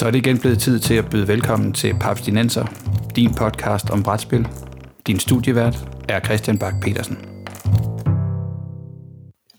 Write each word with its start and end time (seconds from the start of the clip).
Så 0.00 0.06
er 0.06 0.10
det 0.10 0.18
igen 0.18 0.38
blevet 0.38 0.58
tid 0.58 0.78
til 0.78 0.94
at 0.94 1.10
byde 1.10 1.28
velkommen 1.28 1.72
til 1.72 1.94
Papstinenser, 2.00 2.64
din 3.16 3.34
podcast 3.34 3.90
om 3.90 4.02
brætspil. 4.02 4.48
Din 5.06 5.18
studievært 5.18 5.76
er 6.08 6.20
Christian 6.20 6.58
Bak 6.58 6.74
petersen 6.82 7.18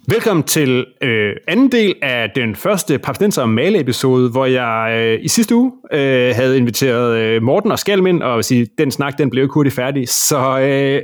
Velkommen 0.07 0.43
til 0.43 0.85
øh, 1.01 1.35
anden 1.47 1.71
del 1.71 1.95
af 2.01 2.29
den 2.35 2.55
første 2.55 2.99
Papstinenser 2.99 3.45
male 3.45 3.79
episode, 3.79 4.31
hvor 4.31 4.45
jeg 4.45 4.97
øh, 4.97 5.25
i 5.25 5.27
sidste 5.27 5.55
uge 5.55 5.71
øh, 5.91 6.35
havde 6.35 6.57
inviteret 6.57 7.17
øh, 7.17 7.41
Morten 7.41 7.71
og 7.71 7.79
Skalm 7.79 8.07
ind, 8.07 8.23
og 8.23 8.45
sige, 8.45 8.67
den 8.77 8.91
snak 8.91 9.17
den 9.17 9.29
blev 9.29 9.43
ikke 9.43 9.53
hurtigt 9.53 9.75
færdig. 9.75 10.09
Så 10.09 10.59
øh, 10.59 11.01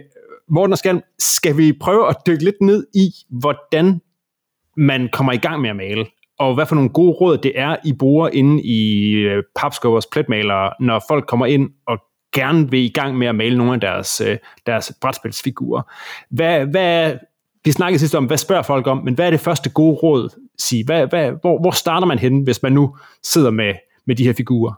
Morten 0.50 0.74
og 0.74 0.78
Skalm, 0.78 1.02
skal 1.20 1.58
vi 1.58 1.74
prøve 1.82 2.10
at 2.10 2.16
dykke 2.28 2.44
lidt 2.44 2.62
ned 2.62 2.88
i, 2.96 3.10
hvordan 3.30 4.02
man 4.78 5.10
kommer 5.14 5.32
i 5.32 5.38
gang 5.38 5.62
med 5.62 5.70
at 5.70 5.76
male? 5.76 6.06
Og 6.40 6.56
hvad 6.56 6.66
for 6.66 6.76
nogle 6.76 6.90
gode 6.90 7.12
råd 7.12 7.38
det 7.38 7.52
er, 7.56 7.76
I 7.86 7.94
bruger 7.94 8.30
inde 8.34 8.64
i 8.64 9.12
øh, 9.12 9.44
papskubbers 9.56 10.06
pletmalere, 10.06 10.74
når 10.80 11.04
folk 11.08 11.26
kommer 11.28 11.46
ind 11.46 11.70
og 11.88 11.98
gerne 12.36 12.72
vil 12.72 12.80
i 12.80 12.90
gang 12.90 13.18
med 13.18 13.28
at 13.28 13.36
male 13.36 13.58
nogle 13.58 13.74
af 13.74 13.80
deres, 13.80 14.22
øh, 14.22 14.38
deres 14.66 14.94
brætspilsfigurer. 15.02 15.82
Hvad, 16.30 16.66
hvad, 16.66 17.14
vi 17.66 17.72
snakkede 17.72 18.00
sidst 18.00 18.16
om, 18.16 18.26
hvad 18.26 18.38
spørger 18.38 18.62
folk 18.64 18.88
om, 18.88 18.98
men 18.98 19.14
hvad 19.14 19.26
er 19.26 19.30
det 19.30 19.40
første 19.40 19.70
gode 19.70 19.96
råd? 19.96 20.30
Sige? 20.60 20.86
Hvad, 20.86 21.08
hvad, 21.08 21.32
hvor, 21.42 21.62
hvor 21.62 21.72
starter 21.72 22.08
man 22.08 22.20
henne, 22.20 22.44
hvis 22.44 22.64
man 22.64 22.74
nu 22.74 22.96
sidder 23.24 23.52
med, 23.52 23.74
med 24.08 24.16
de 24.16 24.26
her 24.26 24.34
figurer? 24.34 24.74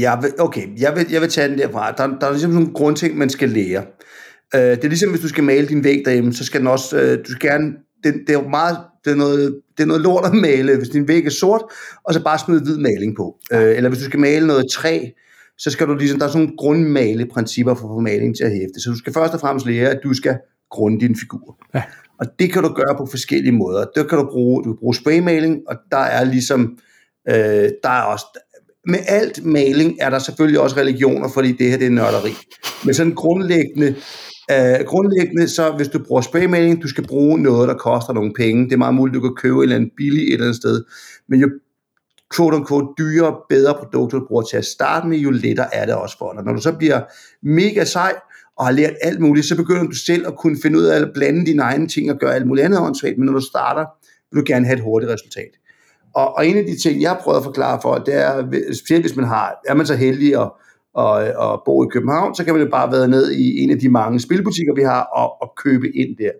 Jeg 0.00 0.18
vil, 0.22 0.30
okay, 0.38 0.80
jeg 0.80 0.92
vil, 0.96 1.06
jeg 1.10 1.20
vil 1.20 1.28
tage 1.28 1.48
den 1.48 1.58
derfra. 1.58 1.92
Der, 1.92 2.06
der 2.06 2.26
er 2.26 2.30
ligesom 2.30 2.50
nogle 2.50 2.72
grundting, 2.74 3.18
man 3.18 3.30
skal 3.30 3.48
lære. 3.48 3.82
Uh, 4.54 4.60
det 4.60 4.84
er 4.84 4.88
ligesom, 4.88 5.10
hvis 5.10 5.20
du 5.20 5.28
skal 5.28 5.44
male 5.44 5.68
din 5.68 5.84
væg 5.84 6.02
derhjemme, 6.04 6.32
så 6.32 6.44
skal 6.44 6.60
den 6.60 6.68
også, 6.68 6.96
uh, 6.96 7.24
du 7.26 7.32
skal 7.32 7.50
gerne, 7.50 7.72
det, 8.04 8.14
det 8.26 8.34
er 8.34 8.42
jo 8.42 8.48
meget, 8.48 8.78
det 9.04 9.10
er, 9.10 9.16
noget, 9.16 9.60
det 9.76 9.82
er 9.82 9.86
noget 9.86 10.02
lort 10.02 10.24
at 10.26 10.34
male, 10.34 10.76
hvis 10.76 10.88
din 10.88 11.08
væg 11.08 11.26
er 11.26 11.30
sort, 11.30 11.62
og 12.04 12.14
så 12.14 12.22
bare 12.22 12.38
smide 12.38 12.62
hvid 12.62 12.78
maling 12.78 13.16
på. 13.16 13.36
Uh, 13.54 13.58
eller 13.58 13.88
hvis 13.88 13.98
du 13.98 14.04
skal 14.04 14.20
male 14.20 14.46
noget 14.46 14.64
træ, 14.72 15.00
så 15.58 15.70
skal 15.70 15.86
du 15.86 15.94
ligesom, 15.94 16.18
der 16.18 16.26
er 16.26 16.30
sådan 16.30 16.42
nogle 16.42 16.56
grundmaleprincipper 16.56 17.74
for 17.74 17.88
at 17.88 17.94
få 17.96 18.00
malingen 18.00 18.34
til 18.34 18.44
at 18.44 18.50
hæfte. 18.50 18.80
Så 18.80 18.90
du 18.90 18.98
skal 18.98 19.12
først 19.12 19.34
og 19.34 19.40
fremmest 19.40 19.66
lære, 19.66 19.90
at 19.90 20.00
du 20.04 20.14
skal 20.14 20.36
grunde 20.70 21.00
din 21.00 21.16
figur. 21.16 21.58
Ja. 21.74 21.82
Og 22.20 22.26
det 22.38 22.52
kan 22.52 22.62
du 22.62 22.68
gøre 22.68 22.94
på 22.98 23.06
forskellige 23.06 23.52
måder. 23.52 23.84
Det 23.96 24.08
kan 24.08 24.18
du 24.18 24.28
bruge, 24.30 24.64
du 24.64 24.72
kan 24.72 24.78
bruge 24.78 24.94
spraymaling, 24.94 25.60
og 25.68 25.76
der 25.90 26.04
er 26.18 26.24
ligesom, 26.24 26.78
øh, 27.28 27.68
der 27.82 27.90
er 27.90 28.02
også, 28.02 28.26
med 28.86 28.98
alt 29.06 29.44
maling 29.44 29.96
er 30.00 30.10
der 30.10 30.18
selvfølgelig 30.18 30.60
også 30.60 30.76
religioner, 30.76 31.28
fordi 31.28 31.52
det 31.52 31.70
her 31.70 31.78
det 31.78 31.86
er 31.86 31.90
nørderi. 31.90 32.34
Men 32.84 32.94
sådan 32.94 33.14
grundlæggende, 33.14 33.94
øh, 34.50 34.86
grundlæggende 34.86 35.48
så 35.48 35.72
hvis 35.76 35.88
du 35.88 35.98
bruger 35.98 36.22
spraymaling, 36.22 36.82
du 36.82 36.88
skal 36.88 37.06
bruge 37.06 37.38
noget, 37.38 37.68
der 37.68 37.74
koster 37.74 38.12
nogle 38.12 38.32
penge. 38.36 38.64
Det 38.64 38.72
er 38.72 38.76
meget 38.76 38.94
muligt, 38.94 39.14
du 39.14 39.20
kan 39.20 39.34
købe 39.36 39.58
et 39.58 39.62
eller 39.62 39.76
andet 39.76 39.90
billigt 39.96 40.28
et 40.28 40.32
eller 40.32 40.44
andet 40.44 40.56
sted. 40.56 40.84
Men 41.28 41.40
jo 41.40 41.48
quote 42.36 42.56
unquote 42.56 42.86
dyre, 42.98 43.36
bedre 43.48 43.74
produkter, 43.74 44.18
du 44.18 44.26
bruger 44.28 44.42
til 44.42 44.56
at 44.56 44.64
starte 44.64 45.08
med, 45.08 45.18
jo 45.18 45.30
lettere 45.30 45.74
er 45.74 45.86
det 45.86 45.94
også 45.94 46.18
for 46.18 46.32
dig. 46.32 46.44
Når 46.44 46.52
du 46.52 46.60
så 46.60 46.72
bliver 46.72 47.00
mega 47.42 47.84
sej, 47.84 48.12
og 48.56 48.66
har 48.66 48.72
lært 48.72 48.92
alt 49.02 49.20
muligt, 49.20 49.46
så 49.46 49.56
begynder 49.56 49.84
du 49.84 49.96
selv 49.96 50.26
at 50.26 50.36
kunne 50.36 50.56
finde 50.62 50.78
ud 50.78 50.84
af 50.84 51.00
at 51.00 51.10
blande 51.14 51.46
dine 51.46 51.62
egne 51.62 51.88
ting 51.88 52.10
og 52.10 52.18
gøre 52.18 52.34
alt 52.34 52.46
muligt 52.46 52.64
andet 52.64 52.80
åndssvagt, 52.80 53.18
men 53.18 53.26
når 53.26 53.32
du 53.32 53.40
starter, 53.40 53.86
vil 54.32 54.40
du 54.40 54.44
gerne 54.46 54.66
have 54.66 54.76
et 54.76 54.82
hurtigt 54.82 55.12
resultat. 55.12 55.50
Og, 56.14 56.36
og 56.36 56.46
en 56.46 56.56
af 56.56 56.64
de 56.64 56.78
ting, 56.78 57.02
jeg 57.02 57.10
har 57.10 57.20
prøvet 57.20 57.38
at 57.38 57.44
forklare 57.44 57.78
for, 57.82 57.94
det 57.94 58.14
er, 58.14 58.46
specielt 58.74 59.02
hvis 59.02 59.16
man 59.16 59.26
har, 59.26 59.60
er 59.68 59.74
man 59.74 59.86
så 59.86 59.94
heldig 59.94 60.40
at, 60.40 60.50
og, 60.94 61.12
og 61.14 61.62
bo 61.64 61.84
i 61.84 61.86
København, 61.90 62.34
så 62.34 62.44
kan 62.44 62.54
man 62.54 62.62
jo 62.62 62.70
bare 62.70 62.92
være 62.92 63.08
ned 63.08 63.32
i 63.32 63.58
en 63.58 63.70
af 63.70 63.78
de 63.78 63.88
mange 63.88 64.20
spilbutikker, 64.20 64.74
vi 64.74 64.82
har, 64.82 65.02
og, 65.02 65.42
og 65.42 65.52
købe 65.56 65.96
ind 65.96 66.16
der. 66.16 66.30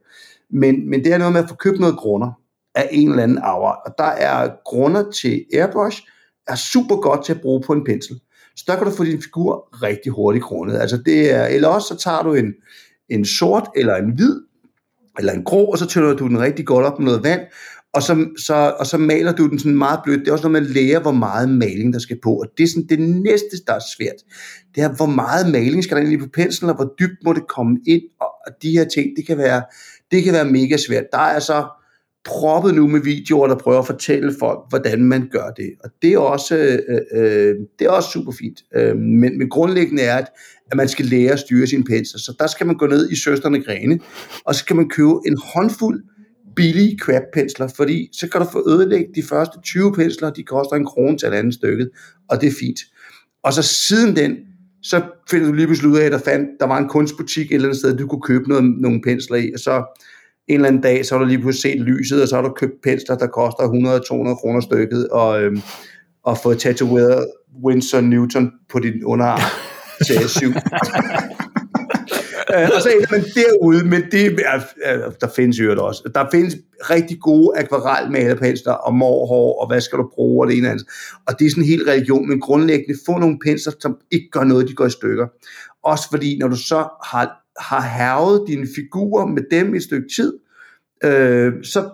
Men, 0.51 0.91
men 0.91 1.05
det 1.05 1.13
er 1.13 1.19
noget 1.19 1.33
med 1.33 1.43
at 1.43 1.49
få 1.49 1.55
købt 1.55 1.81
noget 1.81 1.97
grunder 1.97 2.31
af 2.75 2.89
en 2.93 3.09
eller 3.09 3.23
anden 3.23 3.39
arver. 3.39 3.73
Og 3.87 3.95
der 3.99 4.05
er 4.05 4.51
grunder 4.65 5.11
til 5.11 5.45
airbrush, 5.55 6.03
er 6.49 6.55
super 6.55 6.97
godt 6.97 7.25
til 7.25 7.33
at 7.33 7.41
bruge 7.41 7.63
på 7.67 7.73
en 7.73 7.85
pensel 7.85 8.21
så 8.57 8.65
der 8.67 8.77
kan 8.77 8.87
du 8.87 8.93
få 8.93 9.05
din 9.05 9.23
figur 9.23 9.69
rigtig 9.83 10.13
hurtigt 10.13 10.45
grundet. 10.45 10.79
Altså 10.79 10.97
det 10.97 11.35
er, 11.35 11.47
eller 11.47 11.69
også 11.69 11.89
så 11.89 11.97
tager 11.97 12.23
du 12.23 12.35
en, 12.35 12.55
en 13.09 13.25
sort 13.25 13.71
eller 13.77 13.97
en 13.97 14.11
hvid, 14.11 14.41
eller 15.19 15.33
en 15.33 15.45
grå, 15.45 15.65
og 15.65 15.79
så 15.79 15.87
tønder 15.87 16.15
du 16.15 16.29
den 16.29 16.41
rigtig 16.41 16.67
godt 16.67 16.87
op 16.87 16.99
med 16.99 17.07
noget 17.07 17.25
vand, 17.25 17.41
og 17.95 18.03
så, 18.03 18.27
så, 18.47 18.75
og 18.79 18.87
så 18.87 18.99
maler 18.99 19.33
du 19.33 19.49
den 19.49 19.59
sådan 19.59 19.77
meget 19.77 20.01
blødt. 20.05 20.21
Det 20.21 20.29
er 20.29 20.33
også 20.33 20.49
noget 20.49 20.63
med 20.63 20.71
at 20.71 20.77
lære, 20.77 21.01
hvor 21.01 21.13
meget 21.13 21.49
maling 21.49 21.93
der 21.93 21.99
skal 21.99 22.19
på. 22.23 22.31
Og 22.31 22.47
det 22.59 22.65
er 22.65 22.69
sådan 22.69 22.87
det 22.89 22.99
næste, 22.99 23.57
der 23.67 23.75
er 23.75 23.81
svært. 23.97 24.17
Det 24.75 24.83
er, 24.83 24.97
hvor 24.97 25.07
meget 25.07 25.53
maling 25.53 25.85
skal 25.85 25.97
der 25.97 26.03
egentlig 26.03 26.21
på 26.21 26.33
penslen, 26.35 26.71
og 26.71 26.77
hvor 26.77 26.95
dybt 27.01 27.25
må 27.25 27.33
det 27.33 27.49
komme 27.49 27.79
ind, 27.87 28.03
og, 28.21 28.29
og 28.47 28.53
de 28.63 28.71
her 28.71 28.85
ting, 28.85 29.17
det 29.17 29.27
kan 29.27 29.39
være, 29.39 29.63
det 30.11 30.25
kan 30.25 30.33
være 30.33 30.45
mega 30.45 30.77
svært. 30.77 31.05
Der 31.13 31.19
er 31.19 31.39
så 31.39 31.65
proppet 32.25 32.75
nu 32.75 32.89
med 32.89 33.01
videoer, 33.01 33.47
der 33.47 33.57
prøver 33.57 33.79
at 33.79 33.87
fortælle 33.87 34.35
folk, 34.39 34.59
hvordan 34.69 35.05
man 35.05 35.29
gør 35.33 35.51
det. 35.57 35.71
Og 35.85 35.91
det 36.03 36.13
er 36.13 36.19
også, 36.19 36.57
øh, 36.57 36.99
øh, 37.15 37.55
det 37.79 37.85
er 37.87 37.91
også 37.91 38.11
super 38.11 38.33
fint. 38.33 38.63
Øh, 38.75 38.97
men, 38.97 39.39
men 39.39 39.49
grundlæggende 39.49 40.03
er, 40.03 40.17
at, 40.17 40.27
at 40.71 40.77
man 40.77 40.89
skal 40.89 41.07
lære 41.07 41.33
at 41.33 41.39
styre 41.39 41.67
sin 41.67 41.85
pensler. 41.85 42.19
Så 42.19 42.37
der 42.39 42.47
skal 42.47 42.67
man 42.67 42.77
gå 42.77 42.87
ned 42.87 43.11
i 43.11 43.17
Søsterne 43.17 43.63
Grene, 43.63 43.99
og 44.45 44.55
så 44.55 44.65
kan 44.65 44.77
man 44.77 44.89
købe 44.89 45.15
en 45.27 45.39
håndfuld 45.45 46.05
billige 46.57 46.99
crap-pensler, 46.99 47.69
fordi 47.77 48.09
så 48.13 48.29
kan 48.29 48.41
du 48.41 48.47
få 48.53 48.71
ødelægge 48.71 49.09
de 49.15 49.23
første 49.23 49.61
20 49.65 49.93
pensler, 49.93 50.31
de 50.31 50.43
koster 50.43 50.77
en 50.77 50.87
krone 50.87 51.19
til 51.19 51.29
et 51.29 51.33
andet 51.33 51.55
stykket, 51.55 51.91
og 52.29 52.41
det 52.41 52.47
er 52.47 52.53
fint. 52.61 52.81
Og 53.45 53.53
så 53.53 53.63
siden 53.63 54.17
den, 54.17 54.37
så 54.83 55.03
finder 55.31 55.47
du 55.47 55.53
lige 55.53 55.67
pludselig 55.67 55.91
ud 55.91 55.99
af, 55.99 56.05
at 56.05 56.13
der, 56.13 56.19
fandt, 56.19 56.49
der 56.61 56.67
var 56.67 56.79
en 56.79 56.89
kunstbutik 56.89 57.47
et 57.47 57.55
eller 57.55 57.69
andet 57.69 57.79
sted, 57.79 57.97
du 57.97 58.07
kunne 58.07 58.23
købe 58.23 58.49
noget, 58.49 58.65
nogle 58.81 59.01
pensler 59.03 59.37
i, 59.37 59.51
og 59.55 59.61
så 59.61 59.99
en 60.49 60.55
eller 60.55 60.69
anden 60.69 60.83
dag, 60.83 61.07
så 61.07 61.15
har 61.15 61.23
du 61.23 61.29
lige 61.29 61.41
pludselig 61.41 61.73
set 61.73 61.81
lyset, 61.81 62.23
og 62.23 62.29
så 62.29 62.37
har 62.37 62.43
du 62.43 62.53
købt 62.57 62.73
pensler, 62.83 63.17
der 63.17 63.27
koster 63.27 63.63
100-200 64.33 64.41
kroner 64.41 64.61
stykket, 64.61 65.09
og, 65.09 65.43
øhm, 65.43 65.63
og 66.25 66.39
fået 66.39 66.59
tatoveret 66.59 67.27
Winsor 67.65 68.01
Newton 68.01 68.53
på 68.71 68.79
din 68.79 69.05
underarm 69.05 69.41
til 70.07 70.29
7. 70.29 70.53
Øh, 72.55 72.69
og 72.77 72.83
så 72.83 72.89
ender 72.97 73.07
man 73.11 73.25
derude, 73.35 73.85
men 73.85 74.03
det 74.11 74.41
er, 74.47 75.11
der 75.21 75.29
findes 75.37 75.59
jo 75.59 75.85
også. 75.87 76.11
Der 76.15 76.27
findes 76.31 76.57
rigtig 76.91 77.19
gode 77.21 77.59
akvarelmalerpensler 77.59 78.73
og 78.73 78.95
morhår, 78.95 79.61
og 79.61 79.67
hvad 79.67 79.81
skal 79.81 79.99
du 79.99 80.11
bruge, 80.15 80.45
og 80.45 80.51
det 80.51 80.59
ene 80.59 80.71
andet. 80.71 80.87
Og 81.27 81.39
det 81.39 81.47
er 81.47 81.51
sådan 81.51 81.63
en 81.63 81.69
hel 81.69 81.85
religion, 81.85 82.29
men 82.29 82.41
grundlæggende 82.41 83.01
få 83.07 83.19
nogle 83.19 83.39
pensler, 83.45 83.73
som 83.81 83.97
ikke 84.11 84.31
gør 84.31 84.45
noget, 84.45 84.69
de 84.69 84.75
går 84.75 84.87
i 84.87 84.91
stykker. 84.91 85.27
Også 85.85 86.11
fordi, 86.11 86.39
når 86.39 86.49
du 86.49 86.57
så 86.57 86.89
har 87.05 87.43
har 87.59 87.81
hervet 87.81 88.45
dine 88.49 88.67
figurer 88.75 89.27
med 89.27 89.43
dem 89.51 89.75
et 89.75 89.83
stykke 89.83 90.09
tid, 90.17 90.39
øh, 91.05 91.53
så 91.63 91.91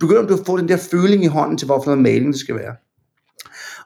begynder 0.00 0.26
du 0.26 0.34
at 0.34 0.46
få 0.46 0.56
den 0.58 0.68
der 0.68 0.76
føling 0.76 1.24
i 1.24 1.26
hånden 1.26 1.58
til, 1.58 1.66
hvorfor 1.66 1.84
noget 1.90 2.02
maling 2.02 2.32
det 2.32 2.40
skal 2.40 2.54
være. 2.54 2.74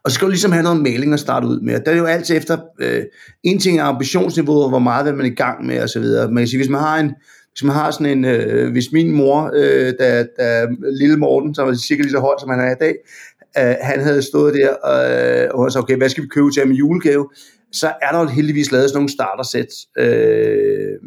Og 0.06 0.11
så 0.11 0.15
skal 0.15 0.27
du 0.27 0.31
ligesom 0.31 0.53
have 0.53 0.62
noget 0.62 0.83
maling 0.83 1.12
at 1.12 1.21
starte 1.21 1.47
ud 1.47 1.61
med. 1.61 1.75
Og 1.75 1.87
der 1.87 1.93
er 1.93 1.97
jo 1.97 2.05
altid 2.05 2.37
efter, 2.37 2.59
øh, 2.81 3.03
en 3.43 3.59
ting 3.59 3.78
er 3.78 3.84
ambitionsniveauet, 3.84 4.71
hvor 4.71 4.78
meget 4.78 5.06
vil 5.06 5.15
man 5.15 5.27
i 5.27 5.34
gang 5.34 5.67
med, 5.67 5.83
og 5.83 5.89
så 5.89 6.00
videre. 6.00 6.31
Man 6.31 6.37
kan 6.37 6.49
sige, 6.49 6.59
hvis 6.59 6.69
man 6.69 6.81
har 6.81 6.99
en, 6.99 7.15
hvis 7.53 7.62
man 7.62 7.75
har 7.75 7.91
sådan 7.91 8.19
en, 8.19 8.25
øh, 8.25 8.72
hvis 8.72 8.93
min 8.93 9.12
mor, 9.12 9.50
øh, 9.55 9.93
da, 9.99 10.27
da 10.39 10.66
lille 11.00 11.16
Morten, 11.16 11.55
som 11.55 11.69
er 11.69 11.75
cirka 11.75 12.03
lige 12.03 12.11
så 12.11 12.21
høj, 12.21 12.34
som 12.41 12.50
han 12.50 12.61
er 12.61 12.71
i 12.71 12.78
dag, 12.81 12.95
øh, 13.59 13.75
han 13.83 14.00
havde 14.00 14.22
stået 14.22 14.55
der, 14.55 14.71
øh, 14.71 15.49
og 15.55 15.65
han 15.65 15.71
sagde, 15.71 15.83
okay, 15.83 15.97
hvad 15.97 16.09
skal 16.09 16.25
vi 16.25 16.28
købe 16.28 16.50
til 16.50 16.61
ham 16.62 16.72
i 16.72 16.77
julegave? 16.77 17.28
så 17.72 17.93
er 18.03 18.12
der 18.12 18.21
jo 18.21 18.27
heldigvis 18.27 18.72
lavet 18.72 18.91
sådan 18.91 18.97
nogle 18.97 19.12
startersæt. 19.12 19.72
Øh, 19.99 20.99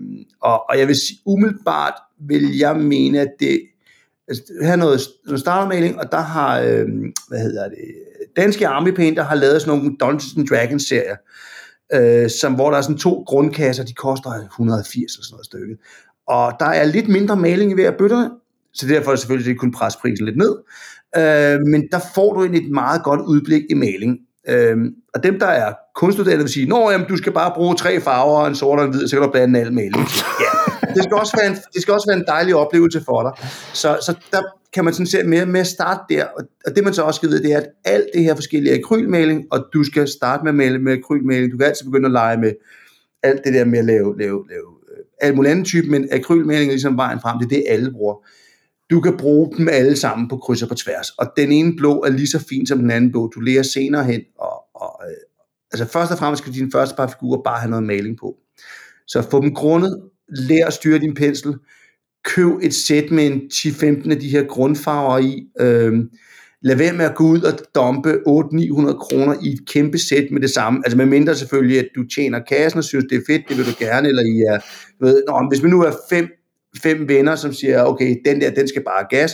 og, 0.42 0.70
og 0.70 0.80
jeg 0.80 0.88
vil 0.88 0.96
sige, 0.96 1.20
umiddelbart 1.26 1.94
vil 2.28 2.58
jeg 2.58 2.78
mene, 2.78 3.20
at 3.20 3.32
det 3.40 3.62
altså, 4.28 4.44
have 4.62 4.72
er 4.72 4.76
noget, 4.76 5.02
noget 5.26 5.40
startermaling, 5.40 6.00
og 6.00 6.12
der 6.12 6.20
har, 6.20 6.60
øh, 6.60 6.88
hvad 7.28 7.40
hedder 7.40 7.70
det, 7.70 8.09
Danske 8.38 8.68
Army 8.68 8.92
Painter 8.92 9.24
har 9.24 9.36
lavet 9.36 9.62
sådan 9.62 9.78
nogle 9.78 9.96
Dungeons 10.00 10.38
and 10.38 10.48
Dragons 10.48 10.84
serier, 10.84 11.16
øh, 11.94 12.30
som, 12.30 12.54
hvor 12.54 12.70
der 12.70 12.78
er 12.78 12.82
sådan 12.82 12.98
to 12.98 13.24
grundkasser, 13.28 13.84
de 13.84 13.94
koster 13.94 14.30
180 14.30 14.96
eller 14.96 15.26
sådan 15.26 15.34
noget 15.34 15.46
stykket. 15.46 15.78
Og 16.28 16.54
der 16.60 16.66
er 16.66 16.86
lidt 16.86 17.08
mindre 17.08 17.36
maling 17.36 17.72
i 17.72 17.74
hver 17.74 17.92
bøtterne, 17.92 18.30
så 18.74 18.88
derfor 18.88 19.12
er 19.12 19.16
det 19.16 19.20
selvfølgelig 19.20 19.60
kun 19.60 19.72
presse 19.72 20.00
prisen 20.00 20.26
lidt 20.26 20.38
ned. 20.38 20.56
Øh, 21.18 21.60
men 21.72 21.88
der 21.92 22.00
får 22.16 22.34
du 22.34 22.42
et 22.42 22.72
meget 22.72 23.04
godt 23.04 23.22
udblik 23.22 23.62
i 23.70 23.74
maling. 23.74 24.18
Øh, 24.50 24.78
og 25.14 25.24
dem, 25.24 25.40
der 25.40 25.46
er 25.46 25.74
kunststuderende, 25.96 26.44
vil 26.44 26.54
sige, 26.54 26.70
Nå, 26.70 26.92
jamen, 26.92 27.08
du 27.08 27.18
skal 27.18 27.34
bare 27.34 27.52
bruge 27.56 27.76
tre 27.76 28.02
farver, 28.02 28.48
en 28.48 28.56
sort 28.56 28.80
og 28.80 28.86
en 28.86 28.92
hvid, 28.92 29.08
så 29.08 29.16
kan 29.16 29.24
du 29.24 29.32
blande 29.32 29.60
al 29.60 29.74
maling. 29.74 30.08
Ja, 30.40 30.69
det 30.96 31.04
skal, 31.04 31.14
også 31.14 31.38
være 31.38 31.48
en, 31.48 31.58
det 31.74 31.82
skal 31.82 31.94
også 31.94 32.08
være 32.10 32.18
en 32.18 32.26
dejlig 32.28 32.56
oplevelse 32.56 33.02
for 33.06 33.22
dig. 33.22 33.48
Så, 33.74 33.98
så 34.06 34.16
der 34.32 34.42
kan 34.74 34.86
man 34.86 34.94
sådan 34.94 35.08
se 35.08 35.24
mere 35.24 35.46
med 35.46 35.60
at 35.60 35.68
starte 35.68 36.16
der, 36.16 36.26
og 36.66 36.76
det 36.76 36.84
man 36.84 36.94
så 36.94 37.04
også 37.04 37.18
skal 37.18 37.30
vide, 37.30 37.44
det 37.44 37.54
er, 37.54 37.58
at 37.58 37.68
alt 37.86 38.08
det 38.14 38.24
her 38.24 38.36
forskellige 38.36 38.76
akrylmaling, 38.76 39.46
og 39.52 39.66
du 39.74 39.84
skal 39.84 40.08
starte 40.08 40.44
med 40.44 40.50
at 40.52 40.56
male 40.56 40.80
med 40.80 40.94
akrylmaling, 40.94 41.52
du 41.52 41.58
kan 41.58 41.68
altid 41.68 41.86
begynde 41.86 42.06
at 42.06 42.12
lege 42.12 42.38
med 42.38 42.54
alt 43.24 43.42
det 43.46 43.54
der 43.54 43.66
med 43.66 43.80
at 43.80 43.86
lave, 43.86 44.18
lave, 44.20 44.46
lave 44.50 44.68
øh, 44.92 45.04
alt 45.22 45.36
muligt 45.36 45.52
andet 45.52 45.66
type, 45.66 45.88
men 45.88 46.08
akrylmaling 46.12 46.70
er 46.70 46.74
ligesom 46.74 46.98
vejen 46.98 47.20
frem, 47.20 47.40
det 47.40 47.46
er 47.46 47.50
det 47.50 47.64
alle 47.68 47.92
bruger. 47.92 48.16
Du 48.90 49.02
kan 49.02 49.18
bruge 49.18 49.58
dem 49.58 49.68
alle 49.72 49.96
sammen 49.96 50.28
på 50.28 50.38
kryds 50.38 50.64
og 50.64 50.70
på 50.70 50.76
tværs. 50.76 51.10
Og 51.10 51.32
den 51.38 51.52
ene 51.52 51.76
blå 51.76 52.02
er 52.02 52.10
lige 52.10 52.28
så 52.28 52.46
fin 52.50 52.68
som 52.68 52.80
den 52.80 52.92
anden 52.92 53.12
blå. 53.12 53.28
Du 53.28 53.40
lærer 53.40 53.64
senere 53.64 54.04
hen. 54.04 54.22
Og, 54.40 54.64
og, 54.76 55.02
øh, 55.10 55.18
altså 55.72 55.86
først 55.86 56.12
og 56.12 56.18
fremmest 56.18 56.42
skal 56.42 56.54
dine 56.54 56.72
første 56.72 56.96
par 56.96 57.08
figurer 57.08 57.42
bare 57.42 57.60
have 57.60 57.70
noget 57.70 57.86
maling 57.86 58.18
på. 58.18 58.36
Så 59.08 59.22
få 59.22 59.42
dem 59.42 59.54
grundet. 59.54 60.02
Lær 60.32 60.66
at 60.66 60.74
styre 60.74 61.00
din 61.00 61.14
pensel. 61.14 61.56
Køb 62.24 62.52
et 62.62 62.74
sæt 62.74 63.12
med 63.12 63.26
en 63.26 63.42
10-15 63.54 64.12
af 64.12 64.20
de 64.20 64.30
her 64.30 64.44
grundfarver 64.44 65.18
i. 65.18 65.48
øh, 65.60 66.04
lad 66.62 66.76
være 66.76 66.94
med 66.94 67.06
at 67.06 67.16
gå 67.16 67.24
ud 67.24 67.42
og 67.42 67.54
dumpe 67.76 68.14
800-900 68.14 68.98
kroner 68.98 69.36
i 69.44 69.54
et 69.54 69.68
kæmpe 69.68 69.98
sæt 69.98 70.32
med 70.32 70.42
det 70.42 70.50
samme. 70.50 70.82
Altså 70.86 70.98
med 70.98 71.06
mindre 71.06 71.36
selvfølgelig, 71.36 71.80
at 71.80 71.88
du 71.96 72.04
tjener 72.16 72.40
kassen 72.40 72.78
og 72.78 72.84
synes, 72.84 73.06
det 73.10 73.18
er 73.18 73.22
fedt, 73.28 73.50
det 73.50 73.58
vil 73.58 73.66
du 73.66 73.72
gerne, 73.80 74.08
eller 74.08 74.24
I 74.24 74.42
er, 74.54 74.60
ved, 75.06 75.24
nå, 75.28 75.48
hvis 75.50 75.64
vi 75.64 75.70
nu 75.70 75.82
er 75.82 75.92
fem, 76.10 76.28
fem 76.84 77.08
venner, 77.10 77.36
som 77.36 77.54
siger, 77.54 77.84
okay, 77.84 78.16
den 78.26 78.42
der, 78.42 78.52
den 78.52 78.68
skal 78.68 78.84
bare 78.84 79.06
gas, 79.10 79.32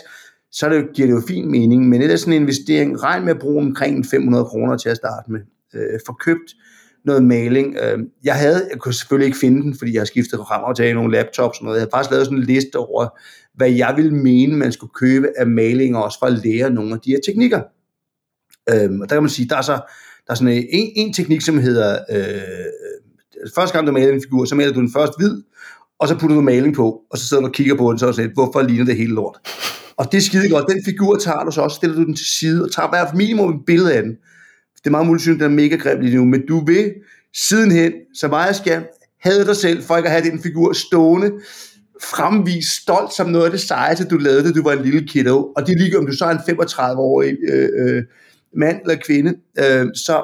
så 0.52 0.70
det, 0.70 0.86
giver 0.94 1.08
det 1.08 1.14
jo 1.14 1.22
fin 1.28 1.52
mening, 1.52 1.90
men 1.90 2.02
det 2.02 2.12
er 2.12 2.16
sådan 2.16 2.34
en 2.34 2.42
investering, 2.42 3.04
regn 3.04 3.26
med 3.26 3.34
at 3.34 3.40
bruge 3.40 3.66
omkring 3.66 4.06
500 4.06 4.46
kroner 4.46 4.78
til 4.78 4.90
at 4.90 4.98
starte 4.98 5.32
med. 5.32 5.40
Øh, 5.74 6.00
for 6.06 6.18
købt 6.26 6.56
noget 7.06 7.24
maling. 7.24 7.76
Øhm, 7.84 8.06
jeg 8.24 8.36
havde, 8.36 8.68
jeg 8.72 8.80
kunne 8.80 8.94
selvfølgelig 8.94 9.26
ikke 9.26 9.38
finde 9.38 9.62
den, 9.62 9.78
fordi 9.78 9.94
jeg 9.94 10.00
har 10.00 10.06
skiftet 10.06 10.40
programmer 10.40 10.94
nogle 10.94 11.12
laptops 11.12 11.60
og 11.60 11.64
noget. 11.64 11.78
Jeg 11.78 11.82
havde 11.82 11.92
faktisk 11.94 12.12
lavet 12.12 12.26
sådan 12.26 12.38
en 12.38 12.44
liste 12.44 12.76
over, 12.76 13.08
hvad 13.56 13.72
jeg 13.72 13.94
ville 13.96 14.16
mene, 14.16 14.58
man 14.58 14.72
skulle 14.72 14.94
købe 14.94 15.28
af 15.38 15.48
maling, 15.48 15.98
og 15.98 16.04
også 16.04 16.20
for 16.20 16.26
at 16.26 16.46
lære 16.46 16.70
nogle 16.70 16.94
af 16.94 17.00
de 17.00 17.10
her 17.10 17.20
teknikker. 17.26 17.62
Øh, 18.70 19.00
og 19.02 19.10
der 19.10 19.16
kan 19.16 19.24
man 19.24 19.30
sige, 19.30 19.50
der 19.50 19.58
er 19.58 19.62
så 19.62 19.80
der 20.28 20.32
er 20.32 20.36
sådan 20.36 20.54
en, 20.70 20.92
en 20.96 21.14
teknik, 21.14 21.42
som 21.42 21.58
hedder, 21.58 22.00
øh, 22.12 23.52
første 23.56 23.74
gang 23.74 23.88
du 23.88 23.92
maler 23.92 24.14
en 24.14 24.22
figur, 24.22 24.46
så 24.46 24.56
maler 24.56 24.74
du 24.74 24.80
den 24.80 24.92
først 24.94 25.14
hvid, 25.18 25.42
og 26.00 26.08
så 26.08 26.18
putter 26.20 26.36
du 26.36 26.42
maling 26.42 26.76
på, 26.76 27.02
og 27.12 27.18
så 27.18 27.28
sidder 27.28 27.42
du 27.42 27.48
og 27.48 27.54
kigger 27.54 27.76
på 27.76 27.92
den, 27.92 28.00
så 28.00 28.08
og 28.08 28.16
siger, 28.16 28.30
hvorfor 28.34 28.62
ligner 28.62 28.86
det 28.86 28.98
hele 28.98 29.14
lort? 29.14 29.38
Og 29.98 30.12
det 30.12 30.18
er 30.18 30.22
skide 30.22 30.50
godt. 30.50 30.66
Den 30.70 30.82
figur 30.86 31.18
tager 31.18 31.44
du 31.44 31.52
så 31.52 31.62
også, 31.62 31.76
stiller 31.76 31.96
du 31.96 32.04
den 32.04 32.16
til 32.16 32.26
side, 32.40 32.64
og 32.64 32.72
tager 32.72 32.92
bare 32.92 33.12
minimum 33.16 33.50
et 33.50 33.66
billede 33.66 33.94
af 33.94 34.04
den. 34.04 34.16
Det 34.86 34.90
er 34.90 34.92
meget 34.92 35.08
muligt, 35.08 35.28
at 35.28 35.34
den 35.34 35.42
er 35.44 35.48
mega 35.48 35.76
grim 35.76 36.00
lige 36.00 36.16
nu, 36.16 36.26
men 36.26 36.48
du 36.48 36.66
vil 36.66 36.94
sidenhen, 37.34 37.92
så 38.14 38.28
meget 38.28 38.56
skal 38.56 38.84
have 39.22 39.46
dig 39.46 39.56
selv, 39.56 39.84
for 39.84 39.98
ikke 39.98 40.10
at 40.10 40.12
have 40.12 40.32
den 40.32 40.42
figur 40.42 40.74
stående, 40.74 41.32
fremvise 42.02 42.82
stolt 42.82 43.14
som 43.14 43.30
noget 43.30 43.46
af 43.46 43.52
det 43.52 43.60
sejeste, 43.60 44.06
du 44.06 44.18
lavede, 44.18 44.44
da 44.44 44.52
du 44.52 44.64
var 44.64 44.72
en 44.72 44.84
lille 44.84 45.08
kiddo. 45.08 45.38
Og 45.56 45.68
det 45.68 45.74
er 45.74 45.78
lige 45.78 45.98
om 45.98 46.06
du 46.06 46.12
så 46.12 46.26
er 46.26 46.30
en 46.30 46.38
35-årig 46.38 47.38
øh, 47.50 47.70
øh, 47.78 48.04
mand 48.58 48.82
eller 48.82 48.96
kvinde, 48.96 49.34
øh, 49.60 49.88
så 49.96 50.24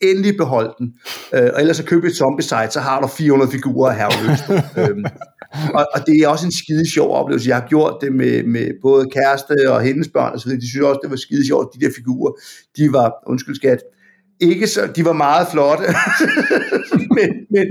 endelig 0.00 0.36
behold 0.36 0.74
den. 0.78 0.94
Øh, 1.34 1.50
og 1.54 1.60
ellers 1.60 1.76
så 1.76 1.84
køb 1.84 2.04
et 2.04 2.16
zombie 2.16 2.42
site, 2.42 2.70
så 2.70 2.80
har 2.80 3.00
du 3.00 3.06
400 3.06 3.50
figurer 3.50 3.92
her 3.92 4.08
øh, 4.80 5.04
og, 5.74 5.86
og 5.94 6.06
det 6.06 6.14
er 6.20 6.28
også 6.28 6.46
en 6.46 6.52
skide 6.52 6.90
sjov 6.90 7.10
oplevelse. 7.10 7.48
Jeg 7.48 7.56
har 7.56 7.68
gjort 7.68 7.98
det 8.00 8.12
med, 8.12 8.42
med 8.42 8.70
både 8.82 9.10
kæreste 9.10 9.54
og 9.68 9.82
hendes 9.82 10.08
børn 10.08 10.32
og 10.32 10.40
så 10.40 10.46
videre. 10.46 10.60
De 10.60 10.68
synes 10.68 10.84
også, 10.84 11.00
det 11.02 11.10
var 11.10 11.16
skide 11.16 11.46
sjovt, 11.46 11.74
de 11.74 11.84
der 11.84 11.92
figurer. 11.96 12.32
De 12.76 12.92
var, 12.92 13.12
undskyld 13.26 13.54
skat, 13.54 13.78
ikke 14.40 14.66
så, 14.66 14.92
de 14.96 15.04
var 15.04 15.12
meget 15.12 15.46
flotte, 15.52 15.84
men, 17.16 17.30
men, 17.50 17.66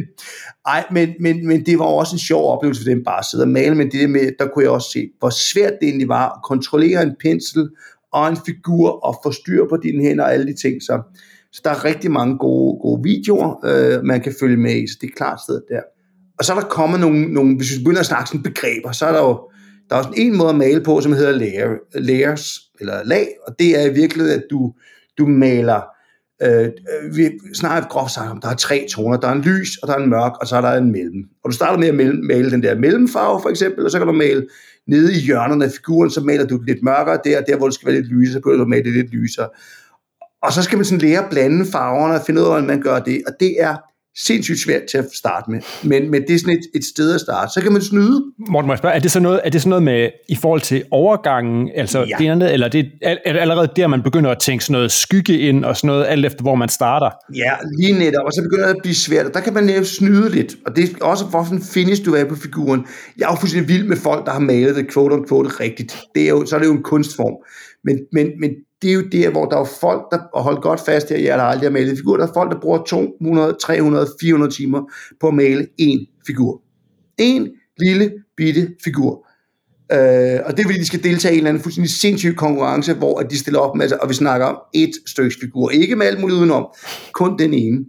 ej, 0.66 0.86
men, 0.92 1.10
men, 1.20 1.48
men 1.48 1.66
det 1.66 1.80
var 1.80 1.86
også 1.86 2.16
en 2.16 2.20
sjov 2.20 2.52
oplevelse 2.52 2.82
for 2.82 2.90
dem 2.90 3.04
bare 3.04 3.20
at 3.20 3.26
sidde 3.26 3.44
og 3.44 3.50
male, 3.50 3.76
men 3.76 3.92
det 3.92 4.00
der 4.02 4.08
med, 4.08 4.32
der 4.40 4.48
kunne 4.48 4.64
jeg 4.64 4.72
også 4.72 4.90
se, 4.92 5.10
hvor 5.20 5.30
svært 5.30 5.74
det 5.82 5.88
egentlig 5.88 6.08
var 6.08 6.30
at 6.30 6.44
kontrollere 6.44 7.04
en 7.04 7.16
pensel 7.22 7.70
og 8.14 8.30
en 8.30 8.38
figur 8.46 8.90
og 8.90 9.16
få 9.24 9.32
styr 9.32 9.66
på 9.70 9.78
dine 9.84 10.04
hænder 10.04 10.24
og 10.24 10.34
alle 10.34 10.48
de 10.48 10.54
ting. 10.54 10.82
Så, 10.82 11.02
så 11.52 11.62
der 11.64 11.70
er 11.70 11.86
rigtig 11.86 12.12
mange 12.12 12.38
gode, 12.38 12.80
gode 12.82 13.04
videoer, 13.04 13.66
øh, 13.66 14.04
man 14.04 14.22
kan 14.22 14.34
følge 14.40 14.58
med 14.58 14.76
i, 14.76 14.88
så 14.88 14.98
det 15.02 15.08
er 15.08 15.16
klart 15.18 15.42
sted 15.42 15.62
der. 15.70 15.82
Og 16.40 16.46
så 16.46 16.54
er 16.54 16.60
der 16.60 16.68
kommet 16.68 17.00
nogle, 17.00 17.34
nogle 17.34 17.56
hvis 17.56 17.72
vi 17.72 17.84
begynder 17.84 18.00
at 18.00 18.06
snakke 18.06 18.28
sådan 18.28 18.44
begreber, 18.44 18.92
så 18.92 19.06
er 19.06 19.12
der 19.12 19.20
jo 19.20 19.40
der 19.90 19.96
er 19.96 20.00
også 20.00 20.14
en 20.18 20.38
måde 20.38 20.50
at 20.50 20.56
male 20.56 20.82
på, 20.84 21.02
som 21.02 21.14
hedder 21.14 21.32
layer, 21.32 21.70
layers, 21.96 22.60
eller 22.80 23.04
lag, 23.04 23.28
og 23.48 23.60
det 23.60 23.80
er 23.80 23.86
i 23.86 23.94
virkeligheden, 23.94 24.40
at 24.40 24.46
du, 24.52 24.74
du 25.18 25.28
maler, 25.28 25.82
øh, 26.42 26.70
vi 27.16 27.32
snakker 27.54 27.90
groft 27.90 28.12
sagt 28.12 28.32
om, 28.32 28.42
der 28.42 28.50
er 28.50 28.56
tre 28.56 28.88
toner, 28.90 29.18
der 29.18 29.28
er 29.28 29.32
en 29.32 29.42
lys, 29.42 29.78
og 29.78 29.88
der 29.88 29.94
er 29.94 29.98
en 29.98 30.10
mørk, 30.10 30.32
og 30.42 30.48
så 30.48 30.56
er 30.56 30.62
der 30.62 30.74
en 30.74 30.92
mellem. 30.92 31.24
Og 31.44 31.52
du 31.52 31.56
starter 31.56 31.80
med 31.80 31.88
at 31.88 31.96
male, 31.96 32.22
male 32.22 32.52
den 32.52 32.64
der 32.64 32.76
mellemfarve, 32.76 33.42
for 33.42 33.50
eksempel, 33.50 33.86
og 33.86 33.92
så 33.92 33.98
kan 33.98 34.08
du 34.08 34.14
male 34.14 34.48
nede 34.88 35.14
i 35.14 35.20
hjørnerne 35.20 35.66
af 35.66 35.72
figuren, 35.72 36.10
så 36.10 36.22
maler 36.22 36.46
du 36.46 36.62
lidt 36.62 36.84
mørkere 36.84 37.20
der, 37.24 37.42
der 37.42 37.58
hvor 37.58 37.66
det 37.66 37.74
skal 37.74 37.86
være 37.86 37.96
lidt 37.96 38.12
lysere, 38.12 38.34
så 38.34 38.40
kan 38.40 38.60
du 38.60 38.66
male 38.66 38.84
det 38.84 38.94
lidt 38.94 39.12
lysere. 39.12 39.50
Og 40.44 40.54
så 40.54 40.64
skal 40.64 40.78
man 40.78 40.86
sådan 40.86 41.00
lære 41.00 41.24
at 41.24 41.30
blande 41.30 41.66
farverne 41.72 42.14
og 42.14 42.22
finde 42.26 42.42
ud 42.42 42.46
af, 42.46 42.52
hvordan 42.52 42.68
man 42.68 42.82
gør 42.82 43.00
det, 43.00 43.22
og 43.28 43.34
det 43.40 43.62
er 43.62 43.76
sindssygt 44.18 44.60
svært 44.60 44.82
til 44.92 44.98
at 44.98 45.06
starte 45.14 45.52
med. 45.52 45.60
Men, 45.84 46.12
men 46.12 46.22
det 46.22 46.36
er 46.36 46.40
sådan 46.40 46.54
et, 46.54 46.66
et 46.76 46.86
sted 46.86 47.16
at 47.16 47.22
starte. 47.22 47.52
Så 47.54 47.62
kan 47.62 47.72
man 47.72 47.82
snyde. 47.82 48.24
Morten, 48.50 48.68
må 48.68 48.74
jeg 48.74 48.78
spørge, 48.78 48.96
er 48.96 49.00
det 49.00 49.12
så 49.12 49.20
noget, 49.20 49.42
er 49.44 49.50
det 49.50 49.62
så 49.62 49.70
noget 49.70 49.84
med, 49.84 50.10
i 50.30 50.36
forhold 50.36 50.62
til 50.62 50.84
overgangen, 50.92 51.70
altså 51.76 52.00
ja. 52.00 52.16
det 52.20 52.30
andet, 52.30 52.54
eller 52.54 52.68
det, 52.68 52.92
er, 53.02 53.16
det 53.26 53.40
allerede 53.40 53.70
der, 53.76 53.88
man 53.88 54.04
begynder 54.04 54.32
at 54.32 54.40
tænke 54.40 54.64
sådan 54.64 54.74
noget 54.74 54.92
skygge 54.92 55.40
ind, 55.40 55.66
og 55.66 55.78
sådan 55.78 55.88
noget, 55.88 56.06
alt 56.08 56.26
efter 56.26 56.42
hvor 56.42 56.56
man 56.56 56.70
starter? 56.70 57.10
Ja, 57.36 57.52
lige 57.78 58.00
netop, 58.00 58.26
og 58.26 58.32
så 58.34 58.42
begynder 58.42 58.68
det 58.68 58.76
at 58.76 58.82
blive 58.82 58.96
svært, 58.96 59.26
og 59.26 59.34
der 59.34 59.40
kan 59.40 59.54
man 59.54 59.64
netop 59.64 59.86
snyde 59.86 60.30
lidt, 60.30 60.56
og 60.66 60.76
det 60.76 60.84
er 60.84 61.06
også, 61.06 61.26
hvorfor 61.26 61.56
finish 61.74 62.06
du 62.06 62.16
er 62.16 62.26
på 62.26 62.36
figuren. 62.36 62.86
Jeg 63.18 63.26
er 63.26 63.32
jo 63.32 63.40
fuldstændig 63.40 63.70
vild 63.70 63.88
med 63.88 63.98
folk, 63.98 64.26
der 64.26 64.32
har 64.32 64.40
malet 64.40 64.76
det 64.76 64.94
quote 64.94 65.16
unquote 65.16 65.50
rigtigt. 65.50 65.98
Det 66.16 66.24
er 66.24 66.30
jo, 66.30 66.46
så 66.46 66.56
er 66.56 66.60
det 66.60 66.68
jo 66.68 66.74
en 66.74 66.84
kunstform. 66.84 67.36
Men, 67.84 68.00
men, 68.12 68.28
men 68.40 68.52
det 68.82 68.90
er 68.90 68.94
jo 68.94 69.02
der, 69.12 69.30
hvor 69.30 69.46
der 69.46 69.58
er 69.58 69.66
folk, 69.80 70.02
der 70.12 70.42
holder 70.42 70.62
godt 70.62 70.80
fast 70.86 71.10
her, 71.10 71.18
jeg 71.18 71.36
har 71.36 71.42
aldrig 71.42 71.72
malet 71.72 71.98
figur, 71.98 72.18
der 72.18 72.28
er 72.28 72.34
folk, 72.34 72.52
der 72.52 72.60
bruger 72.60 72.84
200, 72.84 73.58
300, 73.62 74.08
400 74.22 74.54
timer 74.54 74.82
på 75.20 75.28
at 75.28 75.34
male 75.34 75.68
en 75.78 76.08
figur. 76.28 76.62
En 77.18 77.50
lille 77.80 78.12
bitte 78.38 78.70
figur. 78.84 79.28
Øh, 79.92 80.40
og 80.46 80.58
det 80.58 80.60
er 80.60 80.64
fordi, 80.64 80.80
de 80.80 80.86
skal 80.86 81.04
deltage 81.04 81.34
i 81.34 81.38
en 81.38 81.40
eller 81.40 81.50
anden 81.50 81.64
fuldstændig 81.64 81.92
sindssyg 81.92 82.36
konkurrence, 82.36 82.94
hvor 82.94 83.20
de 83.20 83.38
stiller 83.38 83.60
op 83.60 83.76
med, 83.76 83.84
altså, 83.84 83.98
og 84.02 84.10
vi 84.10 84.14
snakker 84.14 84.48
om 84.48 84.58
et 84.74 84.92
stykke 85.06 85.36
figur. 85.40 85.70
Ikke 85.70 85.96
med 85.96 86.06
alt 86.06 86.22
muligt 86.22 86.38
udenom, 86.38 86.68
kun 87.14 87.40
den 87.40 87.54
ene. 87.54 87.86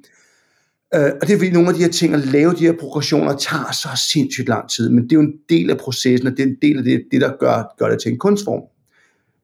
Øh, 0.95 1.11
og 1.21 1.27
det 1.27 1.35
er 1.35 1.39
fordi 1.39 1.51
nogle 1.51 1.69
af 1.69 1.75
de 1.75 1.83
her 1.83 1.91
ting, 1.91 2.15
at 2.15 2.27
lave 2.27 2.53
de 2.53 2.67
her 2.67 2.73
progressioner, 2.81 3.37
tager 3.37 3.73
så 3.73 3.89
sindssygt 4.13 4.49
lang 4.49 4.71
tid, 4.71 4.91
men 4.91 5.05
det 5.05 5.13
er 5.13 5.17
jo 5.17 5.23
en 5.23 5.35
del 5.49 5.71
af 5.71 5.79
processen, 5.79 6.27
og 6.27 6.33
det 6.37 6.43
er 6.43 6.47
en 6.47 6.57
del 6.63 6.79
af 6.79 6.85
det, 6.85 7.03
det 7.11 7.21
der 7.21 7.33
gør, 7.41 7.75
gør 7.79 7.89
det 7.89 8.03
til 8.03 8.13
en 8.13 8.19
kunstform. 8.19 8.63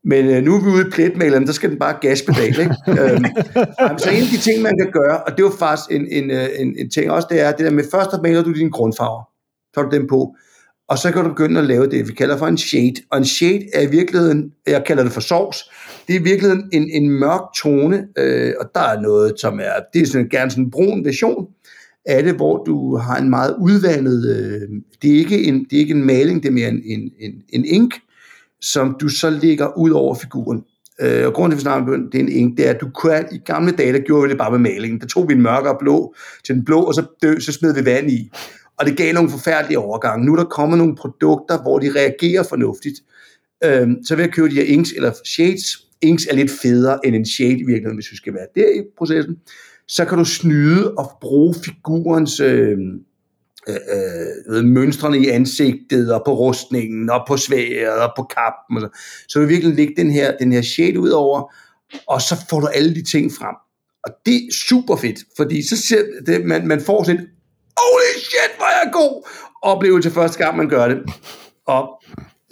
Men 0.05 0.27
øh, 0.27 0.43
nu 0.43 0.55
er 0.55 0.61
vi 0.61 0.71
ude 0.71 0.87
i 0.87 0.91
pletmaleren, 0.91 1.47
der 1.47 1.53
skal 1.53 1.71
den 1.71 1.79
bare 1.79 1.97
gaspedal, 2.01 2.61
ikke? 2.61 2.77
øhm, 3.03 3.25
så 3.99 4.11
en 4.11 4.23
af 4.23 4.31
de 4.33 4.39
ting, 4.39 4.63
man 4.63 4.79
kan 4.79 4.91
gøre, 4.93 5.23
og 5.23 5.33
det 5.33 5.39
er 5.39 5.47
jo 5.47 5.53
faktisk 5.59 5.91
en, 5.91 6.07
en, 6.11 6.31
øh, 6.31 6.49
en, 6.59 6.77
en 6.79 6.91
ting 6.91 7.11
også, 7.11 7.29
det 7.31 7.41
er 7.41 7.53
det 7.53 7.67
der 7.67 7.71
med, 7.71 7.85
først 7.91 8.11
maler 8.23 8.43
du 8.43 8.53
dine 8.53 8.71
grundfarver, 8.71 9.23
tager 9.75 9.89
du 9.89 9.97
dem 9.97 10.07
på, 10.07 10.37
og 10.89 10.99
så 10.99 11.13
kan 11.13 11.23
du 11.23 11.29
begynde 11.29 11.61
at 11.61 11.67
lave 11.67 11.87
det, 11.87 12.09
vi 12.09 12.13
kalder 12.13 12.37
for 12.37 12.47
en 12.47 12.59
shade. 12.59 12.95
Og 13.11 13.19
en 13.19 13.25
shade 13.25 13.65
er 13.75 13.81
i 13.81 13.91
virkeligheden, 13.91 14.53
jeg 14.67 14.85
kalder 14.87 15.03
det 15.03 15.13
for 15.13 15.21
sovs, 15.21 15.71
det 16.09 16.17
er 16.17 16.21
i 16.21 16.23
virkeligheden 16.23 16.69
en, 16.73 16.91
en 16.91 17.11
mørk 17.11 17.41
tone, 17.57 18.07
øh, 18.19 18.53
og 18.61 18.71
der 18.75 18.81
er 18.81 19.01
noget, 19.01 19.41
som 19.41 19.61
er, 19.61 19.73
det 19.95 20.03
er 20.03 20.07
sådan, 20.07 20.29
gerne 20.29 20.51
sådan 20.51 20.65
en 20.65 20.71
brun 20.71 21.05
version 21.05 21.47
af 22.07 22.23
det, 22.23 22.35
hvor 22.35 22.65
du 22.65 22.97
har 22.97 23.17
en 23.17 23.31
meget 23.31 23.57
udvandet, 23.61 24.37
øh, 24.37 24.69
det, 25.03 25.13
er 25.13 25.19
ikke 25.19 25.43
en, 25.43 25.65
det 25.65 25.77
er 25.77 25.81
ikke 25.81 25.95
en 25.95 26.05
maling, 26.05 26.43
det 26.43 26.49
er 26.49 26.53
mere 26.53 26.69
en, 26.69 26.83
en, 26.85 27.13
en, 27.21 27.33
en 27.49 27.65
ink, 27.65 27.95
som 28.63 28.97
du 29.01 29.09
så 29.09 29.31
lægger 29.31 29.79
ud 29.79 29.91
over 29.91 30.15
figuren. 30.15 30.63
Øh, 31.01 31.27
og 31.27 31.33
grunden 31.33 31.51
til, 31.51 31.55
at 31.55 31.59
vi 31.59 31.63
snakker 31.63 31.95
om 31.95 32.11
det 32.13 32.19
er 32.19 32.25
en 32.25 32.33
ink, 32.33 32.57
det 32.57 32.67
er, 32.67 32.71
at 32.71 32.81
du 32.81 32.91
kunne, 32.95 33.25
i 33.33 33.39
gamle 33.39 33.73
dage, 33.73 33.93
der 33.93 33.99
gjorde 33.99 34.23
vi 34.23 34.29
det 34.29 34.39
bare 34.39 34.51
med 34.51 34.59
malingen. 34.59 35.01
Der 35.01 35.07
tog 35.07 35.29
vi 35.29 35.35
en 35.35 35.43
mørkere 35.43 35.77
blå 35.81 36.15
til 36.45 36.55
den 36.55 36.65
blå, 36.65 36.81
og 36.81 36.95
så, 36.95 37.05
dø, 37.23 37.39
så 37.39 37.53
smed 37.53 37.75
vi 37.75 37.85
vand 37.85 38.11
i. 38.11 38.31
Og 38.79 38.87
det 38.87 38.97
gav 38.97 39.15
nogle 39.15 39.31
forfærdelige 39.31 39.79
overgange. 39.79 40.27
Nu 40.27 40.33
er 40.33 40.37
der 40.37 40.45
kommet 40.45 40.79
nogle 40.79 40.97
produkter, 40.97 41.63
hvor 41.63 41.79
de 41.79 41.93
reagerer 41.97 42.43
fornuftigt. 42.43 42.95
Øh, 43.65 43.89
så 44.05 44.17
ved 44.17 44.25
at 44.25 44.33
købe 44.33 44.49
de 44.49 44.55
her 44.55 44.63
inks 44.63 44.93
eller 44.97 45.13
shades. 45.25 45.65
Inks 46.03 46.27
er 46.27 46.35
lidt 46.35 46.51
federe 46.63 47.07
end 47.07 47.17
en 47.17 47.27
shade 47.27 47.59
i 47.59 47.65
virkeligheden, 47.67 47.97
hvis 47.97 48.11
vi 48.11 48.17
skal 48.17 48.35
være 48.35 48.47
der 48.55 48.69
i 48.81 48.83
processen. 48.99 49.37
Så 49.89 50.05
kan 50.05 50.19
du 50.19 50.25
snyde 50.25 50.95
og 50.95 51.11
bruge 51.21 51.55
figurens... 51.65 52.41
Øh, 52.41 52.79
øh, 53.69 54.57
øh, 54.57 54.65
mønstrene 54.65 55.19
i 55.19 55.29
ansigtet, 55.29 56.15
og 56.15 56.23
på 56.27 56.33
rustningen, 56.35 57.11
og 57.11 57.25
på 57.29 57.37
sværet, 57.37 58.03
og 58.03 58.13
på 58.17 58.23
kappen. 58.23 58.77
Og 58.77 58.81
så. 58.81 58.89
så 59.29 59.41
du 59.41 59.47
virkelig 59.47 59.77
lægge 59.77 59.95
den 59.97 60.11
her, 60.11 60.37
den 60.37 60.53
her 60.53 60.63
shade 60.63 61.01
ud 61.01 61.11
over, 61.11 61.55
og 62.07 62.23
så 62.23 62.47
får 62.51 62.61
du 62.61 62.67
alle 62.67 62.95
de 62.95 63.03
ting 63.05 63.33
frem. 63.33 63.55
Og 64.07 64.13
det 64.27 64.35
er 64.35 64.53
super 64.69 64.97
fedt, 64.97 65.19
fordi 65.37 65.69
så 65.69 65.77
ser 65.77 66.03
det, 66.27 66.45
man, 66.45 66.67
man 66.67 66.81
får 66.81 67.05
sådan 67.05 67.21
en, 67.21 67.27
holy 67.77 68.19
shit, 68.19 68.57
hvor 68.57 68.67
er 68.67 68.85
jeg 68.85 68.93
god, 68.93 69.29
oplevelse 69.63 70.11
første 70.11 70.45
gang, 70.45 70.57
man 70.57 70.69
gør 70.69 70.89
det. 70.89 70.99
Og 71.67 72.03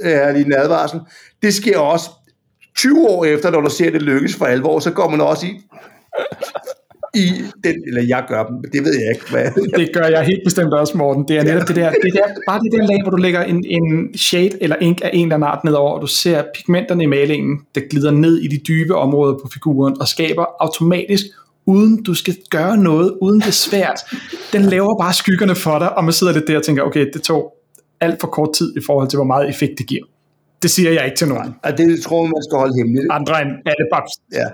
øh, 0.00 0.11
er 0.12 0.33
lige 0.33 0.47
en 0.47 0.52
advarsel. 0.52 1.00
Det 1.43 1.55
sker 1.55 1.79
også 1.79 2.11
20 2.76 3.09
år 3.09 3.25
efter, 3.25 3.50
når 3.50 3.61
du 3.61 3.71
ser 3.71 3.90
det 3.90 4.02
lykkes 4.02 4.35
for 4.35 4.47
alvor, 4.47 4.81
så 4.81 4.90
går 4.90 5.09
man 5.09 5.21
også 5.21 5.47
i, 5.47 5.61
i 7.14 7.29
den, 7.64 7.75
eller 7.87 8.02
jeg 8.09 8.25
gør 8.29 8.47
dem, 8.47 8.57
det 8.73 8.85
ved 8.85 8.95
jeg 9.00 9.09
ikke. 9.14 9.31
Hvad. 9.31 9.45
Det 9.81 9.88
gør 9.95 10.07
jeg 10.07 10.23
helt 10.23 10.40
bestemt 10.45 10.75
også, 10.75 10.97
Morten. 10.97 11.29
Det 11.29 11.37
er 11.38 11.43
netop 11.45 11.69
det 11.69 11.76
der, 11.76 11.90
det 11.90 12.12
der, 12.12 12.25
bare 12.49 12.61
det 12.61 12.73
der 12.73 12.87
lag, 12.87 13.02
hvor 13.02 13.11
du 13.11 13.17
lægger 13.17 13.43
en, 13.43 13.64
en 13.67 14.14
shade 14.19 14.62
eller 14.62 14.76
ink 14.76 15.00
af 15.05 15.11
en 15.12 15.23
eller 15.23 15.35
anden 15.35 15.49
art 15.49 15.64
nedover, 15.64 15.90
og 15.90 16.02
du 16.02 16.07
ser 16.07 16.43
pigmenterne 16.57 17.02
i 17.02 17.07
malingen, 17.07 17.61
der 17.75 17.81
glider 17.90 18.11
ned 18.11 18.38
i 18.38 18.49
de 18.49 18.59
dybe 18.69 18.95
områder 18.97 19.35
på 19.35 19.49
figuren, 19.52 20.00
og 20.00 20.09
skaber 20.09 20.45
automatisk 20.61 21.26
uden 21.67 22.02
du 22.02 22.14
skal 22.14 22.37
gøre 22.50 22.76
noget, 22.76 23.19
uden 23.21 23.40
det 23.40 23.47
er 23.47 23.52
svært. 23.52 24.00
Den 24.52 24.62
laver 24.62 24.99
bare 24.99 25.14
skyggerne 25.14 25.55
for 25.55 25.79
dig, 25.79 25.97
og 25.97 26.05
man 26.05 26.12
sidder 26.12 26.33
lidt 26.33 26.49
der 26.49 26.57
og 26.57 26.62
tænker, 26.62 26.83
okay, 26.83 27.07
det 27.12 27.23
tog 27.23 27.55
alt 28.00 28.21
for 28.21 28.29
kort 28.29 28.52
tid 28.55 28.76
i 28.76 28.81
forhold 28.87 29.09
til, 29.09 29.17
hvor 29.17 29.25
meget 29.25 29.49
effekt 29.49 29.79
det 29.79 29.87
giver. 29.87 30.05
Det 30.62 30.71
siger 30.71 30.90
jeg 30.90 31.05
ikke 31.05 31.17
til 31.17 31.29
nogen. 31.29 31.55
Ja, 31.64 31.71
det 31.71 32.02
tror 32.02 32.23
man 32.23 32.43
skal 32.49 32.59
holde 32.59 32.75
hemmeligt. 32.76 33.07
Andre 33.11 33.43
end 33.43 33.50
alle 33.50 33.87
babs. 33.93 34.12
Ja. 34.33 34.47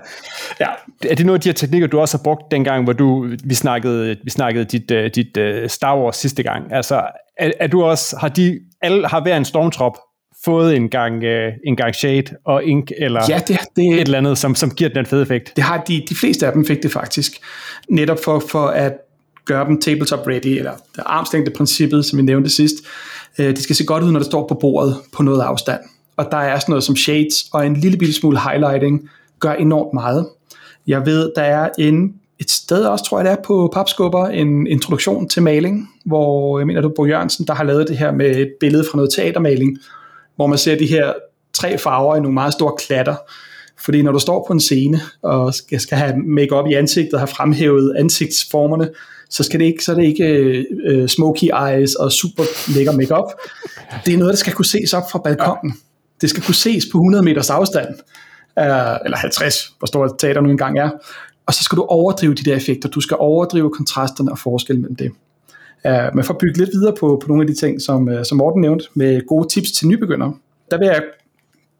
ja. 0.59 0.71
Er 1.11 1.15
det 1.15 1.25
nogle 1.25 1.37
af 1.37 1.41
de 1.41 1.49
her 1.49 1.53
teknikker, 1.53 1.87
du 1.87 1.99
også 1.99 2.17
har 2.17 2.23
brugt 2.23 2.51
dengang, 2.51 2.83
hvor 2.83 2.93
du, 2.93 3.29
vi 3.43 3.55
snakkede, 3.55 4.17
vi 4.23 4.29
snakkede 4.29 4.65
dit, 4.65 4.91
uh, 4.91 4.97
dit 5.15 5.37
uh, 5.37 5.69
Star 5.69 5.97
Wars 5.97 6.17
sidste 6.17 6.43
gang? 6.43 6.73
Altså, 6.73 7.01
er, 7.37 7.51
er 7.59 7.67
du 7.67 7.83
også, 7.83 8.17
har 8.17 8.29
de, 8.29 8.59
alle 8.81 9.07
har 9.07 9.21
hver 9.21 9.37
en 9.37 9.45
stormtrop 9.45 9.97
fået 10.45 10.75
en 10.75 10.89
gang, 10.89 11.23
øh, 11.23 11.53
en 11.65 11.75
gang 11.75 11.95
shade 11.95 12.35
og 12.45 12.63
ink, 12.63 12.91
eller 12.97 13.21
ja, 13.29 13.41
det, 13.47 13.59
det, 13.75 13.85
et 13.85 14.01
eller 14.01 14.17
andet, 14.17 14.37
som, 14.37 14.55
som 14.55 14.71
giver 14.71 14.89
den 14.89 15.05
fede 15.05 15.21
effekt. 15.21 15.55
Det 15.55 15.63
har 15.63 15.83
de, 15.87 16.05
de 16.09 16.15
fleste 16.15 16.47
af 16.47 16.53
dem 16.53 16.65
fik 16.65 16.83
det 16.83 16.91
faktisk. 16.91 17.31
Netop 17.89 18.17
for, 18.23 18.39
for 18.39 18.67
at 18.67 18.93
gøre 19.45 19.65
dem 19.65 19.81
tabletop 19.81 20.27
ready, 20.27 20.57
eller 20.57 20.71
det 20.95 21.03
armslængde 21.05 21.51
princippet, 21.51 22.05
som 22.05 22.17
vi 22.17 22.23
nævnte 22.23 22.49
sidst. 22.49 22.75
Øh, 23.39 23.47
det 23.47 23.59
skal 23.59 23.75
se 23.75 23.85
godt 23.85 24.03
ud, 24.03 24.11
når 24.11 24.19
det 24.19 24.25
står 24.25 24.47
på 24.47 24.57
bordet 24.61 24.95
på 25.13 25.23
noget 25.23 25.41
afstand. 25.41 25.79
Og 26.17 26.27
der 26.31 26.37
er 26.37 26.59
sådan 26.59 26.71
noget 26.71 26.83
som 26.83 26.95
shades 26.95 27.45
og 27.53 27.65
en 27.65 27.75
lille 27.75 27.97
bitte 27.97 28.13
smule 28.13 28.39
highlighting, 28.39 29.09
gør 29.39 29.53
enormt 29.53 29.93
meget. 29.93 30.27
Jeg 30.87 31.05
ved, 31.05 31.31
der 31.35 31.41
er 31.41 31.69
en, 31.79 32.13
et 32.39 32.51
sted 32.51 32.85
også, 32.85 33.05
tror 33.05 33.19
jeg 33.19 33.25
det 33.25 33.31
er, 33.31 33.43
på 33.43 33.69
Papskubber, 33.73 34.27
en 34.27 34.67
introduktion 34.67 35.29
til 35.29 35.43
maling, 35.43 35.89
hvor 36.05 36.59
jeg 36.59 36.67
mener, 36.67 36.81
du 36.81 36.91
Bo 36.95 37.05
Jørgensen, 37.05 37.47
der 37.47 37.53
har 37.53 37.63
lavet 37.63 37.87
det 37.87 37.97
her 37.97 38.11
med 38.11 38.35
et 38.35 38.51
billede 38.59 38.85
fra 38.91 38.97
noget 38.97 39.13
teatermaling, 39.13 39.77
hvor 40.35 40.47
man 40.47 40.57
ser 40.57 40.77
de 40.77 40.85
her 40.85 41.13
tre 41.53 41.77
farver 41.77 42.15
i 42.15 42.19
nogle 42.19 42.33
meget 42.33 42.53
store 42.53 42.73
klatter. 42.79 43.15
Fordi 43.79 44.01
når 44.01 44.11
du 44.11 44.19
står 44.19 44.45
på 44.47 44.53
en 44.53 44.59
scene 44.59 45.01
og 45.21 45.53
skal, 45.53 45.79
skal 45.79 45.97
have 45.97 46.17
makeup 46.17 46.67
i 46.67 46.73
ansigtet 46.73 47.13
og 47.13 47.19
have 47.19 47.27
fremhævet 47.27 47.95
ansigtsformerne, 47.99 48.89
så 49.29 49.43
skal 49.43 49.59
det 49.59 49.65
ikke, 49.65 49.83
så 49.83 49.91
er 49.91 49.95
det 49.95 50.05
ikke 50.05 50.65
uh, 50.91 51.07
smoky 51.07 51.43
eyes 51.69 51.95
og 51.95 52.11
super 52.11 52.43
lækker 52.75 52.91
makeup. 52.91 53.31
Det 54.05 54.13
er 54.13 54.17
noget, 54.17 54.31
der 54.31 54.37
skal 54.37 54.53
kunne 54.53 54.65
ses 54.65 54.93
op 54.93 55.03
fra 55.11 55.19
balkongen. 55.19 55.73
Det 56.21 56.29
skal 56.29 56.43
kunne 56.43 56.55
ses 56.55 56.85
på 56.91 56.97
100 56.97 57.23
meters 57.23 57.49
afstand, 57.49 57.87
øh, 58.59 58.97
eller 59.05 59.17
50, 59.17 59.75
hvor 59.79 59.85
stort 59.85 60.11
teater 60.19 60.41
nu 60.41 60.49
engang 60.49 60.79
er. 60.79 60.89
Og 61.45 61.53
så 61.53 61.63
skal 61.63 61.75
du 61.75 61.83
overdrive 61.83 62.33
de 62.33 62.43
der 62.43 62.55
effekter. 62.55 62.89
Du 62.89 63.01
skal 63.01 63.17
overdrive 63.19 63.69
kontrasterne 63.69 64.31
og 64.31 64.39
forskellen 64.39 64.81
mellem 64.81 64.95
det. 64.95 65.11
Uh, 65.85 66.15
men 66.15 66.23
for 66.23 66.33
at 66.33 66.37
bygge 66.37 66.57
lidt 66.57 66.69
videre 66.73 66.95
på, 66.99 67.21
på 67.21 67.27
nogle 67.27 67.43
af 67.43 67.47
de 67.47 67.55
ting, 67.55 67.81
som, 67.81 68.07
uh, 68.07 68.23
som 68.23 68.37
Morten 68.37 68.61
nævnte, 68.61 68.85
med 68.93 69.27
gode 69.27 69.47
tips 69.47 69.71
til 69.71 69.87
nybegyndere, 69.87 70.33
der 70.71 70.77
vil 70.77 70.85
jeg 70.85 71.01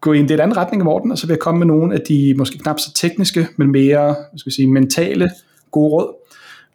gå 0.00 0.12
i 0.12 0.18
en 0.18 0.26
lidt 0.26 0.40
anden 0.40 0.56
retning 0.56 0.80
af 0.80 0.84
Morten, 0.84 1.12
og 1.12 1.18
så 1.18 1.26
vil 1.26 1.32
jeg 1.32 1.40
komme 1.40 1.58
med 1.58 1.66
nogle 1.66 1.94
af 1.94 2.00
de 2.00 2.34
måske 2.38 2.58
knap 2.58 2.78
så 2.80 2.92
tekniske, 2.94 3.48
men 3.56 3.72
mere 3.72 4.16
skal 4.36 4.52
sige, 4.52 4.68
mentale 4.68 5.30
gode 5.70 5.92
råd. 5.92 6.14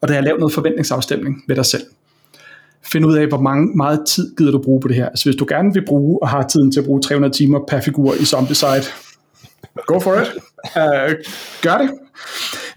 Og 0.02 0.08
der 0.08 0.14
har 0.14 0.18
jeg 0.18 0.24
lavet 0.24 0.40
noget 0.40 0.54
forventningsafstemning 0.54 1.44
med 1.48 1.56
dig 1.56 1.66
selv. 1.66 1.84
Find 2.86 3.06
ud 3.06 3.16
af, 3.16 3.28
hvor 3.28 3.42
mange, 3.42 3.76
meget 3.76 4.00
tid 4.08 4.36
gider 4.36 4.52
du 4.52 4.62
bruge 4.62 4.82
på 4.82 4.88
det 4.88 4.96
her. 4.96 5.06
Altså 5.06 5.26
hvis 5.26 5.36
du 5.36 5.46
gerne 5.50 5.74
vil 5.74 5.86
bruge, 5.86 6.22
og 6.22 6.30
har 6.30 6.48
tiden 6.48 6.72
til 6.72 6.80
at 6.80 6.86
bruge 6.86 7.02
300 7.02 7.34
timer 7.34 7.60
per 7.68 7.82
figur 7.82 8.14
i 8.14 8.26
Zombicide, 8.26 8.84
go 9.86 10.00
for 10.00 10.22
it. 10.22 10.28
Uh, 10.76 11.14
gør 11.62 11.78
det. 11.78 11.92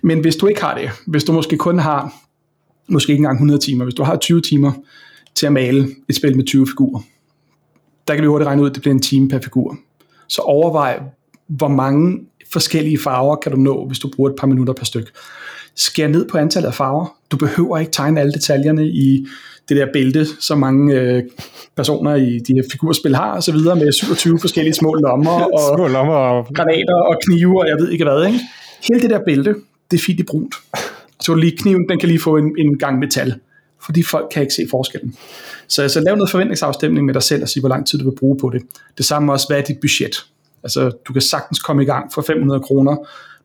Men 0.03 0.21
hvis 0.21 0.37
du 0.37 0.47
ikke 0.47 0.61
har 0.63 0.79
det, 0.79 0.91
hvis 1.07 1.25
du 1.25 1.33
måske 1.33 1.57
kun 1.57 1.79
har, 1.79 2.13
måske 2.89 3.11
ikke 3.11 3.21
engang 3.21 3.37
100 3.37 3.61
timer, 3.61 3.85
hvis 3.85 3.95
du 3.95 4.03
har 4.03 4.17
20 4.17 4.41
timer 4.41 4.73
til 5.35 5.47
at 5.47 5.53
male 5.53 5.89
et 6.09 6.17
spil 6.17 6.37
med 6.37 6.45
20 6.45 6.67
figurer, 6.67 7.03
der 8.09 8.15
kan 8.15 8.23
vi 8.23 8.29
hurtigt 8.29 8.47
regne 8.47 8.63
ud, 8.63 8.69
at 8.69 8.75
det 8.75 8.83
bliver 8.83 8.95
en 8.95 9.03
time 9.03 9.29
per 9.29 9.41
figur. 9.41 9.77
Så 10.29 10.43
overvej, 10.43 11.01
hvor 11.49 11.69
mange 11.69 12.21
forskellige 12.53 12.99
farver 12.99 13.37
kan 13.37 13.53
du 13.53 13.59
nå, 13.59 13.87
hvis 13.87 13.99
du 13.99 14.11
bruger 14.17 14.31
et 14.31 14.37
par 14.39 14.47
minutter 14.47 14.75
per 14.75 14.85
stykke. 14.85 15.11
Skær 15.77 16.09
ned 16.09 16.29
på 16.29 16.39
antallet 16.39 16.69
af 16.69 16.75
farver. 16.75 17.17
Du 17.31 17.37
behøver 17.37 17.79
ikke 17.79 17.93
tegne 17.93 18.21
alle 18.21 18.33
detaljerne 18.33 18.87
i 18.87 19.27
det 19.69 19.77
der 19.77 19.87
bælte, 19.93 20.27
som 20.41 20.59
mange 20.59 20.95
øh, 20.95 21.23
personer 21.77 22.15
i 22.15 22.39
de 22.39 22.55
her 22.55 22.63
figurspil 22.73 23.17
har, 23.17 23.33
og 23.33 23.43
så 23.43 23.53
videre 23.53 23.77
med 23.77 23.93
27 23.93 24.39
forskellige 24.41 24.75
små 24.75 24.95
lommer, 24.95 25.45
og 25.55 25.77
små 25.77 25.89
lommer 25.89 26.15
og... 26.15 26.47
granater 26.55 26.95
og 26.95 27.17
knive, 27.27 27.61
og 27.61 27.69
jeg 27.69 27.77
ved 27.79 27.91
ikke 27.91 28.05
hvad. 28.05 28.27
Ikke? 28.27 28.41
Hele 28.89 29.01
det 29.01 29.11
der 29.11 29.21
bælte, 29.27 29.55
det 29.91 29.99
er 29.99 30.03
fint 30.07 30.21
i 30.21 30.23
brunt. 30.23 30.55
Så 31.21 31.35
lige 31.35 31.57
kniven, 31.57 31.89
den 31.89 31.99
kan 31.99 32.09
lige 32.09 32.21
få 32.21 32.37
en, 32.37 32.55
en 32.59 32.79
gang 32.79 32.99
metal, 32.99 33.35
fordi 33.83 34.03
folk 34.03 34.27
kan 34.33 34.43
ikke 34.43 34.55
se 34.55 34.67
forskellen. 34.71 35.15
Så 35.69 35.83
altså, 35.83 36.01
lav 36.01 36.17
noget 36.17 36.31
forventningsafstemning 36.31 37.07
med 37.07 37.15
dig 37.15 37.23
selv 37.23 37.43
og 37.43 37.49
sige, 37.49 37.61
hvor 37.61 37.69
lang 37.69 37.87
tid 37.87 37.99
du 37.99 38.11
vil 38.11 38.17
bruge 38.17 38.39
på 38.39 38.51
det. 38.51 38.63
Det 38.99 39.07
samme 39.07 39.33
også, 39.33 39.47
hvad 39.49 39.59
er 39.59 39.63
dit 39.63 39.79
budget? 39.81 40.17
Altså, 40.63 40.91
du 41.09 41.13
kan 41.13 41.23
sagtens 41.23 41.59
komme 41.59 41.83
i 41.83 41.87
gang 41.87 42.13
for 42.13 42.23
500 42.23 42.61
kroner. 42.61 42.97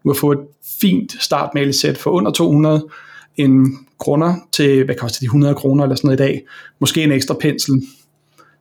Du 0.03 0.13
kan 0.13 0.19
få 0.19 0.31
et 0.31 0.39
fint 0.81 1.15
startmalesæt 1.19 1.97
for 1.97 2.11
under 2.11 2.31
200 2.31 2.87
en 3.37 3.77
kroner 3.99 4.35
til, 4.51 4.85
hvad 4.85 4.95
koster 4.95 5.19
de, 5.19 5.25
100 5.25 5.55
kroner 5.55 5.83
eller 5.83 5.95
sådan 5.95 6.07
noget 6.07 6.19
i 6.19 6.23
dag. 6.23 6.41
Måske 6.79 7.03
en 7.03 7.11
ekstra 7.11 7.35
pensel. 7.39 7.81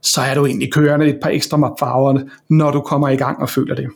Så 0.02 0.20
er 0.20 0.34
du 0.34 0.46
egentlig 0.46 0.72
kørende 0.72 1.08
et 1.08 1.18
par 1.22 1.30
ekstra 1.30 1.74
farver, 1.80 2.20
når 2.48 2.70
du 2.70 2.80
kommer 2.80 3.08
i 3.08 3.16
gang 3.16 3.38
og 3.38 3.50
føler 3.50 3.74
det. 3.74 3.88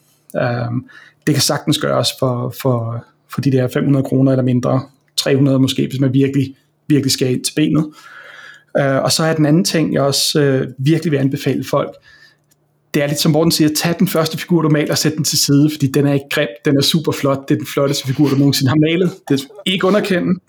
Um, 0.69 0.87
det 1.27 1.35
kan 1.35 1.43
sagtens 1.43 1.79
gøres 1.79 2.09
for, 2.19 2.55
for, 2.63 3.05
for 3.35 3.41
de 3.41 3.53
der 3.53 3.69
500 3.69 4.05
kroner 4.05 4.33
eller 4.33 4.45
mindre. 4.45 4.83
300 5.17 5.59
måske, 5.59 5.87
hvis 5.91 6.01
man 6.01 6.15
virkelig, 6.15 6.57
virkelig 6.87 7.13
skal 7.13 7.33
ind 7.33 7.45
til 7.45 7.53
benet. 7.57 7.85
Uh, 8.81 9.05
og 9.05 9.13
så 9.13 9.25
er 9.25 9.35
den 9.35 9.47
anden 9.47 9.65
ting, 9.65 9.95
jeg 9.95 10.03
også 10.03 10.41
uh, 10.41 10.87
virkelig 10.87 11.13
vil 11.13 11.19
anbefale 11.19 11.65
folk, 11.65 11.91
det 12.95 13.03
er 13.03 13.07
lidt 13.07 13.19
som 13.19 13.33
Morten 13.33 13.51
siger, 13.51 13.71
tag 13.77 13.95
den 13.99 14.09
første 14.09 14.39
figur, 14.39 14.63
du 14.63 14.69
maler, 14.69 14.91
og 14.91 14.99
sæt 14.99 15.15
den 15.17 15.25
til 15.25 15.39
side, 15.39 15.71
fordi 15.71 15.87
den 15.87 16.07
er 16.07 16.13
ikke 16.13 16.27
grim, 16.31 16.49
den 16.65 16.77
er 16.77 16.83
super 16.83 17.13
flot, 17.13 17.49
det 17.49 17.55
er 17.55 17.59
den 17.59 17.67
flotteste 17.67 18.07
figur, 18.07 18.29
du 18.29 18.37
nogensinde 18.37 18.69
har 18.69 18.77
malet. 18.77 19.11
Det 19.29 19.41
er 19.41 19.45
ikke 19.67 19.87
underkende. 19.87 20.41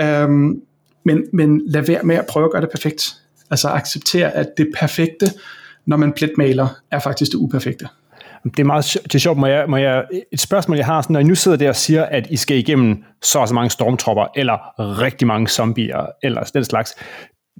Øhm, 0.00 0.60
men, 1.04 1.24
men 1.32 1.62
lad 1.66 1.82
være 1.82 2.02
med 2.02 2.16
at 2.16 2.26
prøve 2.28 2.44
at 2.44 2.52
gøre 2.52 2.62
det 2.62 2.70
perfekt. 2.70 3.14
Altså 3.50 3.68
acceptere, 3.68 4.30
at 4.30 4.46
det 4.56 4.68
perfekte, 4.78 5.26
når 5.86 5.96
man 5.96 6.12
pletmaler, 6.12 6.68
er 6.90 6.98
faktisk 6.98 7.32
det 7.32 7.38
uperfekte. 7.38 7.88
Det 8.44 8.58
er 8.58 8.64
meget 8.64 8.96
det 9.02 9.14
er 9.14 9.18
sjovt, 9.18 9.38
må 9.38 9.46
jeg, 9.46 9.64
må 9.68 9.76
jeg, 9.76 10.04
et 10.32 10.40
spørgsmål 10.40 10.76
jeg 10.76 10.86
har, 10.86 11.02
sådan, 11.02 11.14
når 11.14 11.20
I 11.20 11.24
nu 11.24 11.34
sidder 11.34 11.56
der 11.56 11.68
og 11.68 11.76
siger, 11.76 12.04
at 12.04 12.26
I 12.30 12.36
skal 12.36 12.56
igennem 12.56 13.04
så 13.22 13.38
og 13.38 13.48
så 13.48 13.54
mange 13.54 13.70
stormtropper, 13.70 14.26
eller 14.36 14.80
rigtig 15.00 15.26
mange 15.26 15.48
zombier, 15.48 16.06
eller 16.22 16.42
den 16.42 16.64
slags, 16.64 16.94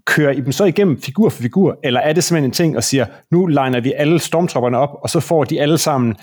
kører 0.07 0.33
I 0.33 0.41
dem 0.41 0.53
så 0.53 0.65
igennem 0.65 1.03
figur 1.03 1.29
for 1.29 1.43
figur, 1.43 1.79
eller 1.85 2.01
er 2.01 2.13
det 2.13 2.25
simpelthen 2.25 2.49
en 2.49 2.53
ting 2.53 2.77
og 2.77 2.85
siger, 2.85 3.07
nu 3.31 3.47
liner 3.47 3.81
vi 3.81 3.93
alle 3.93 4.19
stormtropperne 4.19 4.79
op, 4.79 4.91
og 5.03 5.11
så 5.11 5.21
får 5.21 5.45
de 5.45 5.61
alle 5.61 5.79
sammen, 5.79 6.17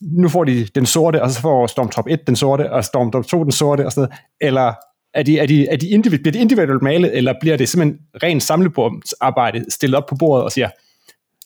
nu 0.00 0.28
får 0.28 0.44
de 0.44 0.66
den 0.74 0.86
sorte, 0.86 1.22
og 1.22 1.30
så 1.30 1.40
får 1.40 1.66
Stormtrop 1.66 2.06
1 2.08 2.26
den 2.26 2.36
sorte, 2.36 2.72
og 2.72 2.84
Stormtrop 2.84 3.26
2 3.26 3.44
den 3.44 3.52
sorte, 3.52 3.86
og 3.86 3.92
sådan 3.92 4.08
noget. 4.08 4.20
eller 4.40 4.72
er 5.14 5.22
de, 5.22 5.38
er 5.38 5.46
de, 5.46 5.68
er 5.68 5.76
de 5.76 5.88
individ, 5.88 6.18
bliver 6.18 6.32
de 6.32 6.38
individuelt 6.38 6.82
malet, 6.82 7.16
eller 7.16 7.34
bliver 7.40 7.56
det 7.56 7.68
simpelthen 7.68 7.98
rent 8.22 8.42
samlebåndsarbejde 8.42 9.64
stillet 9.68 9.96
op 9.96 10.06
på 10.06 10.14
bordet 10.14 10.44
og 10.44 10.52
siger, 10.52 10.68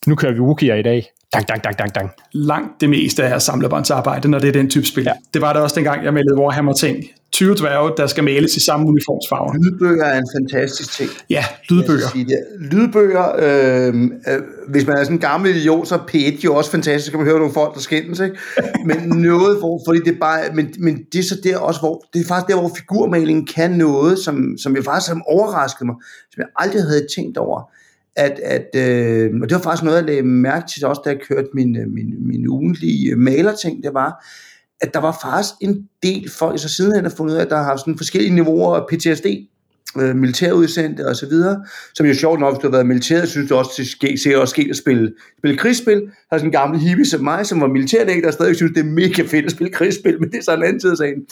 nu 0.07 0.15
kører 0.15 0.33
vi 0.33 0.39
Wookie'er 0.39 0.79
i 0.79 0.83
dag, 0.83 1.07
Dang, 1.33 1.49
dang, 1.49 1.65
dang, 1.65 1.79
dang, 1.79 1.95
dang. 1.95 2.11
Langt 2.33 2.81
det 2.81 2.91
meste 2.91 3.25
af 3.25 3.43
samlebåndsarbejde, 3.43 4.29
når 4.29 4.39
det 4.39 4.49
er 4.49 4.53
den 4.53 4.71
type 4.71 4.87
spil. 4.87 5.05
Ja. 5.05 5.13
Det 5.35 5.43
var 5.43 5.53
det 5.53 5.63
også 5.63 5.77
dengang, 5.77 6.05
jeg 6.05 6.15
meldte 6.15 6.35
Warhammer 6.35 6.73
ting. 6.73 7.05
20 7.41 7.55
dværge, 7.55 7.93
der 7.97 8.07
skal 8.07 8.25
males 8.25 8.57
i 8.57 8.65
samme 8.65 8.87
uniformsfarver. 8.87 9.55
Lydbøger 9.55 10.05
er 10.05 10.19
en 10.19 10.29
fantastisk 10.37 10.93
ting. 10.93 11.11
Ja, 11.31 11.45
lydbøger. 11.71 12.09
Sige 12.13 12.25
det. 12.25 12.39
Lydbøger, 12.61 13.27
øh, 13.39 13.95
øh, 14.05 14.43
hvis 14.69 14.87
man 14.87 14.97
er 14.97 15.05
sådan 15.05 15.17
en 15.17 15.21
gammel 15.21 15.57
idiot, 15.57 15.89
så 15.89 15.95
er 15.95 15.99
P1 15.99 16.41
jo 16.45 16.55
også 16.55 16.71
fantastisk, 16.71 17.17
man 17.17 17.25
høre 17.25 17.39
nogle 17.39 17.55
folk, 17.55 17.75
der 17.75 17.81
skændes, 17.81 18.21
ikke? 18.21 18.37
Men 18.89 18.97
noget, 19.09 19.59
hvor, 19.59 19.83
fordi 19.87 20.01
det 20.05 20.21
bare, 20.21 20.41
men, 20.55 20.75
men 20.79 20.99
det 21.13 21.19
er 21.19 21.23
så 21.23 21.41
der 21.45 21.59
også, 21.59 21.81
hvor, 21.81 22.05
det 22.15 22.21
er 22.21 22.25
faktisk 22.29 22.49
der, 22.49 22.61
hvor 22.61 22.73
figurmalingen 22.77 23.47
kan 23.47 23.71
noget, 23.71 24.19
som, 24.19 24.59
som 24.59 24.77
jeg 24.77 24.85
faktisk 24.85 25.13
har 25.13 25.23
overrasket 25.27 25.87
mig, 25.87 25.95
som 26.31 26.41
jeg 26.41 26.49
aldrig 26.57 26.83
havde 26.83 27.07
tænkt 27.17 27.39
over 27.39 27.71
at, 28.17 28.41
at 28.45 28.77
øh, 28.77 29.31
og 29.43 29.49
det 29.49 29.55
var 29.55 29.63
faktisk 29.63 29.83
noget, 29.83 29.97
jeg 29.97 30.05
lagde 30.05 30.23
mærke 30.23 30.67
til 30.75 30.87
også, 30.87 31.03
da 31.05 31.11
jeg 31.11 31.19
kørte 31.29 31.49
min, 31.55 31.77
øh, 31.77 31.89
min, 31.89 32.15
min 32.27 32.49
ugentlige 32.49 33.17
malerting, 33.17 33.83
det 33.83 33.95
var, 33.95 34.25
at 34.81 34.95
der 34.95 35.01
var 35.01 35.19
faktisk 35.23 35.55
en 35.61 35.89
del 36.03 36.31
folk, 36.31 36.61
så 36.61 36.69
siden 36.69 37.05
har 37.05 37.13
fundet 37.17 37.33
ud 37.33 37.39
af, 37.39 37.43
at 37.43 37.51
der 37.51 37.63
har 37.63 37.77
sådan 37.77 37.97
forskellige 37.97 38.35
niveauer 38.35 38.77
af 38.77 38.87
PTSD, 38.87 39.27
øh, 39.99 40.17
militærudsendte 40.17 41.07
og 41.09 41.17
så 41.17 41.27
videre, 41.27 41.65
som 41.95 42.07
jo 42.07 42.15
sjovt 42.15 42.41
nok, 42.41 42.55
hvis 42.55 42.61
du 42.63 42.67
har 42.67 42.73
været 42.73 42.87
militæret, 42.87 43.29
synes 43.29 43.49
du 43.49 43.55
også, 43.55 43.71
det 44.03 44.21
ser 44.21 44.37
også 44.37 44.53
sket 44.53 44.71
at 44.71 44.77
spille, 44.77 45.13
spille 45.39 45.57
krigsspil. 45.57 46.03
Har 46.31 46.39
sådan 46.39 46.49
en 46.49 46.53
gammel 46.53 46.81
hippie 46.81 47.07
som 47.07 47.21
mig, 47.21 47.47
som 47.47 47.61
var 47.61 47.67
militærnægter, 47.67 48.23
der 48.23 48.31
stadig 48.31 48.57
synes, 48.57 48.73
det 48.75 48.81
er 48.81 48.91
mega 48.91 49.23
fedt 49.23 49.45
at 49.45 49.51
spille 49.51 49.73
krigsspil, 49.73 50.21
men 50.21 50.31
det 50.31 50.39
er 50.39 50.43
så 50.43 50.55
en 50.55 50.63
anden 50.63 50.81
tid 50.81 50.91
af 50.91 50.97
sagen. 50.97 51.23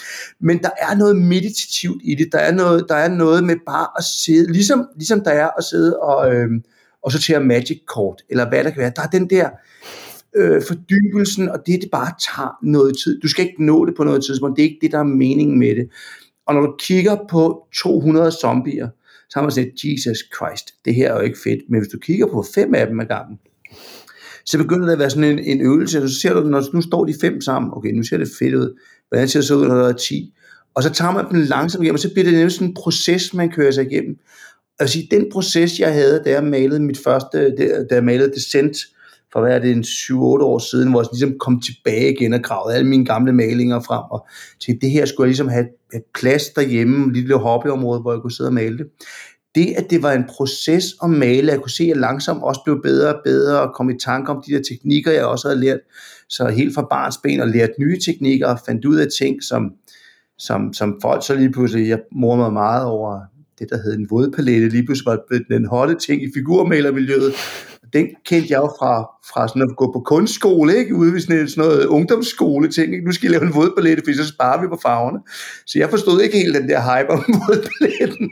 Men 0.41 0.59
der 0.59 0.71
er 0.79 0.97
noget 0.97 1.17
meditativt 1.17 2.03
i 2.05 2.15
det. 2.15 2.29
Der 2.33 2.39
er 2.39 2.53
noget, 2.53 2.87
der 2.89 2.95
er 2.95 3.09
noget 3.09 3.45
med 3.45 3.57
bare 3.67 3.87
at 3.99 4.05
sidde, 4.05 4.53
ligesom, 4.53 4.87
ligesom 4.97 5.21
der 5.21 5.31
er 5.31 5.49
at 5.59 5.65
sidde 5.65 5.99
og, 5.99 6.35
øh, 6.35 6.49
og 7.03 7.13
sortere 7.13 7.41
magic 7.41 7.79
kort, 7.87 8.23
eller 8.31 8.49
hvad 8.49 8.65
der 8.65 8.71
kan 8.71 8.81
være. 8.81 8.93
Der 8.97 9.03
er 9.03 9.07
den 9.07 9.31
der 9.31 9.49
øh, 10.39 10.63
fordybelsen, 10.63 11.49
og 11.49 11.59
det, 11.67 11.83
det 11.83 11.91
bare 11.93 12.13
tager 12.29 12.59
noget 12.63 12.99
tid. 13.05 13.21
Du 13.21 13.29
skal 13.29 13.45
ikke 13.45 13.65
nå 13.65 13.87
det 13.87 13.95
på 13.97 14.05
noget 14.05 14.25
tidspunkt. 14.25 14.57
Det 14.57 14.63
er 14.63 14.69
ikke 14.69 14.79
det, 14.83 14.93
der 14.93 14.99
er 14.99 15.03
meningen 15.03 15.59
med 15.59 15.77
det. 15.77 15.89
Og 16.47 16.55
når 16.55 16.61
du 16.61 16.75
kigger 16.79 17.17
på 17.31 17.67
200 17.75 18.33
zombier, 18.33 18.89
så 19.31 19.39
har 19.39 19.43
man 19.43 19.51
sagt, 19.53 19.69
Jesus 19.85 20.19
Christ, 20.37 20.75
det 20.85 20.95
her 20.95 21.13
er 21.13 21.17
jo 21.17 21.21
ikke 21.21 21.39
fedt. 21.45 21.61
Men 21.69 21.81
hvis 21.81 21.93
du 21.93 21.99
kigger 21.99 22.27
på 22.27 22.45
fem 22.55 22.75
af 22.75 22.87
dem 22.87 23.01
ad 23.01 23.07
gangen, 23.07 23.39
så 24.45 24.59
begynder 24.59 24.87
det 24.87 24.93
at 24.93 24.99
være 24.99 25.11
sådan 25.11 25.25
en, 25.25 25.39
en 25.39 25.61
øvelse, 25.61 26.03
og 26.03 26.09
så 26.09 26.21
ser 26.21 26.35
du, 26.35 26.41
når 26.41 26.75
nu 26.75 26.83
står 26.83 27.05
de 27.05 27.15
fem 27.21 27.41
sammen, 27.41 27.73
okay, 27.75 27.93
nu 27.93 28.03
ser 28.03 28.17
det 28.17 28.29
fedt 28.39 28.55
ud, 28.55 28.79
hvordan 29.09 29.29
ser 29.29 29.41
det 29.41 29.47
så 29.47 29.57
ud, 29.57 29.67
når 29.69 29.75
der 29.75 29.89
er 29.89 29.93
10? 29.93 30.35
Og 30.75 30.83
så 30.83 30.91
tager 30.91 31.13
man 31.13 31.25
dem 31.31 31.41
langsomt 31.41 31.83
igennem, 31.83 31.95
og 31.95 32.01
så 32.01 32.13
bliver 32.13 32.25
det 32.25 32.35
nemlig 32.35 32.53
sådan 32.53 32.69
en 32.69 32.75
proces, 32.75 33.35
man 33.35 33.51
kører 33.51 33.71
sig 33.71 33.93
igennem. 33.93 34.17
Altså 34.79 34.99
den 35.11 35.27
proces, 35.33 35.81
jeg 35.81 35.93
havde, 35.93 36.23
da 36.25 36.31
jeg 36.31 36.45
malede 36.45 36.81
mit 36.81 36.99
første, 36.99 37.55
da 37.91 37.95
jeg 37.95 38.05
malede 38.05 38.33
Descent, 38.35 38.77
for 39.39 39.47
hvad 39.47 39.57
er 39.57 39.59
det, 39.59 39.71
en 39.71 39.85
7-8 39.85 40.17
år 40.43 40.59
siden, 40.59 40.91
hvor 40.91 41.01
jeg 41.01 41.09
ligesom 41.13 41.39
kom 41.39 41.61
tilbage 41.61 42.13
igen 42.13 42.33
og 42.33 42.43
gravede 42.43 42.75
alle 42.75 42.89
mine 42.89 43.05
gamle 43.05 43.33
malinger 43.33 43.81
frem, 43.81 44.03
og 44.11 44.27
til 44.61 44.79
det 44.81 44.91
her 44.91 45.05
skulle 45.07 45.25
jeg 45.25 45.29
ligesom 45.29 45.49
have 45.49 45.67
et 45.95 46.03
plads 46.21 46.49
derhjemme, 46.49 47.07
et 47.07 47.13
lille 47.13 47.39
hobbyområde, 47.39 48.01
hvor 48.01 48.13
jeg 48.13 48.21
kunne 48.21 48.33
sidde 48.33 48.49
og 48.49 48.55
male 48.55 48.79
det. 48.79 48.87
det, 49.55 49.75
at 49.77 49.91
det 49.91 50.03
var 50.03 50.13
en 50.13 50.25
proces 50.29 50.85
at 51.03 51.11
male, 51.11 51.53
jeg 51.53 51.61
kunne 51.61 51.71
se, 51.71 51.83
at 51.83 51.89
jeg 51.89 51.97
langsomt 51.97 52.43
også 52.43 52.61
blev 52.65 52.83
bedre 52.83 53.15
og 53.15 53.21
bedre, 53.25 53.61
og 53.61 53.75
kom 53.75 53.91
i 53.91 53.99
tanke 53.99 54.31
om 54.31 54.43
de 54.47 54.53
der 54.53 54.63
teknikker, 54.63 55.13
jeg 55.13 55.25
også 55.25 55.49
havde 55.49 55.61
lært, 55.61 55.81
så 56.29 56.49
helt 56.49 56.75
fra 56.75 56.87
barnsben 56.91 57.41
og 57.41 57.49
lært 57.49 57.71
nye 57.81 58.01
teknikker, 58.01 58.47
og 58.47 58.59
fandt 58.67 58.85
ud 58.85 58.97
af 58.97 59.07
ting, 59.19 59.43
som, 59.43 59.71
som, 60.39 60.73
som 60.73 60.99
folk 61.03 61.27
så 61.27 61.35
lige 61.35 61.53
pludselig, 61.53 61.89
jeg 61.89 62.01
mor 62.13 62.37
mig 62.37 62.53
meget 62.53 62.85
over 62.85 63.21
det, 63.59 63.71
der 63.71 63.83
hed 63.83 63.95
en 63.95 64.07
vådpalette, 64.11 64.69
lige 64.69 64.87
pludselig 64.87 65.07
var 65.07 65.39
den 65.51 65.67
hotte 65.67 65.95
ting 65.95 66.23
i 66.23 66.31
figurmalermiljøet, 66.35 67.33
den 67.93 68.07
kendte 68.27 68.53
jeg 68.53 68.59
jo 68.59 68.71
fra, 68.79 69.03
fra 69.33 69.49
sådan 69.49 69.63
at 69.63 69.77
gå 69.77 69.93
på 69.93 70.01
kunstskole, 70.01 70.77
ikke? 70.77 70.95
ude 70.95 71.13
ved 71.13 71.21
sådan, 71.21 71.49
sådan 71.49 71.65
noget 71.65 71.87
ungdomsskole 71.87 72.69
ting. 72.69 72.95
Ikke? 72.95 73.07
Nu 73.07 73.13
skal 73.13 73.27
jeg 73.27 73.31
lave 73.31 73.43
en 73.43 73.55
vådpalette, 73.55 74.03
for 74.07 74.13
så 74.13 74.29
sparer 74.29 74.61
vi 74.61 74.69
på 74.69 74.79
farverne. 74.83 75.19
Så 75.67 75.79
jeg 75.79 75.91
forstod 75.91 76.21
ikke 76.21 76.37
helt 76.39 76.55
den 76.55 76.69
der 76.69 76.81
hype 76.81 77.11
om 77.11 77.25
vådballetten. 77.49 78.31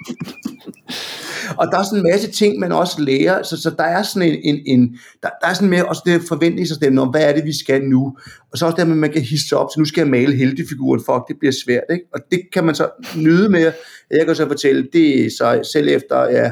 og 1.59 1.67
der 1.71 1.79
er 1.79 1.83
sådan 1.83 1.99
en 1.99 2.11
masse 2.13 2.31
ting, 2.31 2.59
man 2.59 2.73
også 2.73 3.03
lærer, 3.03 3.43
så, 3.43 3.63
så 3.63 3.71
der 3.79 3.85
er 3.85 4.03
sådan 4.03 4.29
en, 4.29 4.39
en, 4.43 4.63
en 4.67 4.99
der, 5.23 5.29
der 5.43 5.49
er 5.49 5.55
sådan 5.55 5.69
mere 5.69 5.85
også 5.85 6.03
det 6.07 6.23
forventningssystem 6.29 6.99
om, 6.99 7.09
hvad 7.09 7.23
er 7.23 7.33
det, 7.33 7.45
vi 7.45 7.59
skal 7.59 7.83
nu? 7.83 8.17
Og 8.53 8.59
så 8.59 8.67
også 8.67 8.77
det, 8.77 8.83
at 8.83 8.89
man 8.89 9.13
kan 9.13 9.23
hisse 9.23 9.57
op, 9.57 9.69
så 9.75 9.81
nu 9.81 9.85
skal 9.85 10.01
jeg 10.01 10.11
male 10.11 10.37
heltefiguren, 10.37 11.01
fuck, 11.01 11.29
det 11.29 11.37
bliver 11.39 11.53
svært, 11.65 11.85
ikke? 11.91 12.05
Og 12.15 12.21
det 12.31 12.41
kan 12.53 12.65
man 12.65 12.75
så 12.75 12.89
nyde 13.17 13.49
med. 13.49 13.73
Jeg 14.11 14.27
kan 14.27 14.35
så 14.35 14.47
fortælle, 14.47 14.89
det 14.93 15.27
er 15.27 15.31
så 15.31 15.71
selv 15.73 15.89
efter, 15.89 16.23
ja, 16.23 16.51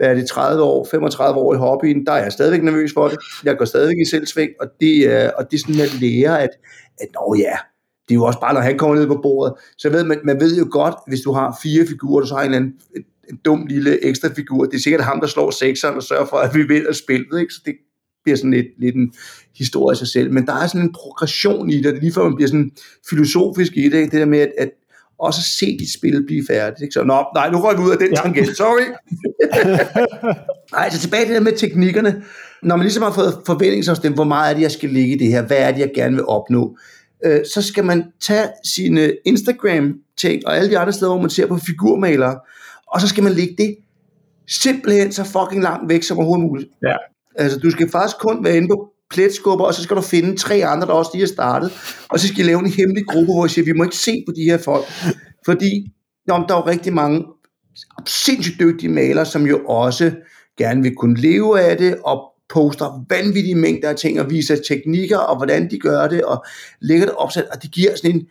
hvad 0.00 0.10
er 0.10 0.14
det, 0.14 0.28
30 0.28 0.62
år, 0.62 0.88
35 0.90 1.40
år 1.40 1.54
i 1.54 1.56
hobbyen, 1.56 2.06
der 2.06 2.12
er 2.12 2.22
jeg 2.22 2.32
stadigvæk 2.32 2.62
nervøs 2.62 2.90
for 2.94 3.08
det. 3.08 3.18
Jeg 3.44 3.58
går 3.58 3.64
stadigvæk 3.64 3.96
i 4.06 4.10
selvsving, 4.10 4.50
og 4.60 4.66
det, 4.80 5.12
er, 5.12 5.30
og 5.30 5.50
det 5.50 5.56
er 5.56 5.60
sådan 5.60 5.80
at 5.80 6.00
lære, 6.00 6.42
at, 6.42 6.50
at 7.00 7.08
nå 7.14 7.34
ja, 7.38 7.56
det 8.08 8.14
er 8.14 8.14
jo 8.14 8.24
også 8.24 8.40
bare, 8.40 8.54
når 8.54 8.60
han 8.60 8.78
kommer 8.78 8.96
ned 8.96 9.06
på 9.06 9.20
bordet. 9.22 9.54
Så 9.78 9.90
ved 9.90 10.04
man, 10.04 10.20
man 10.24 10.40
ved 10.40 10.58
jo 10.58 10.68
godt, 10.70 10.94
hvis 11.06 11.20
du 11.20 11.32
har 11.32 11.58
fire 11.62 11.86
figurer, 11.86 12.24
så 12.24 12.34
har 12.34 12.40
en 12.40 12.44
eller 12.44 12.56
anden 12.56 12.74
en, 12.96 13.02
en 13.30 13.40
dum 13.44 13.66
lille 13.66 14.04
ekstra 14.04 14.28
figur. 14.28 14.64
Det 14.64 14.74
er 14.74 14.80
sikkert 14.80 15.04
ham, 15.04 15.20
der 15.20 15.26
slår 15.26 15.50
sekseren 15.50 15.96
og 15.96 16.02
sørger 16.02 16.26
for, 16.26 16.36
at 16.36 16.54
vi 16.54 16.62
vinder 16.62 16.92
spillet. 16.92 17.40
Ikke? 17.40 17.54
Så 17.54 17.62
det 17.64 17.74
bliver 18.24 18.36
sådan 18.36 18.50
lidt, 18.50 18.66
lidt 18.78 18.96
en 18.96 19.12
historie 19.56 19.94
i 19.94 19.96
sig 19.96 20.08
selv. 20.08 20.32
Men 20.32 20.46
der 20.46 20.52
er 20.52 20.66
sådan 20.66 20.80
en 20.80 20.92
progression 20.92 21.70
i 21.70 21.82
det, 21.82 21.98
lige 22.00 22.12
før 22.12 22.24
man 22.24 22.36
bliver 22.36 22.48
sådan 22.48 22.70
filosofisk 23.10 23.72
i 23.76 23.88
det. 23.88 23.98
Ikke? 23.98 24.10
Det 24.10 24.20
der 24.20 24.26
med, 24.26 24.38
at, 24.38 24.52
at 24.58 24.70
også 25.20 25.40
se 25.42 25.78
dit 25.78 25.92
spil 25.92 26.26
blive 26.26 26.44
færdigt. 26.48 26.82
Ikke? 26.82 26.92
Så, 26.92 27.04
Nå, 27.04 27.24
nej, 27.34 27.50
nu 27.50 27.58
røg 27.58 27.78
vi 27.78 27.82
ud 27.82 27.90
af 27.90 27.98
den 27.98 28.08
ja. 28.08 28.22
tangent, 28.22 28.56
sorry. 28.56 28.86
nej, 30.76 30.90
så 30.90 31.00
tilbage 31.00 31.26
til 31.26 31.34
det 31.34 31.42
med 31.42 31.52
teknikkerne. 31.52 32.22
Når 32.62 32.76
man 32.76 32.84
ligesom 32.84 33.02
har 33.02 33.12
fået 33.12 33.34
forventningsafstemt, 33.46 34.14
hvor 34.14 34.24
meget 34.24 34.50
er 34.50 34.54
det, 34.54 34.62
jeg 34.62 34.70
skal 34.70 34.88
ligge 34.88 35.14
i 35.14 35.18
det 35.18 35.28
her, 35.28 35.42
hvad 35.42 35.56
er 35.56 35.72
det, 35.72 35.80
jeg 35.80 35.90
gerne 35.94 36.16
vil 36.16 36.26
opnå, 36.26 36.76
øh, 37.24 37.40
så 37.54 37.62
skal 37.62 37.84
man 37.84 38.04
tage 38.20 38.48
sine 38.64 39.12
Instagram-ting 39.26 40.46
og 40.46 40.56
alle 40.56 40.70
de 40.70 40.78
andre 40.78 40.92
steder, 40.92 41.12
hvor 41.12 41.20
man 41.20 41.30
ser 41.30 41.46
på 41.46 41.58
figurmalere, 41.58 42.38
og 42.86 43.00
så 43.00 43.08
skal 43.08 43.24
man 43.24 43.32
lægge 43.32 43.54
det 43.58 43.76
simpelthen 44.48 45.12
så 45.12 45.24
fucking 45.24 45.62
langt 45.62 45.88
væk 45.88 46.02
som 46.02 46.18
overhovedet 46.18 46.46
muligt. 46.46 46.70
Ja. 46.82 46.96
Altså, 47.36 47.58
du 47.58 47.70
skal 47.70 47.90
faktisk 47.90 48.16
kun 48.18 48.44
være 48.44 48.56
inde 48.56 48.68
på 48.68 48.89
pletskubber, 49.10 49.64
og 49.64 49.74
så 49.74 49.82
skal 49.82 49.96
du 49.96 50.02
finde 50.02 50.36
tre 50.36 50.64
andre, 50.66 50.86
der 50.86 50.92
også 50.92 51.10
lige 51.14 51.22
er 51.22 51.28
startet, 51.28 51.72
og 52.08 52.20
så 52.20 52.28
skal 52.28 52.44
I 52.44 52.48
lave 52.48 52.58
en 52.58 52.72
hemmelig 52.72 53.06
gruppe, 53.06 53.32
hvor 53.32 53.46
I 53.46 53.48
siger, 53.48 53.64
vi 53.64 53.72
må 53.72 53.84
ikke 53.84 53.96
se 53.96 54.24
på 54.26 54.32
de 54.36 54.42
her 54.42 54.58
folk, 54.58 54.84
fordi 55.44 55.92
jo, 56.28 56.34
der 56.48 56.54
er 56.54 56.58
jo 56.58 56.66
rigtig 56.66 56.92
mange 56.92 57.24
sindssygt 58.06 58.60
dygtige 58.60 58.90
malere, 58.90 59.26
som 59.26 59.46
jo 59.46 59.60
også 59.66 60.12
gerne 60.58 60.82
vil 60.82 60.94
kunne 60.94 61.20
leve 61.20 61.60
af 61.60 61.76
det, 61.76 61.96
og 62.04 62.30
poster 62.48 63.04
vanvittige 63.10 63.54
mængder 63.54 63.88
af 63.88 63.96
ting, 63.96 64.20
og 64.20 64.30
viser 64.30 64.56
teknikker, 64.68 65.18
og 65.18 65.36
hvordan 65.36 65.70
de 65.70 65.78
gør 65.78 66.08
det, 66.08 66.22
og 66.22 66.44
lægger 66.80 67.06
det 67.06 67.14
opsat, 67.14 67.44
og 67.52 67.62
det 67.62 67.70
giver 67.70 67.96
sådan 67.96 68.16
en, 68.16 68.26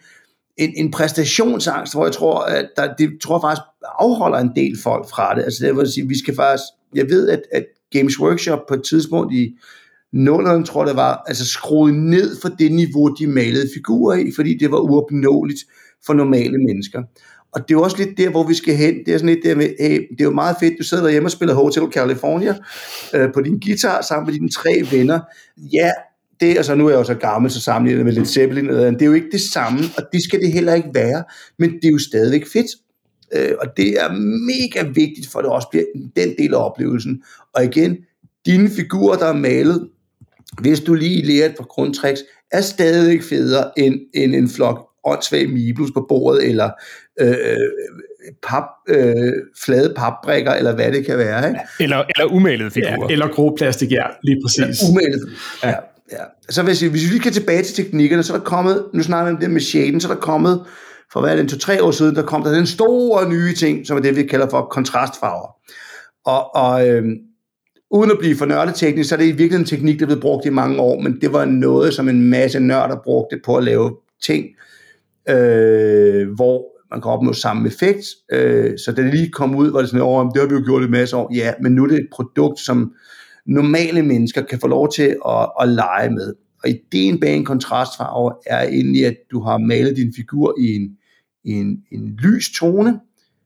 en, 0.57 0.73
en 0.75 0.91
præstationsangst, 0.91 1.93
hvor 1.93 2.05
jeg 2.05 2.13
tror, 2.13 2.39
at 2.39 2.69
der, 2.77 2.93
det 2.93 3.09
tror 3.21 3.41
faktisk 3.41 3.61
afholder 3.99 4.37
en 4.37 4.51
del 4.55 4.77
folk 4.83 5.09
fra 5.09 5.35
det. 5.35 5.43
Altså 5.43 5.65
det 5.65 5.77
vil 5.77 5.91
sige, 5.91 6.07
vi 6.07 6.19
skal 6.19 6.35
faktisk, 6.35 6.63
jeg 6.95 7.09
ved, 7.09 7.29
at, 7.29 7.41
at 7.51 7.65
Games 7.91 8.19
Workshop 8.19 8.59
på 8.67 8.73
et 8.73 8.83
tidspunkt 8.89 9.33
i 9.33 9.55
nullerne, 10.13 10.65
tror 10.65 10.85
det 10.85 10.95
var, 10.95 11.23
altså 11.27 11.45
skruet 11.45 11.93
ned 11.93 12.35
for 12.41 12.49
det 12.49 12.71
niveau, 12.71 13.07
de 13.07 13.27
malede 13.27 13.69
figurer 13.75 14.17
i, 14.17 14.31
fordi 14.35 14.57
det 14.57 14.71
var 14.71 14.77
uopnåeligt 14.77 15.59
for 16.05 16.13
normale 16.13 16.57
mennesker. 16.57 17.03
Og 17.51 17.61
det 17.61 17.73
er 17.73 17.77
jo 17.77 17.83
også 17.83 17.97
lidt 17.97 18.17
der, 18.17 18.29
hvor 18.29 18.47
vi 18.47 18.53
skal 18.53 18.75
hen. 18.75 18.93
Det 19.05 19.13
er 19.13 19.17
sådan 19.17 19.35
lidt 19.35 19.45
der 19.45 19.55
med, 19.55 19.69
hey, 19.79 20.07
det 20.11 20.21
er 20.21 20.23
jo 20.23 20.31
meget 20.31 20.55
fedt, 20.59 20.73
du 20.79 20.83
sidder 20.83 21.03
derhjemme 21.03 21.27
og 21.27 21.31
spiller 21.31 21.55
Hotel 21.55 21.83
California 21.91 22.55
øh, 23.15 23.33
på 23.33 23.41
din 23.41 23.59
guitar 23.59 24.01
sammen 24.01 24.25
med 24.25 24.33
dine 24.33 24.49
tre 24.49 24.83
venner. 24.91 25.19
Ja, 25.57 25.91
det, 26.39 26.57
altså 26.57 26.75
nu 26.75 26.85
er 26.85 26.89
jeg 26.89 26.97
jo 26.97 27.03
så 27.03 27.13
gammel, 27.13 27.51
så 27.51 27.61
sammenlignet 27.61 28.05
med 28.05 28.13
lidt 28.13 28.27
Zeppelin, 28.27 28.69
det 28.69 29.01
er 29.01 29.05
jo 29.05 29.13
ikke 29.13 29.31
det 29.31 29.41
samme, 29.41 29.79
og 29.97 30.03
det 30.13 30.23
skal 30.23 30.39
det 30.39 30.51
heller 30.51 30.73
ikke 30.73 30.89
være, 30.93 31.23
men 31.59 31.69
det 31.69 31.85
er 31.85 31.91
jo 31.91 31.99
stadigvæk 31.99 32.47
fedt. 32.47 32.67
Øh, 33.35 33.51
og 33.61 33.67
det 33.77 34.01
er 34.01 34.11
mega 34.47 34.87
vigtigt, 34.87 35.27
for 35.31 35.41
det 35.41 35.49
også 35.49 35.67
bliver 35.71 35.85
den 36.15 36.33
del 36.37 36.53
af 36.53 36.65
oplevelsen. 36.65 37.23
Og 37.53 37.63
igen, 37.63 37.97
dine 38.45 38.69
figurer, 38.69 39.17
der 39.17 39.25
er 39.25 39.33
malet, 39.33 39.89
hvis 40.61 40.79
du 40.79 40.93
lige 40.93 41.25
lærer 41.25 41.45
et 41.45 41.55
par 41.57 41.65
grundtricks, 41.65 42.21
er 42.51 42.61
stadig 42.61 43.23
federe 43.23 43.71
end, 43.77 43.95
end 44.13 44.35
en 44.35 44.49
flok 44.49 44.85
åndssvag 45.05 45.49
miblus 45.49 45.89
på 45.93 46.05
bordet, 46.09 46.49
eller 46.49 46.69
øh, 47.21 47.37
pap, 48.47 48.63
øh, 48.87 49.33
flade 49.63 49.93
papbrikker, 49.97 50.51
eller 50.51 50.75
hvad 50.75 50.91
det 50.91 51.05
kan 51.05 51.17
være. 51.17 51.47
Ikke? 51.47 51.59
Eller, 51.79 51.97
eller 51.97 52.33
umalede 52.33 52.71
figurer. 52.71 53.07
Ja, 53.09 53.13
eller 53.13 53.27
grå 53.27 53.55
plastik, 53.57 53.91
ja, 53.91 54.03
lige 54.23 54.41
præcis. 54.45 54.81
Ja, 54.83 54.89
umalede. 54.89 55.29
Ja. 55.63 55.73
Ja. 56.11 56.23
Så 56.49 56.63
hvis, 56.63 56.79
hvis 56.79 56.91
vi 56.91 57.09
lige 57.09 57.19
kan 57.19 57.31
tilbage 57.31 57.63
til 57.63 57.75
teknikkerne, 57.85 58.23
så 58.23 58.33
er 58.33 58.37
der 58.37 58.43
kommet, 58.43 58.85
nu 58.93 59.03
snakker 59.03 59.31
vi 59.31 59.35
om 59.35 59.41
det 59.41 59.51
med 59.51 59.61
shaden, 59.61 60.01
så 60.01 60.09
er 60.09 60.13
der 60.13 60.21
kommet, 60.21 60.65
for 61.13 61.21
hvad 61.21 61.31
er 61.31 61.35
det, 61.35 61.49
to-tre 61.49 61.83
år 61.83 61.91
siden, 61.91 62.15
der 62.15 62.21
kom 62.21 62.43
der 62.43 62.51
den 62.51 62.67
store 62.67 63.29
nye 63.29 63.53
ting, 63.53 63.87
som 63.87 63.97
er 63.97 64.01
det, 64.01 64.15
vi 64.15 64.23
kalder 64.23 64.49
for 64.49 64.61
kontrastfarver. 64.61 65.55
Og, 66.25 66.55
og 66.55 66.87
øh, 66.87 67.03
uden 67.91 68.11
at 68.11 68.17
blive 68.19 68.35
for 68.35 68.45
nørdeteknisk, 68.45 69.09
så 69.09 69.15
er 69.15 69.19
det 69.19 69.25
i 69.25 69.27
virkeligheden 69.27 69.61
en 69.61 69.65
teknik, 69.65 69.99
der 69.99 70.05
er 70.05 70.07
blevet 70.07 70.21
brugt 70.21 70.45
i 70.45 70.49
mange 70.49 70.79
år, 70.79 71.01
men 71.01 71.21
det 71.21 71.33
var 71.33 71.45
noget, 71.45 71.93
som 71.93 72.09
en 72.09 72.29
masse 72.29 72.59
nørder 72.59 73.01
brugte 73.03 73.39
på 73.45 73.57
at 73.57 73.63
lave 73.63 73.95
ting, 74.23 74.45
øh, 75.29 76.29
hvor 76.35 76.65
man 76.91 77.01
kan 77.01 77.11
opnå 77.11 77.33
samme 77.33 77.67
effekt. 77.67 78.05
Øh, 78.31 78.77
så 78.77 78.91
da 78.91 79.01
det 79.01 79.13
lige 79.13 79.31
kom 79.31 79.55
ud, 79.55 79.71
var 79.71 79.79
det 79.79 79.89
sådan, 79.89 80.27
at 80.27 80.31
det 80.33 80.41
har 80.41 80.47
vi 80.47 80.55
jo 80.55 80.65
gjort 80.65 80.83
i 80.83 80.87
masse 80.87 81.15
år. 81.15 81.35
Ja, 81.35 81.53
men 81.61 81.71
nu 81.71 81.83
er 81.83 81.87
det 81.87 81.99
et 81.99 82.07
produkt, 82.11 82.59
som 82.59 82.93
normale 83.45 84.03
mennesker 84.03 84.41
kan 84.41 84.59
få 84.59 84.67
lov 84.67 84.91
til 84.91 85.15
at, 85.27 85.49
at 85.61 85.69
lege 85.69 86.09
med. 86.09 86.33
Og 86.63 86.69
ideen 86.69 87.19
bag 87.19 87.35
en 87.35 87.45
kontrastfarve 87.45 88.33
er 88.45 88.67
egentlig, 88.67 89.05
at 89.05 89.15
du 89.31 89.41
har 89.41 89.57
malet 89.57 89.95
din 89.95 90.13
figur 90.15 90.55
i 90.59 90.75
en, 90.75 90.89
i 91.43 91.51
en, 91.51 91.77
en 91.91 92.19
lys 92.23 92.51
tone, 92.59 92.99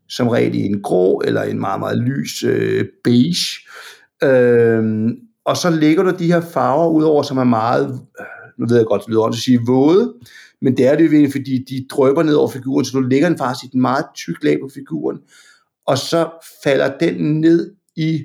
som 0.09 0.27
regel 0.27 0.55
i 0.55 0.61
en 0.61 0.81
grå 0.81 1.21
eller 1.25 1.43
en 1.43 1.59
meget, 1.59 1.79
meget 1.79 1.97
lys 1.97 2.43
øh, 2.43 2.85
beige. 3.03 3.59
Øhm, 4.23 5.15
og 5.45 5.57
så 5.57 5.69
lægger 5.69 6.03
du 6.03 6.09
de 6.19 6.31
her 6.31 6.41
farver 6.41 6.89
ud 6.89 7.03
over, 7.03 7.23
som 7.23 7.37
er 7.37 7.43
meget, 7.43 7.85
øh, 8.19 8.25
nu 8.59 8.65
ved 8.67 8.77
jeg 8.77 8.85
godt, 8.85 9.01
det 9.01 9.09
lyder 9.09 9.23
at 9.23 9.35
sige 9.35 9.59
våde, 9.67 10.13
men 10.61 10.77
det 10.77 10.87
er 10.87 10.95
det 10.95 11.23
jo 11.23 11.29
fordi 11.31 11.65
de 11.69 11.85
drøber 11.89 12.23
ned 12.23 12.33
over 12.33 12.49
figuren, 12.49 12.85
så 12.85 12.91
du 12.97 12.99
lægger 12.99 13.29
den 13.29 13.37
faktisk 13.37 13.63
i 13.63 13.67
et 13.67 13.81
meget 13.81 14.05
tyk 14.15 14.43
lag 14.43 14.57
på 14.61 14.69
figuren, 14.73 15.17
og 15.87 15.97
så 15.97 16.29
falder 16.63 16.97
den 16.97 17.41
ned 17.41 17.71
i 17.95 18.23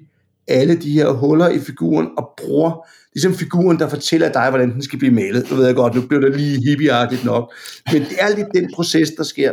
alle 0.49 0.77
de 0.77 0.91
her 0.91 1.13
huller 1.13 1.49
i 1.49 1.59
figuren 1.59 2.09
og 2.17 2.31
bruger 2.37 2.87
ligesom 3.15 3.35
figuren, 3.35 3.79
der 3.79 3.89
fortæller 3.89 4.33
dig, 4.33 4.51
hvordan 4.51 4.73
den 4.73 4.83
skal 4.83 4.99
blive 4.99 5.15
malet. 5.15 5.51
Nu 5.51 5.57
ved 5.57 5.67
jeg 5.67 5.75
godt, 5.75 5.95
nu 5.95 6.01
bliver 6.01 6.21
det 6.21 6.37
lige 6.37 6.63
hippieagtigt 6.69 7.25
nok. 7.25 7.53
Men 7.93 8.03
det 8.03 8.17
er 8.21 8.37
lidt 8.37 8.49
den 8.55 8.71
proces, 8.75 9.11
der 9.11 9.23
sker. 9.23 9.53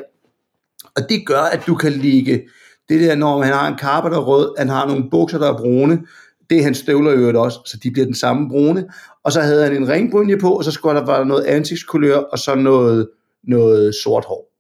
Og 0.96 1.10
det 1.10 1.28
gør, 1.28 1.42
at 1.42 1.68
du 1.68 1.76
kan 1.76 1.92
ligge 1.92 2.44
det 2.90 3.02
der, 3.02 3.16
når 3.16 3.42
han 3.42 3.54
har 3.54 3.68
en 3.68 3.78
karpe, 3.78 4.10
der 4.10 4.16
er 4.16 4.26
rød, 4.26 4.56
han 4.58 4.70
har 4.70 4.88
nogle 4.88 5.10
bukser, 5.12 5.38
der 5.38 5.54
er 5.54 5.58
brune, 5.58 6.00
det 6.50 6.60
er 6.60 6.64
hans 6.64 6.78
støvler 6.78 7.12
i 7.12 7.16
øvrigt 7.16 7.38
også, 7.38 7.60
så 7.66 7.78
de 7.84 7.92
bliver 7.92 8.06
den 8.06 8.16
samme 8.16 8.50
brune. 8.50 8.90
Og 9.24 9.32
så 9.32 9.42
havde 9.42 9.64
han 9.64 9.76
en 9.76 9.90
ringbrynje 9.90 10.38
på, 10.38 10.50
og 10.58 10.64
så 10.64 10.72
skulle 10.72 11.00
der 11.00 11.06
være 11.06 11.26
noget 11.26 11.44
ansigtskulør, 11.44 12.18
og 12.18 12.40
så 12.40 12.56
noget, 12.56 13.10
noget 13.44 13.96
sort 14.04 14.26
hår. 14.26 14.52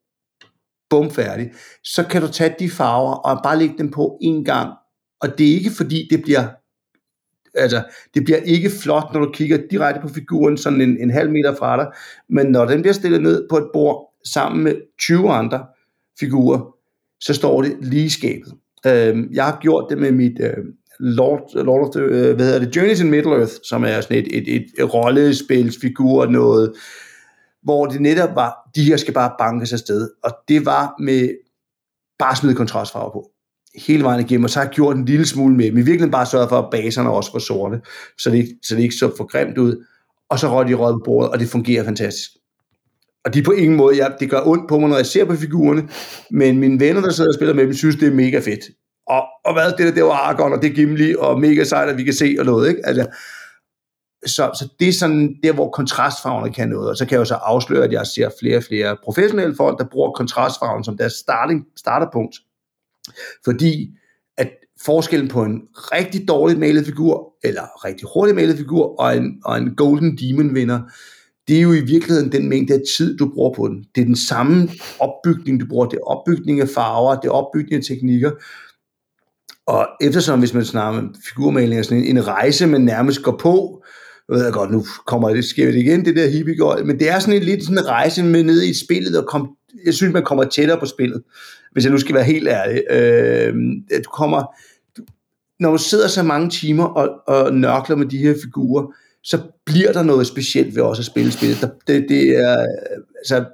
Bum, 0.89 1.12
færdig. 1.12 1.52
Så 1.84 2.04
kan 2.04 2.21
du 2.21 2.28
tage 2.28 2.56
de 2.60 2.69
farver 2.69 3.13
og 3.13 3.43
bare 3.43 3.60
lægge 3.60 3.76
dem 3.78 3.91
på 3.91 4.17
en 4.21 4.45
gang. 4.45 4.74
Og 5.21 5.38
det 5.38 5.50
er 5.50 5.54
ikke 5.54 5.71
fordi, 5.71 6.08
det 6.12 6.21
bliver 6.24 6.48
altså, 7.56 7.84
det 8.13 8.24
bliver 8.24 8.38
ikke 8.38 8.69
flot, 8.69 9.13
når 9.13 9.19
du 9.19 9.32
kigger 9.32 9.58
direkte 9.71 10.02
på 10.02 10.08
figuren 10.08 10.58
sådan 10.58 10.82
en, 10.82 10.98
en 11.02 11.12
halv 11.12 11.32
meter 11.32 11.56
fra 11.56 11.78
dig, 11.78 11.88
men 12.30 12.45
når 12.45 12.65
den 12.65 12.82
bliver 12.82 12.93
stillet 12.93 13.21
ned 13.21 13.48
på 13.50 13.58
et 13.58 13.69
bord 13.74 14.13
sammen 14.26 14.63
med 14.63 14.76
20 15.00 15.30
andre 15.30 15.65
figurer, 16.19 16.76
så 17.19 17.34
står 17.34 17.62
det 17.62 17.78
lige 17.82 18.10
skabet. 18.10 18.54
Øh, 18.86 19.24
jeg 19.32 19.45
har 19.45 19.58
gjort 19.62 19.86
det 19.89 19.98
med 19.98 20.12
mit, 20.12 20.39
øh, 20.39 20.58
Lord, 20.99 21.63
Lord 21.63 21.88
of 21.88 21.93
the, 21.93 22.01
øh, 22.01 22.36
hvad 22.36 22.45
hedder 22.45 22.60
det, 22.60 22.75
Journeys 22.75 23.01
in 23.01 23.13
Middle-earth, 23.13 23.60
som 23.63 23.84
er 23.84 24.01
sådan 24.01 24.17
et, 24.17 24.27
et, 24.38 24.55
et, 24.55 24.65
et 24.79 24.93
rollespilsfigur, 24.93 26.25
noget, 26.25 26.73
hvor 27.63 27.86
det 27.86 28.01
netop 28.01 28.36
var, 28.36 28.53
de 28.75 28.84
her 28.84 28.97
skal 28.97 29.13
bare 29.13 29.31
bankes 29.39 29.73
afsted, 29.73 30.10
og 30.23 30.31
det 30.47 30.65
var 30.65 30.95
med 30.99 31.29
bare 32.19 32.36
smide 32.36 32.55
kontrastfarver 32.55 33.12
på. 33.12 33.29
Hele 33.88 34.03
vejen 34.03 34.25
igennem, 34.25 34.43
og 34.43 34.49
så 34.49 34.60
har 34.60 34.65
jeg 34.65 34.73
gjort 34.73 34.95
en 34.95 35.05
lille 35.05 35.25
smule 35.25 35.55
med, 35.55 35.71
men 35.71 35.86
virkelig 35.86 36.12
bare 36.12 36.25
sørget 36.25 36.49
for, 36.49 36.60
at 36.60 36.69
baserne 36.71 37.12
også 37.12 37.31
var 37.34 37.39
sorte, 37.39 37.81
så 38.19 38.29
det, 38.29 38.49
så 38.63 38.75
det 38.75 38.81
ikke 38.81 38.95
så 38.95 39.12
for 39.17 39.25
grimt 39.31 39.58
ud, 39.58 39.86
og 40.29 40.39
så 40.39 40.47
røg 40.47 40.67
de 40.67 40.73
røget 40.73 40.95
på 40.95 41.01
bordet, 41.05 41.31
og 41.31 41.39
det 41.39 41.47
fungerer 41.47 41.84
fantastisk. 41.84 42.29
Og 43.25 43.34
de 43.34 43.43
på 43.43 43.51
ingen 43.51 43.77
måde, 43.77 43.95
ja, 43.95 44.08
det 44.19 44.29
gør 44.29 44.41
ondt 44.45 44.69
på 44.69 44.79
mig, 44.79 44.89
når 44.89 44.97
jeg 44.97 45.05
ser 45.05 45.25
på 45.25 45.36
figurerne, 45.36 45.89
men 46.31 46.60
mine 46.60 46.79
venner, 46.79 47.01
der 47.01 47.12
sidder 47.12 47.29
og 47.29 47.34
spiller 47.34 47.53
med 47.53 47.63
dem, 47.63 47.73
synes, 47.73 47.95
det 47.95 48.08
er 48.08 48.13
mega 48.13 48.39
fedt 48.39 48.63
og, 49.07 49.23
og 49.45 49.53
hvad, 49.53 49.71
det 49.71 49.79
der, 49.79 49.91
det 49.91 50.03
var 50.03 50.11
Argon, 50.11 50.53
og 50.53 50.61
det 50.61 50.69
er 50.69 50.75
Gimli, 50.75 51.15
og 51.19 51.39
mega 51.39 51.63
sejt, 51.63 51.89
at 51.89 51.97
vi 51.97 52.03
kan 52.03 52.13
se, 52.13 52.35
og 52.39 52.45
noget, 52.45 52.69
ikke? 52.69 52.81
Altså, 52.87 53.05
så, 54.25 54.51
så 54.59 54.67
det 54.79 54.87
er 54.87 54.93
sådan 54.93 55.35
der, 55.43 55.53
hvor 55.53 55.69
kontrastfarverne 55.69 56.53
kan 56.53 56.69
noget, 56.69 56.89
og 56.89 56.97
så 56.97 57.05
kan 57.05 57.11
jeg 57.11 57.19
jo 57.19 57.25
så 57.25 57.35
afsløre, 57.35 57.83
at 57.83 57.91
jeg 57.91 58.07
ser 58.07 58.29
flere 58.39 58.57
og 58.57 58.63
flere 58.63 58.97
professionelle 59.03 59.55
folk, 59.55 59.79
der 59.79 59.85
bruger 59.91 60.11
kontrastfarven 60.11 60.83
som 60.83 60.97
deres 60.97 61.13
starting, 61.13 61.65
starterpunkt. 61.75 62.35
Fordi 63.45 63.89
at 64.37 64.49
forskellen 64.85 65.27
på 65.27 65.43
en 65.43 65.61
rigtig 65.75 66.27
dårligt 66.27 66.59
malet 66.59 66.85
figur, 66.85 67.33
eller 67.43 67.85
rigtig 67.85 68.07
hurtigt 68.13 68.35
malet 68.35 68.57
figur, 68.57 68.99
og 68.99 69.17
en, 69.17 69.41
og 69.45 69.57
en 69.57 69.75
Golden 69.75 70.17
Demon 70.17 70.55
vinder, 70.55 70.81
det 71.47 71.57
er 71.57 71.61
jo 71.61 71.73
i 71.73 71.81
virkeligheden 71.81 72.31
den 72.31 72.49
mængde 72.49 72.73
af 72.73 72.81
tid, 72.97 73.17
du 73.17 73.31
bruger 73.33 73.53
på 73.53 73.67
den. 73.67 73.85
Det 73.95 74.01
er 74.01 74.05
den 74.05 74.15
samme 74.15 74.69
opbygning, 74.99 75.59
du 75.59 75.65
bruger. 75.69 75.85
Det 75.85 75.97
er 75.97 76.07
opbygning 76.07 76.61
af 76.61 76.69
farver, 76.69 77.15
det 77.19 77.27
er 77.27 77.31
opbygning 77.31 77.73
af 77.73 77.83
teknikker. 77.83 78.31
Og 79.67 79.88
eftersom, 80.01 80.39
hvis 80.39 80.54
man 80.54 80.65
snakker 80.65 81.01
med 81.01 81.10
figurmaling, 81.30 81.80
er 81.80 81.84
sådan 81.84 82.04
en, 82.04 82.17
en 82.17 82.28
rejse, 82.28 82.67
man 82.67 82.82
nærmest 82.82 83.23
går 83.23 83.38
på, 83.38 83.84
jeg 84.30 84.38
ved 84.38 84.51
godt, 84.51 84.71
nu 84.71 84.86
kommer 85.08 85.30
det, 85.30 85.45
sker 85.45 85.65
det 85.65 85.75
igen, 85.75 86.06
det 86.06 86.15
der 86.15 86.28
hippie 86.28 86.86
men 86.86 86.99
det 86.99 87.10
er 87.10 87.19
sådan 87.19 87.34
en 87.34 87.43
lidt 87.43 87.63
sådan 87.63 87.78
en 87.78 87.88
rejse 87.88 88.23
med 88.23 88.43
ned 88.43 88.63
i 88.63 88.86
spillet, 88.86 89.17
og 89.17 89.25
kom, 89.28 89.49
jeg 89.86 89.93
synes, 89.93 90.13
man 90.13 90.23
kommer 90.23 90.43
tættere 90.43 90.80
på 90.80 90.86
spillet, 90.86 91.23
hvis 91.71 91.84
jeg 91.84 91.91
nu 91.91 91.97
skal 91.97 92.15
være 92.15 92.23
helt 92.23 92.47
ærlig. 92.47 92.84
Øh, 92.89 93.54
du 94.06 94.10
kommer, 94.10 94.43
du, 94.97 95.04
når 95.60 95.71
du 95.71 95.78
sidder 95.78 96.08
så 96.08 96.23
mange 96.23 96.49
timer 96.49 96.84
og, 96.84 97.10
og 97.28 97.54
nørkler 97.54 97.95
med 97.95 98.06
de 98.06 98.17
her 98.17 98.34
figurer, 98.43 98.93
så 99.23 99.39
bliver 99.65 99.91
der 99.91 100.04
noget 100.04 100.28
specielt 100.28 100.75
ved 100.75 100.82
også 100.84 101.01
at 101.01 101.06
spille 101.06 101.32
spillet. 101.32 101.71
Det, 101.88 102.06
det 102.10 102.30
er, 102.30 102.65
altså, 103.17 103.45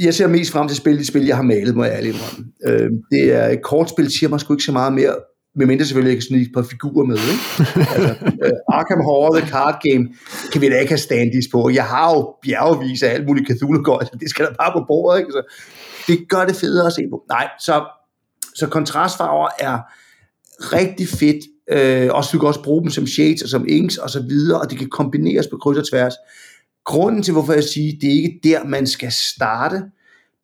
jeg 0.00 0.14
ser 0.14 0.26
mest 0.26 0.52
frem 0.52 0.68
til 0.68 0.72
at 0.72 0.76
spille 0.76 0.98
de 0.98 1.06
spil, 1.06 1.26
jeg 1.26 1.36
har 1.36 1.42
malet, 1.42 1.76
må 1.76 1.84
jeg 1.84 1.92
ærligt 1.92 2.14
indrømme. 2.14 2.52
Øh, 2.66 2.90
det 3.10 3.32
er 3.32 3.48
et 3.48 3.62
kortspil, 3.62 4.10
siger 4.18 4.30
man 4.30 4.38
sgu 4.38 4.54
ikke 4.54 4.64
så 4.64 4.72
meget 4.72 4.92
mere 4.92 5.14
medmindre 5.56 5.84
selvfølgelig 5.84 6.12
ikke 6.12 6.24
sådan 6.24 6.38
et 6.38 6.50
par 6.54 6.62
figurer 6.62 7.06
med. 7.06 7.16
Ikke? 7.32 7.44
altså, 7.94 8.14
uh, 8.24 8.76
Arkham 8.78 9.00
Horror, 9.04 9.38
The 9.38 9.48
Card 9.48 9.80
Game, 9.82 10.08
kan 10.52 10.60
vi 10.60 10.68
da 10.68 10.78
ikke 10.78 10.90
have 10.90 10.98
standis 10.98 11.44
på. 11.52 11.70
Jeg 11.74 11.84
har 11.84 12.14
jo 12.14 12.34
bjergevis 12.42 13.02
af 13.02 13.10
alt 13.14 13.26
muligt 13.26 13.46
cthulhu 13.48 13.84
så 13.84 14.16
det 14.20 14.30
skal 14.30 14.44
da 14.44 14.50
bare 14.50 14.72
på 14.72 14.84
bordet. 14.88 15.18
Ikke? 15.18 15.32
Så 15.32 15.42
det 16.06 16.28
gør 16.28 16.44
det 16.44 16.56
federe 16.56 16.86
at 16.86 16.92
se 16.92 17.02
på. 17.10 17.22
Nej, 17.28 17.48
så, 17.60 17.84
så 18.54 18.66
kontrastfarver 18.66 19.48
er 19.58 19.78
rigtig 20.58 21.08
fedt. 21.08 21.42
Uh, 21.74 22.16
også, 22.16 22.30
du 22.32 22.38
kan 22.38 22.48
også 22.48 22.62
bruge 22.62 22.82
dem 22.82 22.90
som 22.90 23.06
shades 23.06 23.42
og 23.42 23.48
som 23.48 23.64
inks 23.68 23.96
og 23.96 24.10
så 24.10 24.20
videre, 24.22 24.60
og 24.60 24.70
det 24.70 24.78
kan 24.78 24.88
kombineres 24.88 25.46
på 25.46 25.56
kryds 25.56 25.78
og 25.78 25.88
tværs. 25.88 26.14
Grunden 26.84 27.22
til, 27.22 27.32
hvorfor 27.32 27.52
jeg 27.52 27.64
siger, 27.64 27.92
det 28.00 28.08
er 28.08 28.22
ikke 28.22 28.40
der, 28.44 28.64
man 28.64 28.86
skal 28.86 29.12
starte, 29.12 29.82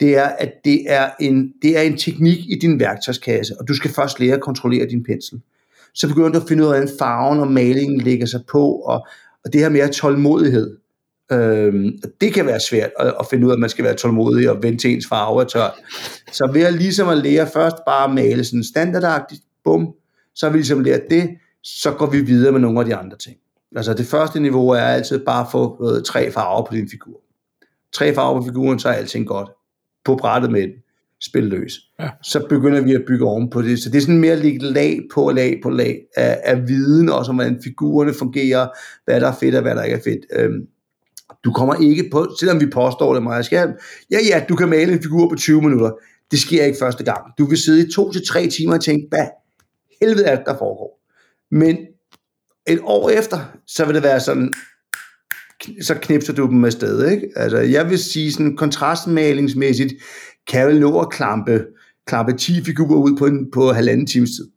det 0.00 0.16
er, 0.16 0.26
at 0.26 0.52
det 0.64 0.82
er, 0.86 1.10
en, 1.20 1.52
det 1.62 1.78
er 1.78 1.82
en 1.82 1.96
teknik 1.96 2.38
i 2.38 2.58
din 2.60 2.80
værktøjskasse, 2.80 3.54
og 3.60 3.68
du 3.68 3.74
skal 3.74 3.90
først 3.90 4.20
lære 4.20 4.34
at 4.34 4.40
kontrollere 4.40 4.86
din 4.86 5.04
pensel. 5.04 5.40
Så 5.94 6.08
begynder 6.08 6.28
du 6.28 6.38
at 6.38 6.48
finde 6.48 6.62
ud 6.62 6.68
af, 6.68 6.74
hvordan 6.74 6.94
farven 6.98 7.38
og 7.38 7.52
malingen 7.52 8.00
lægger 8.00 8.26
sig 8.26 8.40
på, 8.48 8.72
og, 8.72 9.06
og 9.44 9.52
det 9.52 9.60
her 9.60 9.68
med 9.68 9.92
tålmodighed. 9.92 10.76
Øhm, 11.32 11.98
det 12.20 12.34
kan 12.34 12.46
være 12.46 12.60
svært 12.60 12.90
at, 12.98 13.14
at 13.20 13.26
finde 13.30 13.46
ud 13.46 13.50
af, 13.50 13.54
at 13.54 13.60
man 13.60 13.70
skal 13.70 13.84
være 13.84 13.94
tålmodig 13.94 14.50
og 14.50 14.62
vente 14.62 14.78
til 14.78 14.90
ens 14.90 15.06
farve 15.06 15.40
er 15.40 15.46
tør. 15.46 15.78
Så 16.32 16.50
ved 16.52 16.62
at 16.62 16.74
ligesom 16.74 17.08
at 17.08 17.18
lære 17.18 17.48
først 17.52 17.76
bare 17.86 18.04
at 18.04 18.14
male 18.14 18.44
sådan 18.44 18.64
standardagtigt, 18.64 19.42
bum, 19.64 19.94
så 20.34 20.46
har 20.46 20.52
vi 20.52 20.58
ligesom 20.58 20.80
lært 20.80 21.00
det, 21.10 21.30
så 21.62 21.92
går 21.92 22.06
vi 22.06 22.20
videre 22.20 22.52
med 22.52 22.60
nogle 22.60 22.80
af 22.80 22.86
de 22.86 22.94
andre 22.94 23.16
ting. 23.16 23.36
Altså 23.76 23.94
det 23.94 24.06
første 24.06 24.40
niveau 24.40 24.68
er 24.68 24.80
altid 24.80 25.24
bare 25.24 25.40
at 25.40 25.50
få 25.52 25.94
øh, 25.96 26.02
tre 26.02 26.30
farver 26.30 26.66
på 26.66 26.74
din 26.74 26.88
figur. 26.90 27.20
Tre 27.92 28.14
farver 28.14 28.40
på 28.40 28.46
figuren, 28.46 28.78
så 28.78 28.88
er 28.88 28.92
alting 28.92 29.26
godt 29.26 29.50
på 30.04 30.16
brættet 30.16 30.50
med 30.50 30.62
den, 30.62 30.70
spil 31.20 31.44
løs. 31.44 31.72
Ja. 32.00 32.08
Så 32.22 32.46
begynder 32.48 32.80
vi 32.80 32.94
at 32.94 33.02
bygge 33.06 33.24
oven 33.24 33.50
på 33.50 33.62
det. 33.62 33.82
Så 33.82 33.90
det 33.90 33.96
er 33.96 34.00
sådan 34.00 34.18
mere 34.18 34.32
at 34.32 34.38
lægge 34.38 34.72
lag 34.72 35.00
på 35.14 35.30
lag 35.30 35.60
på 35.62 35.70
lag 35.70 36.00
af, 36.16 36.40
af 36.44 36.68
viden, 36.68 37.08
også 37.08 37.30
om 37.30 37.36
hvordan 37.36 37.60
figurerne 37.64 38.14
fungerer, 38.14 38.68
hvad 39.04 39.20
der 39.20 39.28
er 39.28 39.34
fedt 39.40 39.54
og 39.54 39.62
hvad 39.62 39.74
der 39.74 39.82
ikke 39.82 39.96
er 39.96 40.02
fedt. 40.04 40.26
Øhm, 40.36 40.66
du 41.44 41.52
kommer 41.52 41.74
ikke 41.74 42.08
på, 42.12 42.28
selvom 42.40 42.60
vi 42.60 42.66
påstår 42.66 43.14
det 43.14 43.22
meget 43.22 43.44
skærm, 43.44 43.70
ja 44.10 44.18
ja, 44.28 44.44
du 44.48 44.56
kan 44.56 44.68
male 44.68 44.92
en 44.92 45.02
figur 45.02 45.28
på 45.28 45.36
20 45.36 45.62
minutter. 45.62 45.90
Det 46.30 46.38
sker 46.38 46.64
ikke 46.64 46.78
første 46.80 47.04
gang. 47.04 47.20
Du 47.38 47.44
vil 47.44 47.58
sidde 47.58 47.86
i 47.86 47.92
to 47.92 48.12
til 48.12 48.26
tre 48.26 48.46
timer 48.46 48.74
og 48.74 48.80
tænke, 48.80 49.06
hvad 49.08 49.26
helvede 50.00 50.24
er 50.24 50.36
det, 50.36 50.46
der 50.46 50.58
foregår? 50.58 51.00
Men 51.50 51.76
et 52.68 52.80
år 52.82 53.10
efter, 53.10 53.38
så 53.66 53.84
vil 53.84 53.94
det 53.94 54.02
være 54.02 54.20
sådan, 54.20 54.52
så 55.82 55.94
knipser 55.94 56.32
du 56.32 56.46
dem 56.46 56.64
afsted. 56.64 57.10
Ikke? 57.10 57.28
Altså, 57.36 57.58
jeg 57.58 57.90
vil 57.90 57.98
sige, 57.98 58.32
sådan 58.32 58.56
kontrastmalingsmæssigt, 58.56 59.92
kan 60.48 60.60
jeg 60.60 60.78
nå 60.78 61.00
at 61.00 61.10
klampe, 61.10 61.66
klampe 62.06 62.32
10 62.32 62.64
figurer 62.64 63.00
ud 63.00 63.16
på, 63.16 63.26
en, 63.26 63.50
på 63.50 63.72
halvanden 63.72 64.06
times 64.06 64.30
tid. 64.30 64.48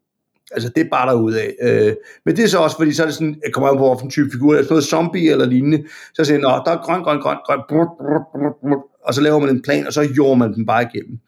Altså, 0.51 0.69
det 0.69 0.85
er 0.85 0.89
bare 0.91 1.09
derude 1.09 1.41
af. 1.41 1.55
Øh, 1.61 1.95
men 2.25 2.35
det 2.35 2.43
er 2.43 2.47
så 2.47 2.57
også, 2.57 2.77
fordi 2.77 2.93
så 2.93 3.03
er 3.03 3.07
det 3.07 3.15
sådan, 3.15 3.35
jeg 3.45 3.53
kommer 3.53 3.77
på, 3.77 3.93
hvilken 3.93 4.09
type 4.09 4.31
figur, 4.31 4.53
er 4.53 4.61
det 4.61 4.69
noget 4.69 4.83
zombie 4.83 5.31
eller 5.31 5.45
lignende, 5.45 5.83
så 6.13 6.25
siger 6.25 6.39
jeg, 6.39 6.61
der 6.65 6.71
er 6.71 6.83
grøn, 6.83 7.03
grøn, 7.03 7.21
grøn, 7.21 7.37
grøn, 7.45 7.59
brr, 7.69 7.85
brr, 7.97 8.19
brr, 8.31 8.69
brr, 8.69 9.07
og 9.07 9.13
så 9.13 9.21
laver 9.21 9.39
man 9.39 9.49
en 9.49 9.61
plan, 9.61 9.87
og 9.87 9.93
så 9.93 10.01
jorder 10.01 10.35
man 10.35 10.53
den 10.53 10.65
bare 10.65 10.87
igennem. 10.93 11.19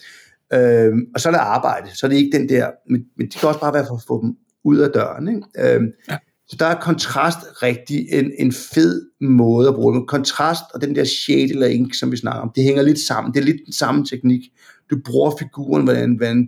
Øh, 0.53 0.93
og 1.15 1.21
så 1.21 1.29
er 1.29 1.33
det 1.33 1.39
arbejde, 1.39 1.97
så 1.97 2.05
er 2.05 2.09
det 2.09 2.17
ikke 2.17 2.37
den 2.37 2.49
der, 2.49 2.69
men, 2.89 3.05
men 3.17 3.27
det 3.27 3.35
kan 3.35 3.49
også 3.49 3.59
bare 3.59 3.73
være 3.73 3.85
for 3.87 3.95
at 3.95 4.03
få 4.07 4.21
dem 4.21 4.35
ud 4.63 4.77
af 4.77 4.89
døren. 4.89 5.27
Ikke? 5.27 5.75
Øh, 5.75 5.81
ja. 6.09 6.17
Så 6.47 6.55
der 6.59 6.65
er 6.65 6.75
kontrast 6.75 7.37
rigtig 7.63 8.07
en, 8.11 8.31
en 8.39 8.51
fed 8.51 9.01
måde 9.21 9.67
at 9.67 9.75
bruge 9.75 9.99
det. 9.99 10.07
Kontrast 10.07 10.63
og 10.73 10.81
den 10.81 10.95
der 10.95 11.03
shade 11.03 11.49
eller 11.49 11.67
ink, 11.67 11.95
som 11.95 12.11
vi 12.11 12.17
snakker 12.17 12.41
om, 12.41 12.51
det 12.55 12.63
hænger 12.63 12.81
lidt 12.81 12.99
sammen. 12.99 13.33
Det 13.33 13.39
er 13.39 13.43
lidt 13.43 13.61
den 13.65 13.73
samme 13.73 14.05
teknik. 14.05 14.41
Du 14.89 14.97
bruger 15.05 15.31
figuren, 15.39 15.83
hvordan, 15.83 16.15
hvordan, 16.15 16.47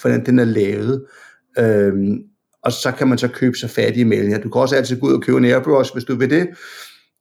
hvordan 0.00 0.26
den 0.26 0.38
er 0.38 0.44
lavet. 0.44 1.04
Øhm, 1.58 2.18
og 2.62 2.72
så 2.72 2.92
kan 2.98 3.08
man 3.08 3.18
så 3.18 3.28
købe 3.28 3.56
sig 3.56 3.70
færdige 3.70 4.04
malinger. 4.04 4.38
Du 4.38 4.48
kan 4.48 4.60
også 4.60 4.76
altid 4.76 5.00
gå 5.00 5.06
ud 5.06 5.12
og 5.12 5.22
købe 5.22 5.38
en 5.38 5.44
airbrush, 5.44 5.92
hvis 5.92 6.04
du 6.04 6.14
vil 6.14 6.30
det. 6.30 6.48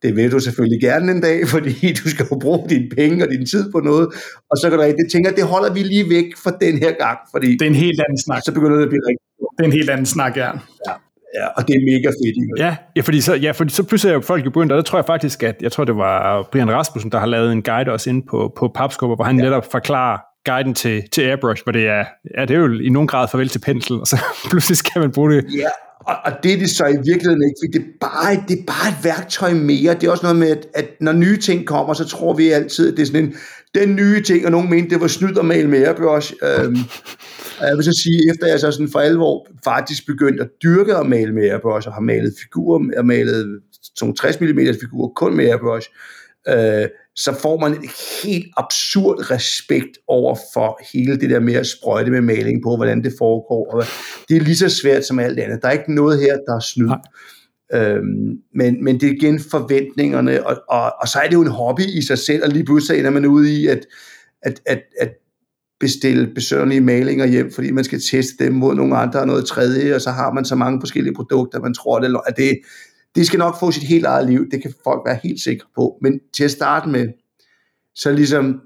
Det 0.02 0.16
vil 0.16 0.32
du 0.32 0.40
selvfølgelig 0.40 0.82
gerne 0.82 1.12
en 1.12 1.22
dag, 1.22 1.48
fordi 1.54 1.94
du 2.04 2.10
skal 2.10 2.28
jo 2.32 2.40
bruge 2.40 2.70
dine 2.70 2.90
penge 2.90 3.26
og 3.26 3.32
din 3.32 3.46
tid 3.46 3.72
på 3.72 3.80
noget. 3.80 4.08
Og 4.52 4.58
så 4.58 4.70
kan 4.70 4.80
du 4.80 4.86
det 4.86 5.12
tænker, 5.12 5.32
det 5.32 5.44
holder 5.44 5.74
vi 5.74 5.84
lige 5.84 6.10
væk 6.10 6.38
for 6.44 6.50
den 6.50 6.78
her 6.78 6.92
gang. 7.06 7.20
Fordi 7.34 7.52
det 7.52 7.62
er 7.62 7.70
en 7.76 7.82
helt 7.86 8.02
anden 8.06 8.20
snak. 8.26 8.42
Så 8.46 8.52
begynder 8.52 8.76
det 8.76 8.84
at 8.84 8.90
blive 8.90 9.06
rigtig 9.08 9.26
Det 9.58 9.64
er 9.64 9.70
en 9.74 9.78
helt 9.80 9.90
anden 9.90 10.06
snak, 10.06 10.38
ja. 10.38 10.52
ja. 10.88 10.94
Ja, 11.40 11.48
og 11.58 11.68
det 11.68 11.76
er 11.76 11.80
mega 11.92 12.10
fedt. 12.10 12.60
Ja, 12.60 12.76
ja, 12.96 13.02
fordi 13.02 13.22
så, 13.22 13.36
ja, 13.36 13.52
fordi 13.52 13.72
så 13.72 13.84
pludselig 13.84 14.10
er 14.10 14.14
jo 14.14 14.22
folk 14.22 14.44
begyndt, 14.44 14.72
og 14.72 14.78
der 14.78 14.84
tror 14.84 14.98
jeg 14.98 15.06
faktisk, 15.06 15.44
at 15.44 15.56
jeg 15.62 15.72
tror, 15.72 15.84
det 15.86 15.96
var 15.96 16.48
Brian 16.52 16.72
Rasmussen, 16.72 17.12
der 17.12 17.20
har 17.20 17.26
lavet 17.26 17.52
en 17.52 17.62
guide 17.62 17.92
også 17.92 18.10
inde 18.10 18.26
på, 18.30 18.54
på 18.58 18.72
Papskubber, 18.76 19.16
hvor 19.16 19.26
han 19.26 19.38
ja. 19.38 19.44
netop 19.44 19.72
forklarer 19.72 20.18
guiden 20.46 20.74
til, 20.74 21.04
til 21.12 21.22
Airbrush, 21.22 21.64
hvor 21.64 21.72
det 21.72 21.88
er, 21.88 22.04
ja, 22.38 22.42
det 22.42 22.52
er 22.52 22.60
jo 22.60 22.80
i 22.80 22.90
nogen 22.90 23.08
grad 23.08 23.28
farvel 23.32 23.50
til 23.50 23.60
pensel, 23.60 24.00
og 24.00 24.08
så 24.08 24.18
pludselig 24.50 24.78
skal 24.78 25.02
man 25.02 25.12
bruge 25.12 25.32
det. 25.32 25.46
Ja, 25.58 25.70
og, 26.00 26.16
og 26.26 26.32
det 26.44 26.54
er 26.54 26.58
det 26.58 26.70
så 26.70 26.86
i 26.86 26.98
virkeligheden 27.06 27.44
ikke, 27.44 27.56
fordi 27.62 27.78
det 27.78 27.82
er, 27.82 28.08
bare, 28.08 28.44
det 28.48 28.60
er 28.60 28.64
bare 28.68 28.90
et 28.90 29.04
værktøj 29.04 29.54
mere. 29.54 29.94
Det 29.94 30.04
er 30.04 30.12
også 30.12 30.26
noget 30.26 30.40
med, 30.40 30.48
at, 30.48 30.68
at 30.74 30.86
når 31.02 31.12
nye 31.12 31.38
ting 31.38 31.66
kommer, 31.66 31.94
så 31.94 32.06
tror 32.08 32.34
vi 32.34 32.50
altid, 32.50 32.92
at 32.92 32.98
det 32.98 33.02
er 33.02 33.06
sådan 33.06 33.24
en, 33.24 33.36
den 33.76 33.96
nye 33.96 34.24
ting, 34.24 34.46
og 34.46 34.52
nogen 34.52 34.70
mente, 34.70 34.90
det 34.90 35.02
var 35.02 35.08
snyd 35.08 35.38
og 35.38 35.46
male 35.46 35.68
med 35.68 35.88
Airbrush. 35.88 36.34
Øhm, 36.44 36.78
jeg 37.62 37.76
vil 37.76 37.84
så 37.84 38.02
sige, 38.04 38.30
efter 38.30 38.48
jeg 38.48 38.60
så 38.60 38.72
sådan 38.72 38.92
for 38.92 39.00
alvor 39.00 39.48
faktisk 39.64 40.06
begyndte 40.08 40.44
at 40.44 40.50
dyrke 40.64 40.98
og 40.98 41.06
male 41.06 41.34
med 41.34 41.50
airbrush, 41.50 41.88
og 41.88 41.94
har 41.94 42.02
malet 42.02 42.34
figurer, 42.44 42.90
og 42.98 43.06
malet 43.06 43.62
sådan 43.96 44.16
60 44.16 44.42
mm 44.42 44.60
figurer 44.82 45.10
kun 45.16 45.36
med 45.36 45.46
airbrush, 45.46 45.90
øh, 46.48 46.88
så 47.16 47.34
får 47.42 47.60
man 47.60 47.72
et 47.72 47.90
helt 48.24 48.46
absurd 48.58 49.32
respekt 49.32 49.98
over 50.08 50.36
for 50.54 50.80
hele 50.94 51.20
det 51.20 51.30
der 51.30 51.40
med 51.40 51.54
at 51.54 51.68
sprøjte 51.68 52.12
med 52.12 52.22
maling 52.22 52.64
på, 52.64 52.76
hvordan 52.76 53.04
det 53.04 53.14
foregår. 53.18 53.74
Og 53.74 53.84
det 54.30 54.38
er 54.38 54.42
lige 54.42 54.58
så 54.58 54.70
svært 54.70 55.06
som 55.06 55.20
alt 55.20 55.40
andet. 55.40 55.62
Der 55.62 55.68
er 55.68 55.72
ikke 55.72 55.96
noget 55.96 56.20
her, 56.20 56.38
der 56.48 56.56
er 56.56 56.60
snyd. 56.60 56.90
Øhm, 57.74 58.38
men, 58.56 58.84
men 58.84 59.00
det 59.00 59.10
er 59.10 59.14
igen 59.14 59.40
forventningerne, 59.40 60.48
og, 60.48 60.58
og, 60.70 60.94
og 61.02 61.08
så 61.08 61.20
er 61.20 61.28
det 61.28 61.34
jo 61.34 61.42
en 61.42 61.48
hobby 61.48 61.82
i 61.82 62.02
sig 62.02 62.18
selv, 62.18 62.44
og 62.44 62.50
lige 62.50 62.66
pludselig 62.66 63.06
er 63.06 63.10
man 63.10 63.26
ude 63.26 63.62
i, 63.62 63.68
at, 63.68 63.86
at, 64.42 64.62
at, 64.66 64.82
at 65.00 65.10
bestille 65.80 66.28
besøgerlige 66.36 66.82
malinger 66.82 67.26
hjem, 67.26 67.52
fordi 67.52 67.72
man 67.72 67.84
skal 67.84 68.02
teste 68.12 68.46
dem 68.46 68.54
mod 68.54 68.76
nogle 68.76 68.98
andre 68.98 69.20
og 69.20 69.28
noget 69.28 69.46
tredje, 69.46 69.96
og 69.96 70.02
så 70.02 70.12
har 70.12 70.34
man 70.34 70.46
så 70.46 70.56
mange 70.56 70.82
forskellige 70.82 71.16
produkter, 71.16 71.60
man 71.60 71.74
tror, 71.74 72.00
det, 72.00 72.08
at 72.08 72.22
altså, 72.26 72.44
det, 72.44 72.60
det 73.16 73.28
skal 73.28 73.40
nok 73.40 73.60
få 73.60 73.72
sit 73.72 73.84
helt 73.84 74.06
eget 74.06 74.30
liv, 74.30 74.50
det 74.52 74.62
kan 74.62 74.74
folk 74.84 75.02
være 75.06 75.20
helt 75.24 75.42
sikre 75.42 75.68
på. 75.76 75.98
Men 76.02 76.20
til 76.34 76.44
at 76.44 76.52
starte 76.52 76.90
med, 76.90 77.08
så 77.96 78.12
ligesom, 78.12 78.62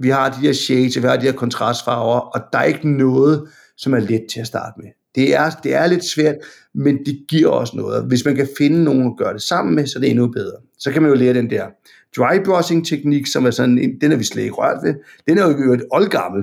vi 0.00 0.08
har 0.08 0.30
de 0.30 0.40
her 0.40 0.52
shades, 0.52 0.96
vi 0.96 1.02
har 1.02 1.16
de 1.16 1.26
her 1.26 1.32
kontrastfarver, 1.32 2.18
og 2.20 2.40
der 2.52 2.58
er 2.58 2.64
ikke 2.64 2.90
noget, 2.90 3.48
som 3.76 3.94
er 3.94 4.00
let 4.00 4.26
til 4.32 4.40
at 4.40 4.46
starte 4.46 4.74
med. 4.76 4.90
Det 5.14 5.34
er, 5.34 5.50
det 5.50 5.74
er 5.74 5.86
lidt 5.86 6.04
svært, 6.04 6.34
men 6.74 6.98
det 7.06 7.24
giver 7.28 7.50
også 7.50 7.76
noget. 7.76 8.04
Hvis 8.04 8.24
man 8.24 8.36
kan 8.36 8.48
finde 8.58 8.84
nogen 8.84 9.06
at 9.06 9.12
gøre 9.18 9.32
det 9.32 9.42
sammen 9.42 9.74
med, 9.74 9.86
så 9.86 9.98
er 9.98 10.00
det 10.00 10.10
endnu 10.10 10.26
bedre. 10.26 10.56
Så 10.78 10.92
kan 10.92 11.02
man 11.02 11.10
jo 11.10 11.16
lære 11.16 11.34
den 11.34 11.50
der 11.50 11.66
dry 12.16 12.44
brushing 12.44 12.86
teknik, 12.86 13.26
som 13.26 13.46
er 13.46 13.50
sådan, 13.50 13.94
den 14.00 14.12
er 14.12 14.16
vi 14.16 14.24
slet 14.24 14.42
ikke 14.42 14.54
rørt 14.54 14.78
ved. 14.84 14.94
Den 15.28 15.38
er 15.38 15.42
jo 15.66 15.72
et 15.72 15.82
oldgammel, 15.92 16.42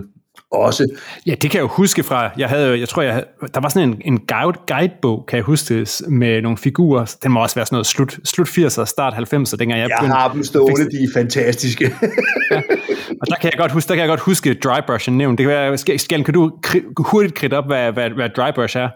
også. 0.52 0.88
Ja, 1.26 1.32
det 1.32 1.52
kan 1.52 1.54
jeg 1.58 1.62
jo 1.62 1.68
huske 1.68 2.04
fra, 2.04 2.30
jeg 2.38 2.50
havde, 2.50 2.80
jeg 2.80 2.90
tror, 2.90 3.02
jeg 3.02 3.14
havde, 3.14 3.26
der 3.54 3.60
var 3.60 3.70
sådan 3.70 3.90
en, 3.90 4.02
en 4.06 4.20
guide, 4.20 4.58
guidebog, 4.68 5.26
kan 5.28 5.38
jeg 5.38 5.44
huske 5.44 5.80
det, 5.80 6.02
med 6.08 6.42
nogle 6.42 6.58
figurer. 6.58 7.16
Den 7.24 7.32
må 7.32 7.42
også 7.44 7.56
være 7.56 7.66
sådan 7.66 7.76
noget 7.76 7.86
slut, 7.88 8.20
slut 8.24 8.48
80'er, 8.50 8.86
start 8.86 9.14
90'er, 9.14 9.56
dengang 9.56 9.72
jeg 9.72 9.78
Jeg 9.90 9.98
begyndte. 10.00 10.16
har 10.16 10.34
dem 10.34 10.44
stående, 10.44 10.92
de 10.92 11.04
er 11.04 11.08
fantastiske. 11.14 11.86
Og 13.22 13.28
der 13.28 13.36
kan 13.42 13.50
jeg 13.52 13.58
godt 13.58 13.72
huske, 13.72 13.88
der 13.88 13.96
kan 13.96 14.02
jeg 14.02 14.10
godt 14.10 14.20
huske 14.20 14.54
drybrushing 14.54 15.18
nævnt. 15.18 15.38
Det 15.38 15.44
kan 15.44 15.50
være, 15.50 15.78
skal, 15.78 16.00
skal, 16.00 16.24
kan 16.24 16.34
du 16.34 16.52
kri- 16.68 16.94
hurtigt 16.98 17.34
kridte 17.36 17.58
op, 17.58 17.66
hvad, 17.68 17.92
hvad, 17.92 18.10
hvad 18.10 18.30
drybrush 18.30 18.78
er? 18.78 18.90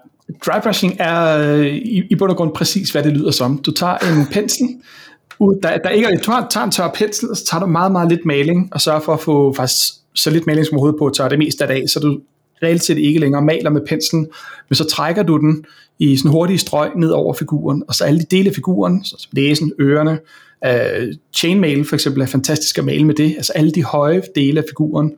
Drybrushing 0.45 0.95
er 0.99 1.37
øh, 1.37 1.65
i, 1.65 2.03
i 2.09 2.15
bund 2.15 2.31
og 2.31 2.37
grund 2.37 2.51
præcis, 2.55 2.89
hvad 2.91 3.03
det 3.03 3.13
lyder 3.13 3.31
som. 3.31 3.57
Du 3.57 3.71
tager 3.71 3.97
en 3.97 4.25
pensel, 4.31 4.67
der, 5.63 5.77
der 5.77 5.89
ikke, 5.89 6.07
du 6.25 6.31
har, 6.31 6.47
tager 6.49 6.65
en 6.65 6.71
tør 6.71 6.91
pensel, 6.95 7.29
og 7.29 7.37
så 7.37 7.45
tager 7.45 7.61
du 7.61 7.67
meget, 7.67 7.91
meget 7.91 8.09
lidt 8.09 8.25
maling, 8.25 8.69
og 8.71 8.81
sørger 8.81 8.99
for 8.99 9.13
at 9.13 9.19
få 9.19 9.53
faktisk 9.53 9.93
så 10.13 10.29
lidt 10.29 10.47
maling 10.47 10.65
som 10.65 10.75
overhovedet 10.75 10.99
på 10.99 11.09
tør 11.09 11.23
tørre 11.23 11.29
det 11.29 11.39
meste 11.39 11.63
af 11.63 11.67
dag, 11.67 11.89
så 11.89 11.99
du 11.99 12.19
reelt 12.63 12.83
set 12.83 12.97
ikke 12.97 13.19
længere 13.19 13.41
maler 13.41 13.69
med 13.69 13.81
penslen, 13.87 14.27
men 14.69 14.75
så 14.75 14.83
trækker 14.83 15.23
du 15.23 15.37
den 15.37 15.65
i 15.99 16.17
sådan 16.17 16.31
hurtige 16.31 16.57
strøg 16.57 16.89
ned 16.95 17.09
over 17.09 17.33
figuren, 17.33 17.83
og 17.87 17.95
så 17.95 18.03
alle 18.03 18.19
de 18.19 18.25
dele 18.31 18.49
af 18.49 18.55
figuren, 18.55 19.03
så 19.03 19.27
næsen, 19.33 19.73
ørerne, 19.79 20.19
øh, 20.65 21.13
chainmail 21.33 21.85
for 21.85 21.95
eksempel 21.95 22.21
er 22.21 22.25
fantastisk 22.25 22.77
at 22.77 22.85
male 22.85 23.03
med 23.03 23.15
det, 23.15 23.33
altså 23.37 23.53
alle 23.53 23.71
de 23.71 23.83
høje 23.83 24.21
dele 24.35 24.59
af 24.59 24.65
figuren, 24.69 25.13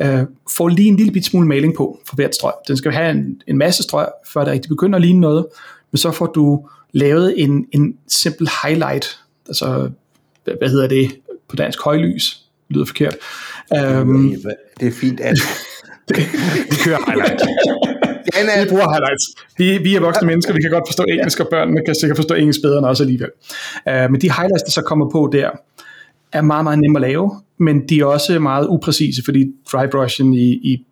øh, 0.00 0.22
får 0.56 0.68
lige 0.68 0.88
en 0.88 0.96
lille 0.96 1.12
bit 1.12 1.24
smule 1.24 1.48
maling 1.48 1.76
på 1.76 2.00
for 2.06 2.14
hvert 2.14 2.34
strøg. 2.34 2.52
Den 2.68 2.76
skal 2.76 2.92
have 2.92 3.10
en, 3.10 3.42
en 3.46 3.58
masse 3.58 3.82
strøg, 3.82 4.06
før 4.32 4.44
det 4.44 4.52
rigtig 4.52 4.68
begynder 4.68 4.96
at 4.96 5.02
ligne 5.02 5.20
noget, 5.20 5.46
men 5.92 5.98
så 5.98 6.10
får 6.10 6.26
du 6.26 6.68
lavet 6.92 7.42
en, 7.42 7.66
en 7.72 7.96
simpel 8.08 8.48
highlight, 8.64 9.18
altså 9.48 9.90
hvad, 10.44 10.68
hedder 10.68 10.86
det 10.86 11.10
på 11.48 11.56
dansk, 11.56 11.82
højlys, 11.82 12.42
lyder 12.68 12.84
forkert. 12.84 13.16
Um, 13.70 14.36
det 14.80 14.88
er 14.88 14.92
fint, 14.92 15.20
at 15.20 15.38
Vi 16.70 16.76
kører 16.84 16.98
highlight. 17.06 17.40
den 18.40 18.48
er, 18.48 18.64
vi 18.64 18.68
bruger 18.68 18.88
highlights. 18.92 19.24
Vi, 19.58 19.78
vi 19.78 19.94
er 19.94 20.00
voksne 20.00 20.26
mennesker, 20.26 20.54
vi 20.54 20.60
kan 20.60 20.70
godt 20.70 20.84
forstå 20.88 21.04
engelsk, 21.08 21.40
og 21.40 21.48
børnene 21.50 21.80
kan 21.86 21.94
sikkert 21.94 22.16
forstå 22.16 22.34
engelsk 22.34 22.62
bedre 22.62 22.78
end 22.78 22.86
os 22.86 23.00
alligevel. 23.00 23.30
Uh, 23.86 24.10
men 24.10 24.20
de 24.20 24.32
highlights, 24.32 24.62
der 24.62 24.70
så 24.70 24.82
kommer 24.82 25.10
på 25.10 25.30
der, 25.32 25.50
er 26.32 26.42
meget, 26.42 26.64
meget 26.64 26.78
nemme 26.78 26.98
at 26.98 27.02
lave, 27.02 27.40
men 27.58 27.88
de 27.88 28.00
er 28.00 28.04
også 28.04 28.38
meget 28.38 28.66
upræcise, 28.66 29.24
fordi 29.24 29.46
drybrushen 29.72 30.34
i, 30.34 30.48
i 30.52 30.86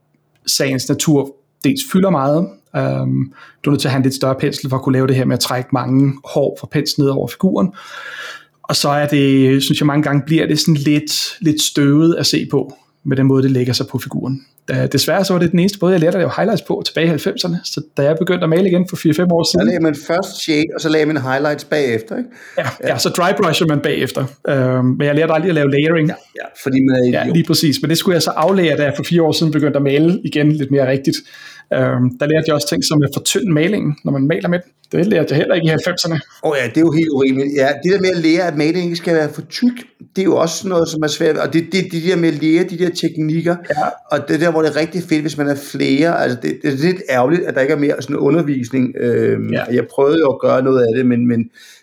sagens 0.46 0.88
natur 0.88 1.36
dels 1.64 1.80
fylder 1.92 2.10
meget. 2.10 2.48
Um, 2.74 3.32
du 3.64 3.70
er 3.70 3.72
nødt 3.72 3.80
til 3.80 3.88
at 3.88 3.92
have 3.92 3.98
en 3.98 4.02
lidt 4.02 4.14
større 4.14 4.34
pensel 4.34 4.70
for 4.70 4.76
at 4.76 4.82
kunne 4.82 4.92
lave 4.92 5.06
det 5.06 5.16
her 5.16 5.24
med 5.24 5.34
at 5.34 5.40
trække 5.40 5.68
mange 5.72 6.12
hår 6.24 6.56
fra 6.60 6.66
penslen 6.70 7.04
ned 7.04 7.10
over 7.10 7.28
figuren. 7.28 7.72
Og 8.68 8.76
så 8.76 8.88
er 8.88 9.06
det, 9.06 9.62
synes 9.62 9.80
jeg 9.80 9.86
mange 9.86 10.02
gange 10.02 10.22
bliver 10.26 10.46
det 10.46 10.58
sådan 10.60 10.74
lidt, 10.74 11.36
lidt 11.40 11.62
støvet 11.62 12.14
at 12.18 12.26
se 12.26 12.46
på, 12.50 12.74
med 13.04 13.16
den 13.16 13.26
måde 13.26 13.42
det 13.42 13.50
lægger 13.50 13.72
sig 13.72 13.86
på 13.86 13.98
figuren. 13.98 14.40
Da, 14.68 14.86
desværre 14.86 15.24
så 15.24 15.32
var 15.32 15.40
det 15.40 15.50
den 15.50 15.58
eneste 15.58 15.78
måde, 15.82 15.92
jeg 15.92 16.00
lærte 16.00 16.16
at 16.16 16.20
lave 16.20 16.30
highlights 16.36 16.62
på 16.62 16.82
tilbage 16.86 17.06
i 17.06 17.10
90'erne, 17.10 17.56
så 17.64 17.82
da 17.96 18.02
jeg 18.02 18.16
begyndte 18.18 18.42
at 18.44 18.48
male 18.50 18.68
igen 18.68 18.86
for 18.88 18.96
4-5 18.96 19.32
år 19.32 19.42
der 19.42 19.44
siden, 19.52 19.66
lagde 19.66 19.80
man 19.80 19.94
først 20.06 20.42
shade, 20.42 20.64
og 20.74 20.80
så 20.80 20.88
lagde 20.88 21.06
man 21.06 21.16
highlights 21.16 21.64
bagefter, 21.64 22.16
ikke? 22.16 22.28
ja, 22.58 22.66
ja, 22.88 22.98
så 22.98 23.08
drybrusher 23.08 23.66
man 23.66 23.80
bagefter. 23.80 24.24
Øhm, 24.48 24.84
men 24.84 25.06
jeg 25.06 25.14
lærte 25.14 25.32
aldrig 25.32 25.48
at 25.48 25.54
lave 25.54 25.70
layering. 25.70 26.08
Ja, 26.08 26.14
fordi 26.62 26.80
man 26.80 26.96
er 26.96 27.10
Ja, 27.12 27.22
idiot. 27.22 27.36
lige 27.36 27.46
præcis. 27.46 27.76
Men 27.82 27.90
det 27.90 27.98
skulle 27.98 28.14
jeg 28.14 28.22
så 28.22 28.30
aflære, 28.30 28.76
da 28.76 28.82
jeg 28.84 28.92
for 28.96 29.04
fire 29.04 29.22
år 29.22 29.32
siden 29.32 29.52
begyndte 29.52 29.76
at 29.76 29.82
male 29.82 30.20
igen 30.24 30.52
lidt 30.52 30.70
mere 30.70 30.90
rigtigt. 30.90 31.16
Øhm, 31.72 32.18
der 32.18 32.26
lærte 32.26 32.44
jeg 32.46 32.54
også 32.54 32.68
ting 32.68 32.84
som 32.84 33.02
at 33.02 33.08
fortynde 33.14 33.52
malingen, 33.52 33.96
når 34.04 34.12
man 34.12 34.26
maler 34.26 34.48
med 34.48 34.58
den. 34.58 34.70
Det 34.92 35.06
lærte 35.06 35.26
jeg 35.30 35.36
heller 35.36 35.54
ikke 35.54 35.66
i 35.66 35.70
90'erne. 35.70 36.12
Åh 36.44 36.50
oh 36.50 36.56
ja, 36.62 36.68
det 36.68 36.76
er 36.76 36.80
jo 36.80 36.92
helt 36.92 37.08
urimeligt. 37.08 37.54
Ja, 37.56 37.68
det 37.84 37.92
der 37.92 38.00
med 38.00 38.10
at 38.10 38.16
lære, 38.16 38.42
at 38.46 38.56
maling 38.56 38.84
ikke 38.84 38.96
skal 38.96 39.14
være 39.14 39.28
for 39.28 39.42
tyk, 39.42 39.72
det 40.16 40.22
er 40.22 40.24
jo 40.24 40.36
også 40.36 40.68
noget, 40.68 40.88
som 40.88 41.02
er 41.02 41.06
svært. 41.06 41.36
Og 41.36 41.52
det, 41.52 41.66
det, 41.72 41.84
det 41.92 42.02
der 42.04 42.16
med 42.16 42.28
at 42.28 42.42
lære 42.42 42.64
de 42.64 42.78
der 42.78 42.90
teknikker, 42.90 43.56
Ja. 43.70 43.74
og 44.10 44.28
det 44.28 44.40
der, 44.40 44.50
hvor 44.50 44.62
det 44.62 44.70
er 44.70 44.76
rigtig 44.76 45.02
fedt, 45.02 45.20
hvis 45.20 45.36
man 45.38 45.48
er 45.48 45.54
flere. 45.54 46.20
Altså, 46.22 46.38
det, 46.42 46.58
det 46.62 46.72
er 46.72 46.76
lidt 46.76 47.02
ærgerligt, 47.10 47.42
at 47.42 47.54
der 47.54 47.60
ikke 47.60 47.74
er 47.74 47.78
mere 47.78 48.02
sådan 48.02 48.16
undervisning. 48.16 48.94
Øhm, 49.00 49.52
Ja. 49.52 49.64
Jeg 49.72 49.86
prøvede 49.94 50.18
jo 50.18 50.28
at 50.30 50.40
gøre 50.40 50.62
noget 50.62 50.80
af 50.86 50.94
det, 50.96 51.06
men, 51.06 51.26
men 51.26 51.38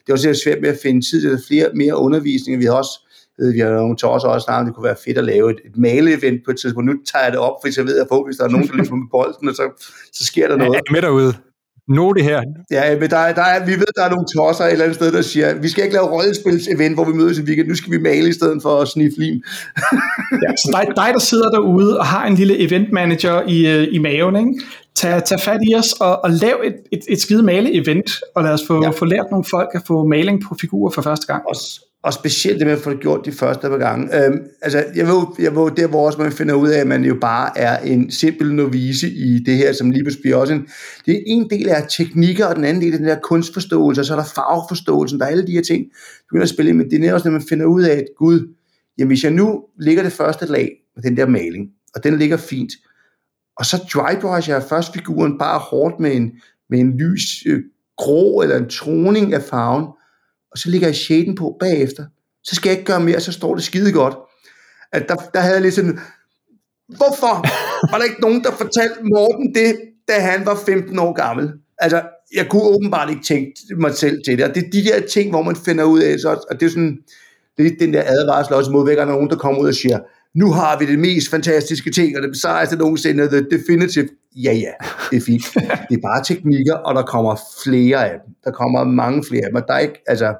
det 0.05 0.09
er 0.09 0.13
også 0.13 0.41
svært 0.43 0.57
med 0.61 0.69
at 0.69 0.77
finde 0.83 1.01
tid 1.11 1.21
til 1.21 1.39
flere, 1.47 1.67
mere 1.75 1.97
undervisning. 1.97 2.59
Vi 2.59 2.65
har 2.65 2.73
også 2.73 3.07
ved, 3.41 3.53
vi 3.53 3.59
har 3.59 3.69
nogle 3.69 3.97
tosser 3.97 4.29
også 4.29 4.45
snart, 4.45 4.65
det 4.65 4.75
kunne 4.75 4.83
være 4.83 4.95
fedt 5.05 5.17
at 5.17 5.23
lave 5.23 5.51
et, 5.51 5.59
et 5.65 5.75
male-event 5.77 6.39
på 6.45 6.51
et 6.51 6.57
tidspunkt. 6.61 6.85
Nu 6.89 6.95
tager 7.11 7.23
jeg 7.23 7.31
det 7.31 7.39
op, 7.39 7.55
fordi 7.61 7.73
så 7.73 7.83
ved 7.83 7.97
jeg 7.97 8.07
på, 8.11 8.23
hvis 8.25 8.37
der 8.37 8.43
er 8.43 8.49
nogen, 8.49 8.67
der 8.67 8.75
løber 8.75 8.95
med 8.95 9.09
bolden, 9.11 9.49
og 9.49 9.55
så, 9.55 9.65
så 10.13 10.25
sker 10.25 10.47
der 10.47 10.55
noget. 10.57 10.75
Er 10.75 10.79
I 10.89 10.93
med 10.93 11.01
derude? 11.01 11.33
Note 11.87 12.21
her. 12.23 12.41
Ja, 12.71 12.99
men 12.99 13.09
der, 13.09 13.17
er- 13.17 13.33
der 13.33 13.41
er, 13.41 13.65
vi 13.65 13.71
ved, 13.71 13.85
der 13.95 14.03
er 14.03 14.09
nogle 14.09 14.25
tosser 14.37 14.63
et 14.65 14.71
eller 14.71 14.85
andet 14.85 14.95
sted, 14.95 15.11
der 15.11 15.21
siger, 15.21 15.53
vi 15.61 15.69
skal 15.69 15.83
ikke 15.83 15.95
lave 15.95 16.07
rollespils-event, 16.07 16.93
hvor 16.93 17.05
vi 17.05 17.13
mødes 17.13 17.37
i 17.37 17.41
weekend, 17.41 17.67
nu 17.67 17.75
skal 17.75 17.91
vi 17.91 17.97
male 17.97 18.29
i 18.29 18.33
stedet 18.33 18.61
for 18.61 18.81
at 18.81 18.87
sniffe 18.87 19.19
lim. 19.19 19.41
Ja, 20.43 20.55
så 20.57 20.69
dig, 20.73 20.95
dig, 20.95 21.09
der 21.13 21.19
sidder 21.19 21.49
derude 21.49 21.99
og 21.99 22.05
har 22.05 22.27
en 22.27 22.35
lille 22.35 22.59
event 22.59 22.91
manager 22.91 23.41
i, 23.47 23.67
øh, 23.67 23.87
i 23.91 23.97
maven, 23.97 24.35
ikke? 24.35 24.53
Tag, 24.95 25.23
tag 25.23 25.39
fat 25.39 25.59
i 25.71 25.75
os 25.75 25.93
og, 25.93 26.23
og 26.23 26.31
lav 26.31 26.55
et, 26.63 26.75
et, 26.91 26.99
et 27.09 27.21
skide 27.21 27.43
male-event, 27.43 28.19
og 28.35 28.43
lad 28.43 28.51
os 28.51 28.61
få, 28.67 28.75
ja. 28.75 28.81
Ja. 28.83 28.89
få 28.89 29.05
lært 29.05 29.25
nogle 29.31 29.45
folk 29.51 29.69
at 29.73 29.81
få 29.87 30.05
maling 30.07 30.41
på 30.47 30.55
figurer 30.61 30.91
for 30.91 31.01
første 31.01 31.27
gang. 31.27 31.43
Og, 31.47 31.55
og 32.03 32.13
specielt 32.13 32.59
det 32.59 32.67
med 32.67 32.73
at 32.73 32.79
få 32.79 32.89
det 32.89 32.99
gjort 32.99 33.25
de 33.25 33.31
første 33.31 33.69
par 33.69 33.77
gange. 33.77 34.25
Øhm, 34.25 34.39
altså, 34.61 34.85
jeg 34.95 35.07
ved, 35.07 35.23
jeg 35.39 35.55
ved, 35.55 35.71
der 35.71 35.87
hvor 35.87 36.05
også 36.05 36.21
man 36.21 36.31
finder 36.31 36.53
ud 36.53 36.69
af, 36.69 36.79
at 36.79 36.87
man 36.87 37.03
jo 37.03 37.15
bare 37.21 37.57
er 37.57 37.77
en 37.77 38.11
simpel 38.11 38.53
novice 38.53 39.09
i 39.09 39.39
det 39.39 39.57
her, 39.57 39.73
som 39.73 39.91
lige 39.91 40.03
pludselig 40.03 40.35
også 40.35 40.53
en, 40.53 40.67
det 41.05 41.15
er 41.15 41.21
en 41.25 41.49
del 41.49 41.69
af 41.69 41.85
teknikker, 41.89 42.45
og 42.45 42.55
den 42.55 42.63
anden 42.63 42.83
del 42.83 42.93
er 42.93 42.97
den 42.97 43.07
der 43.07 43.19
kunstforståelse, 43.19 44.01
og 44.01 44.05
så 44.05 44.13
er 44.13 44.17
der 44.17 44.25
farveforståelsen, 44.35 45.19
der 45.19 45.25
er 45.25 45.29
alle 45.29 45.47
de 45.47 45.51
her 45.51 45.61
ting, 45.61 45.85
du 45.85 46.23
begynder 46.29 46.43
at 46.43 46.49
spille 46.49 46.73
med. 46.73 46.89
det 46.89 47.05
er 47.05 47.13
også, 47.13 47.27
når 47.27 47.37
man 47.37 47.47
finder 47.49 47.65
ud 47.65 47.83
af, 47.83 47.95
at 47.95 48.05
gud, 48.17 48.55
jamen 48.97 49.07
hvis 49.07 49.23
jeg 49.23 49.31
nu 49.31 49.63
ligger 49.79 50.03
det 50.03 50.11
første 50.11 50.45
lag 50.45 50.69
med 50.95 51.03
den 51.03 51.17
der 51.17 51.27
maling, 51.27 51.69
og 51.95 52.03
den 52.03 52.17
ligger 52.17 52.37
fint, 52.37 52.71
og 53.57 53.65
så 53.65 53.77
drybrush 53.93 54.49
jeg 54.49 54.63
først 54.69 54.93
figuren 54.93 55.37
bare 55.37 55.59
hårdt 55.59 55.99
med 55.99 56.15
en, 56.15 56.31
med 56.69 56.79
en 56.79 56.97
lys 56.97 57.45
øh, 57.45 57.61
grå 57.97 58.41
eller 58.41 58.57
en 58.57 58.69
troning 58.69 59.33
af 59.33 59.41
farven, 59.41 59.85
og 60.51 60.57
så 60.57 60.69
ligger 60.69 60.87
jeg 60.87 60.95
shaden 60.95 61.35
på 61.35 61.57
bagefter. 61.59 62.05
Så 62.43 62.55
skal 62.55 62.69
jeg 62.69 62.77
ikke 62.77 62.91
gøre 62.91 62.99
mere, 62.99 63.19
så 63.19 63.31
står 63.31 63.55
det 63.55 63.63
skide 63.63 63.91
godt. 63.91 64.15
At 64.91 65.09
der, 65.09 65.15
der 65.15 65.39
havde 65.39 65.53
jeg 65.53 65.61
lidt 65.61 65.73
sådan, 65.73 65.99
hvorfor 66.87 67.33
var 67.91 67.97
der 67.97 68.03
ikke 68.03 68.21
nogen, 68.21 68.43
der 68.43 68.51
fortalte 68.51 68.99
Morten 69.03 69.55
det, 69.55 69.75
da 70.07 70.13
han 70.19 70.45
var 70.45 70.55
15 70.65 70.99
år 70.99 71.13
gammel? 71.13 71.51
Altså, 71.77 72.01
jeg 72.35 72.47
kunne 72.49 72.63
åbenbart 72.63 73.09
ikke 73.09 73.23
tænke 73.23 73.53
mig 73.77 73.93
selv 73.95 74.23
til 74.25 74.37
det. 74.37 74.45
Og 74.45 74.55
det 74.55 74.65
er 74.65 74.69
de 74.69 74.83
der 74.83 75.07
ting, 75.07 75.29
hvor 75.29 75.41
man 75.41 75.55
finder 75.55 75.83
ud 75.83 75.99
af, 76.01 76.19
så, 76.19 76.29
og 76.49 76.59
det 76.59 76.65
er 76.65 76.69
sådan, 76.69 76.97
det 77.57 77.65
er 77.65 77.71
den 77.79 77.93
der 77.93 78.03
advarsel 78.05 78.53
også 78.53 78.71
mod, 78.71 78.83
hver 78.83 78.95
der 78.95 79.01
er 79.01 79.05
nogen, 79.05 79.29
der 79.29 79.35
kommer 79.35 79.61
ud 79.61 79.67
og 79.67 79.75
siger, 79.75 79.99
nu 80.35 80.51
har 80.51 80.79
vi 80.79 80.85
det 80.85 80.99
mest 80.99 81.29
fantastiske 81.29 81.91
ting, 81.91 82.17
og 82.17 82.23
det 82.23 82.37
sejeste 82.41 82.75
nogensinde, 82.75 83.27
the 83.27 83.45
definitive. 83.51 84.09
Ja, 84.35 84.53
ja, 84.53 84.71
det 85.11 85.17
er 85.17 85.21
fint. 85.21 85.43
Det 85.89 85.97
er 85.97 86.01
bare 86.01 86.23
teknikker, 86.23 86.73
og 86.73 86.95
der 86.95 87.01
kommer 87.01 87.35
flere 87.63 88.09
af 88.09 88.19
dem. 88.25 88.35
Der 88.43 88.51
kommer 88.51 88.83
mange 88.83 89.23
flere 89.29 89.43
af 89.43 89.49
dem, 89.49 89.55
og 89.55 89.63
der 89.67 89.73
er 89.73 89.79
ikke, 89.79 90.03
altså, 90.07 90.33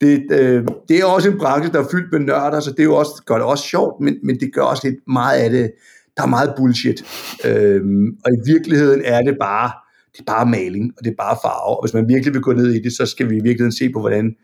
det, 0.00 0.22
øh, 0.32 0.66
det 0.88 0.98
er 0.98 1.04
også 1.04 1.30
en 1.30 1.38
branche, 1.38 1.72
der 1.72 1.80
er 1.80 1.88
fyldt 1.90 2.12
med 2.12 2.20
nørder, 2.20 2.60
så 2.60 2.70
det 2.70 2.80
er 2.80 2.84
jo 2.84 2.96
også, 2.96 3.22
gør 3.26 3.34
det 3.34 3.44
også 3.44 3.64
sjovt, 3.64 4.00
men, 4.00 4.14
men 4.22 4.40
det 4.40 4.54
gør 4.54 4.62
også 4.62 4.88
lidt 4.88 5.00
meget 5.06 5.38
af 5.38 5.50
det, 5.50 5.70
der 6.16 6.22
er 6.22 6.26
meget 6.26 6.54
bullshit. 6.56 7.04
Øhm, 7.44 8.06
og 8.24 8.30
i 8.32 8.52
virkeligheden 8.52 9.02
er 9.04 9.22
det 9.22 9.36
bare, 9.40 9.70
det 10.12 10.20
er 10.20 10.32
bare 10.32 10.46
maling, 10.46 10.92
og 10.98 11.04
det 11.04 11.10
er 11.10 11.14
bare 11.18 11.36
farve, 11.44 11.76
og 11.76 11.84
hvis 11.84 11.94
man 11.94 12.08
virkelig 12.08 12.34
vil 12.34 12.42
gå 12.42 12.52
ned 12.52 12.70
i 12.72 12.82
det, 12.82 12.92
så 12.92 13.06
skal 13.06 13.30
vi 13.30 13.34
i 13.34 13.42
virkeligheden 13.42 13.72
se 13.72 13.92
på, 13.92 14.00
hvordan 14.00 14.34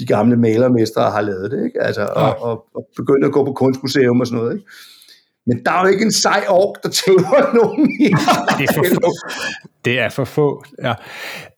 de 0.00 0.06
gamle 0.06 0.36
malermestre 0.36 1.10
har 1.10 1.20
lavet 1.20 1.50
det, 1.50 1.64
ikke? 1.64 1.82
Altså, 1.82 2.08
og, 2.16 2.42
og, 2.42 2.64
og 2.74 2.86
begynde 2.96 3.26
at 3.26 3.32
gå 3.32 3.44
på 3.44 3.52
kunstmuseum 3.52 4.20
og 4.20 4.26
sådan 4.26 4.38
noget, 4.38 4.54
ikke? 4.54 4.66
Men 5.46 5.64
der 5.64 5.72
er 5.72 5.82
jo 5.82 5.88
ikke 5.88 6.04
en 6.04 6.12
sej 6.12 6.44
ork, 6.48 6.82
der 6.82 6.88
tæver 6.88 7.54
nogen 7.60 7.90
i. 8.00 8.04
Det 8.58 8.68
er 8.68 8.74
for 8.74 8.84
få. 8.94 9.12
Det 9.84 9.98
er 9.98 10.08
for 10.08 10.24
få, 10.24 10.64
ja. 10.82 10.94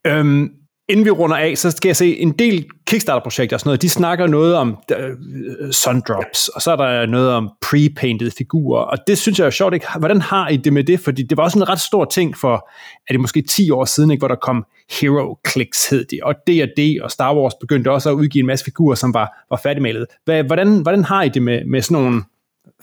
Øhm, 0.06 0.50
inden 0.88 1.04
vi 1.04 1.10
runder 1.10 1.36
af, 1.36 1.58
så 1.58 1.70
skal 1.70 1.88
jeg 1.88 1.96
se 1.96 2.18
en 2.18 2.32
del 2.32 2.66
Kickstarter-projekter 2.86 3.56
og 3.56 3.60
sådan 3.60 3.68
noget, 3.68 3.82
de 3.82 3.88
snakker 3.88 4.26
noget 4.26 4.54
om 4.54 4.76
øh, 4.98 5.72
sundrops, 5.72 6.48
og 6.48 6.62
så 6.62 6.72
er 6.72 6.76
der 6.76 7.06
noget 7.06 7.30
om 7.30 7.50
pre-painted 7.64 8.30
figurer, 8.38 8.82
og 8.82 8.98
det 9.06 9.18
synes 9.18 9.38
jeg 9.38 9.46
er 9.46 9.50
sjovt, 9.50 9.74
ikke? 9.74 9.86
Hvordan 9.98 10.20
har 10.20 10.48
I 10.48 10.56
det 10.56 10.72
med 10.72 10.84
det? 10.84 11.00
Fordi 11.00 11.22
det 11.22 11.36
var 11.36 11.42
også 11.44 11.58
en 11.58 11.68
ret 11.68 11.80
stor 11.80 12.04
ting 12.04 12.36
for, 12.36 12.70
er 13.08 13.12
det 13.12 13.20
måske 13.20 13.42
10 13.42 13.70
år 13.70 13.84
siden, 13.84 14.10
ikke? 14.10 14.20
hvor 14.20 14.28
der 14.28 14.36
kom 14.42 14.64
Hero 15.00 15.38
Clicks, 15.48 15.90
hed 15.90 16.04
de, 16.04 16.20
og 16.22 16.34
D&D 16.46 16.98
og 17.02 17.10
Star 17.10 17.36
Wars 17.36 17.54
begyndte 17.60 17.90
også 17.90 18.10
at 18.10 18.14
udgive 18.14 18.40
en 18.40 18.46
masse 18.46 18.64
figurer, 18.64 18.94
som 18.94 19.14
var, 19.14 19.44
var 19.50 19.60
færdigmalet. 19.62 20.06
Hvad, 20.24 20.44
hvordan, 20.44 20.82
hvordan 20.82 21.04
har 21.04 21.22
I 21.22 21.28
det 21.28 21.42
med, 21.42 21.64
med 21.64 21.82
sådan 21.82 22.02
nogle 22.02 22.22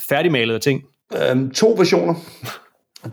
færdigmalede 0.10 0.60
ting? 0.60 0.84
øhm, 1.16 1.52
to 1.52 1.76
versioner. 1.78 2.16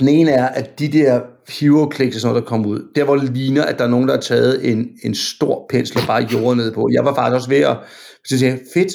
Den 0.01 0.09
ene 0.09 0.31
er, 0.31 0.49
at 0.49 0.79
de 0.79 0.89
der 0.93 1.21
hero 1.61 1.93
clicks 1.95 2.17
og 2.17 2.21
sådan 2.21 2.33
noget, 2.33 2.43
der 2.43 2.49
kom 2.49 2.67
ud, 2.67 2.93
der 2.95 3.05
hvor 3.05 3.17
det 3.17 3.37
ligner, 3.37 3.63
at 3.65 3.79
der 3.79 3.85
er 3.85 3.89
nogen, 3.89 4.09
der 4.09 4.15
har 4.15 4.21
taget 4.21 4.73
en, 4.73 4.89
en 5.05 5.15
stor 5.15 5.67
pensel 5.71 6.01
og 6.01 6.07
bare 6.07 6.29
jordet 6.33 6.57
ned 6.57 6.75
på. 6.75 6.89
Jeg 6.93 7.05
var 7.05 7.15
faktisk 7.15 7.35
også 7.35 7.49
ved 7.49 7.61
at 7.61 7.77
så 8.25 8.39
sige, 8.39 8.61
fedt, 8.75 8.93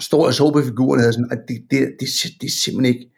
står 0.00 0.26
og 0.26 0.34
så 0.34 0.50
på 0.50 0.62
figuren, 0.62 1.04
og 1.04 1.12
sådan, 1.12 1.28
at 1.30 1.38
det, 1.48 1.56
det, 1.70 1.78
det, 2.00 2.08
det 2.40 2.46
er 2.46 2.50
simpelthen 2.64 2.94
ikke, 2.94 3.10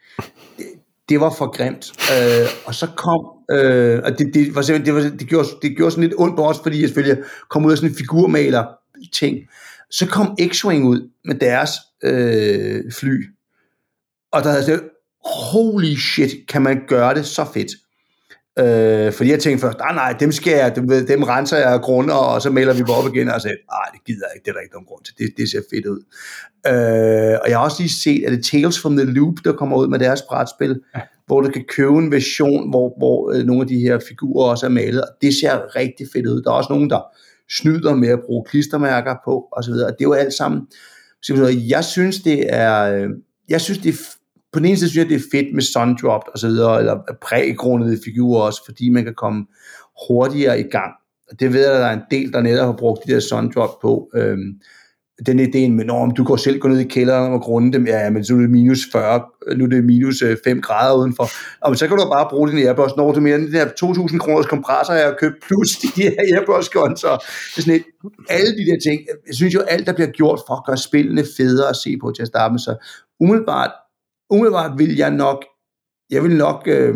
det, 0.56 0.66
det 1.08 1.20
var 1.20 1.34
for 1.38 1.50
grimt. 1.56 1.92
Øh, 2.12 2.48
og 2.66 2.74
så 2.74 2.86
kom, 2.96 3.20
øh, 3.50 4.00
og 4.04 4.18
det, 4.18 4.35
det, 4.35 4.54
var 4.54 4.62
simpelthen, 4.62 4.87
det, 4.87 4.94
var, 4.94 5.16
det, 5.18 5.28
gjorde, 5.28 5.48
det 5.62 5.76
gjorde 5.76 5.90
sådan 5.90 6.04
lidt 6.04 6.14
ondt 6.18 6.37
på 6.37 6.48
os, 6.48 6.59
fordi 6.62 6.80
jeg 6.80 6.88
selvfølgelig 6.88 7.24
kom 7.50 7.64
ud 7.64 7.72
af 7.72 7.78
sådan 7.78 7.90
en 7.90 7.96
figurmaler 7.96 8.64
ting. 9.12 9.38
Så 9.90 10.06
kom 10.06 10.37
X-Wing 10.40 10.85
ud 10.85 11.11
med 11.24 11.35
deres 11.35 11.70
øh, 12.02 12.92
fly, 12.92 13.24
og 14.32 14.42
der 14.42 14.50
havde 14.50 14.64
sådan 14.64 14.80
holy 15.24 15.94
shit, 15.94 16.30
kan 16.48 16.62
man 16.62 16.82
gøre 16.88 17.14
det 17.14 17.26
så 17.26 17.46
fedt. 17.54 17.72
Øh, 18.59 19.12
fordi 19.12 19.30
jeg 19.30 19.40
tænkte 19.40 19.61
først, 19.61 19.78
nej, 19.78 19.94
nej, 19.94 20.12
dem 20.20 20.32
skal 20.32 20.52
jeg, 20.52 20.76
dem, 20.76 20.88
dem 21.06 21.22
renser 21.22 21.56
jeg 21.56 21.72
af 21.72 21.80
grunde, 21.80 22.14
og 22.14 22.42
så 22.42 22.50
melder 22.50 22.72
vi 22.72 22.78
dem 22.78 22.90
op 22.90 23.14
igen, 23.14 23.28
og 23.28 23.40
så 23.40 23.48
nej, 23.48 23.56
ah, 23.70 23.92
det 23.92 24.04
gider 24.06 24.26
jeg 24.28 24.37
ikke, 24.37 24.44
det 24.44 24.50
er 24.50 24.54
der 24.54 24.61
ikke 24.61 24.74
nogen 24.74 24.87
grund 24.87 25.04
til, 25.04 25.14
det, 25.18 25.35
det 25.37 25.50
ser 25.50 25.62
fedt 25.70 25.87
ud. 25.87 26.00
Øh, 26.66 27.38
og 27.42 27.50
jeg 27.50 27.59
har 27.59 27.64
også 27.64 27.82
lige 27.82 27.92
set, 27.92 28.24
at 28.24 28.32
det 28.32 28.44
Tales 28.44 28.80
from 28.80 28.96
the 28.96 29.06
Loop, 29.06 29.35
der 29.44 29.52
kommer 29.52 29.76
ud 29.76 29.88
med 29.88 29.98
deres 29.98 30.22
brætspil, 30.22 30.80
ja 30.96 31.00
hvor 31.26 31.40
du 31.40 31.50
kan 31.50 31.64
købe 31.68 31.98
en 31.98 32.12
version, 32.12 32.70
hvor, 32.70 32.94
hvor 32.98 33.32
øh, 33.32 33.44
nogle 33.44 33.62
af 33.62 33.68
de 33.68 33.78
her 33.78 33.98
figurer 34.08 34.50
også 34.50 34.66
er 34.66 34.70
malet, 34.70 35.02
og 35.02 35.08
det 35.22 35.34
ser 35.34 35.76
rigtig 35.76 36.06
fedt 36.12 36.26
ud. 36.26 36.42
Der 36.42 36.50
er 36.50 36.54
også 36.54 36.72
nogen, 36.72 36.90
der 36.90 37.00
snyder 37.50 37.94
med 37.94 38.08
at 38.08 38.20
bruge 38.26 38.44
klistermærker 38.44 39.14
på, 39.24 39.48
og 39.52 39.64
så 39.64 39.70
videre. 39.70 39.90
Det 39.90 40.00
er 40.00 40.04
jo 40.04 40.12
alt 40.12 40.34
sammen, 40.34 40.62
jeg 41.68 41.84
synes, 41.84 42.20
det 42.20 42.46
er, 42.48 42.94
øh, 42.94 43.10
jeg 43.48 43.60
synes, 43.60 43.78
det 43.78 43.88
er 43.88 43.98
på 44.52 44.58
den 44.58 44.66
ene 44.66 44.76
side 44.76 44.90
synes 44.90 45.04
jeg, 45.04 45.10
det 45.10 45.24
er 45.24 45.28
fedt 45.38 45.54
med 45.54 45.62
sundropped 45.62 46.32
og 46.32 46.38
så 46.38 46.46
videre, 46.46 46.78
eller 46.78 46.98
prægrundede 47.22 47.98
figurer 48.04 48.42
også, 48.42 48.60
fordi 48.64 48.88
man 48.88 49.04
kan 49.04 49.14
komme 49.14 49.46
hurtigere 50.08 50.60
i 50.60 50.62
gang. 50.62 50.92
Det 51.40 51.52
ved 51.52 51.60
jeg, 51.60 51.72
at 51.72 51.80
der 51.80 51.86
er 51.86 51.92
en 51.92 52.02
del, 52.10 52.32
der 52.32 52.40
netop 52.40 52.66
har 52.66 52.72
brugt 52.72 53.06
de 53.06 53.12
der 53.12 53.20
sundrop 53.20 53.80
på. 53.82 54.10
Øhm, 54.14 54.60
den 55.26 55.40
idé 55.40 55.68
med, 55.68 55.90
om 55.90 56.11
du 56.11 56.24
går 56.24 56.37
selv 56.37 56.59
gå 56.59 56.68
ned 56.68 56.79
i 56.79 56.88
kælderen 56.88 57.33
og 57.33 57.40
grunde 57.40 57.72
dem, 57.72 57.87
ja, 57.87 58.11
men 58.11 58.24
så 58.24 58.35
er 58.35 58.38
det 58.38 58.50
minus 58.50 58.79
40, 58.92 59.22
nu 59.57 59.64
er 59.64 59.68
det 59.68 59.85
minus 59.85 60.22
øh, 60.22 60.37
5 60.44 60.61
grader 60.61 60.98
udenfor. 60.98 61.29
Og 61.61 61.70
men 61.70 61.76
så 61.76 61.88
kan 61.88 61.96
du 61.96 62.05
bare 62.05 62.29
bruge 62.31 62.50
din 62.50 62.59
Airbus, 62.59 62.96
når 62.96 63.12
du 63.12 63.20
mere 63.20 63.35
end 63.35 63.44
den 63.44 63.52
her 63.52 63.66
2.000 63.66 64.18
kroners 64.18 64.46
kompressor, 64.46 64.94
jeg 64.94 65.05
har 65.05 65.16
købt, 65.20 65.35
plus 65.46 65.70
de 65.83 65.88
her 66.02 66.11
Airbus 66.11 66.66
så 67.00 67.24
det 67.57 67.64
sådan 67.64 67.74
et, 67.74 67.85
alle 68.29 68.50
de 68.59 68.66
der 68.70 68.79
ting. 68.90 69.00
Jeg 69.26 69.35
synes 69.35 69.55
jo, 69.55 69.61
alt 69.61 69.87
der 69.87 69.92
bliver 69.92 70.11
gjort 70.11 70.40
for 70.46 70.55
at 70.55 70.64
gøre 70.66 70.76
spillene 70.76 71.24
federe 71.37 71.68
at 71.68 71.76
se 71.76 71.96
på 72.00 72.12
til 72.16 72.22
at 72.22 72.29
starte 72.29 72.52
med, 72.52 72.59
så 72.59 72.76
umiddelbart 73.20 73.70
umiddelbart 74.31 74.79
vil 74.79 74.96
jeg 74.96 75.11
nok, 75.11 75.44
jeg 76.11 76.22
vil 76.22 76.37
nok, 76.37 76.62
øh, 76.66 76.94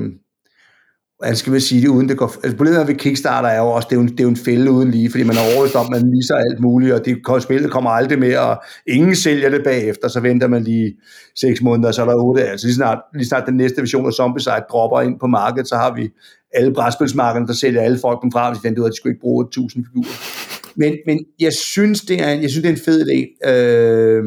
hvordan 1.20 1.37
skal 1.37 1.50
man 1.50 1.61
sige 1.61 1.83
det, 1.83 1.88
uden 1.88 2.09
det 2.09 2.16
går, 2.16 2.35
altså 2.44 2.56
problemet 2.56 2.88
ved 2.88 2.94
Kickstarter 2.94 3.48
er 3.48 3.59
jo 3.59 3.66
også, 3.66 3.87
det 3.90 3.96
er 3.96 4.00
jo, 4.00 4.02
en, 4.02 4.09
det 4.09 4.20
er 4.20 4.24
jo 4.24 4.30
en 4.30 4.37
fælde 4.37 4.70
uden 4.70 4.90
lige, 4.90 5.11
fordi 5.11 5.24
man 5.24 5.37
har 5.37 5.54
overvist 5.54 5.76
om, 5.76 5.87
man 5.90 6.12
viser 6.12 6.35
alt 6.35 6.61
muligt, 6.61 6.92
og 6.94 7.04
det 7.04 7.42
spillet 7.42 7.70
kommer 7.70 7.90
aldrig 7.90 8.18
med, 8.18 8.37
og 8.37 8.62
ingen 8.87 9.16
sælger 9.16 9.50
det 9.50 9.61
bagefter, 9.64 10.09
så 10.09 10.20
venter 10.20 10.48
man 10.48 10.62
lige 10.62 10.94
6 11.40 11.62
måneder, 11.62 11.92
så 11.92 12.02
er 12.02 12.06
der 12.06 12.14
8, 12.14 12.44
altså 12.44 12.66
lige 12.66 12.74
snart, 12.74 12.98
lige 13.14 13.26
snart 13.26 13.46
den 13.46 13.56
næste 13.56 13.80
version 13.80 14.06
af 14.06 14.12
Zombicide 14.12 14.64
dropper 14.70 15.00
ind 15.00 15.20
på 15.20 15.26
markedet, 15.26 15.68
så 15.68 15.74
har 15.74 15.94
vi 15.94 16.09
alle 16.54 16.72
brætspilsmarkederne, 16.74 17.46
der 17.46 17.52
sælger 17.52 17.83
alle 17.83 17.98
folk 17.98 18.22
dem 18.22 18.33
fra, 18.33 18.50
hvis 18.50 18.59
de 18.59 18.66
fandt 18.66 18.78
ud 18.78 18.85
af, 18.85 18.88
at 18.88 18.92
de 18.92 18.96
skulle 18.96 19.12
ikke 19.12 19.20
bruge 19.20 19.44
1000 19.44 19.85
figurer. 19.85 20.16
Men, 20.76 20.96
men 21.06 21.18
jeg 21.40 21.52
synes, 21.52 22.00
det 22.00 22.22
er, 22.22 22.30
jeg 22.30 22.50
synes, 22.50 22.62
det 22.62 22.70
er 22.70 22.76
en 22.76 22.85
fed 22.85 23.06
idé. 23.06 23.50
Øh, 23.50 24.24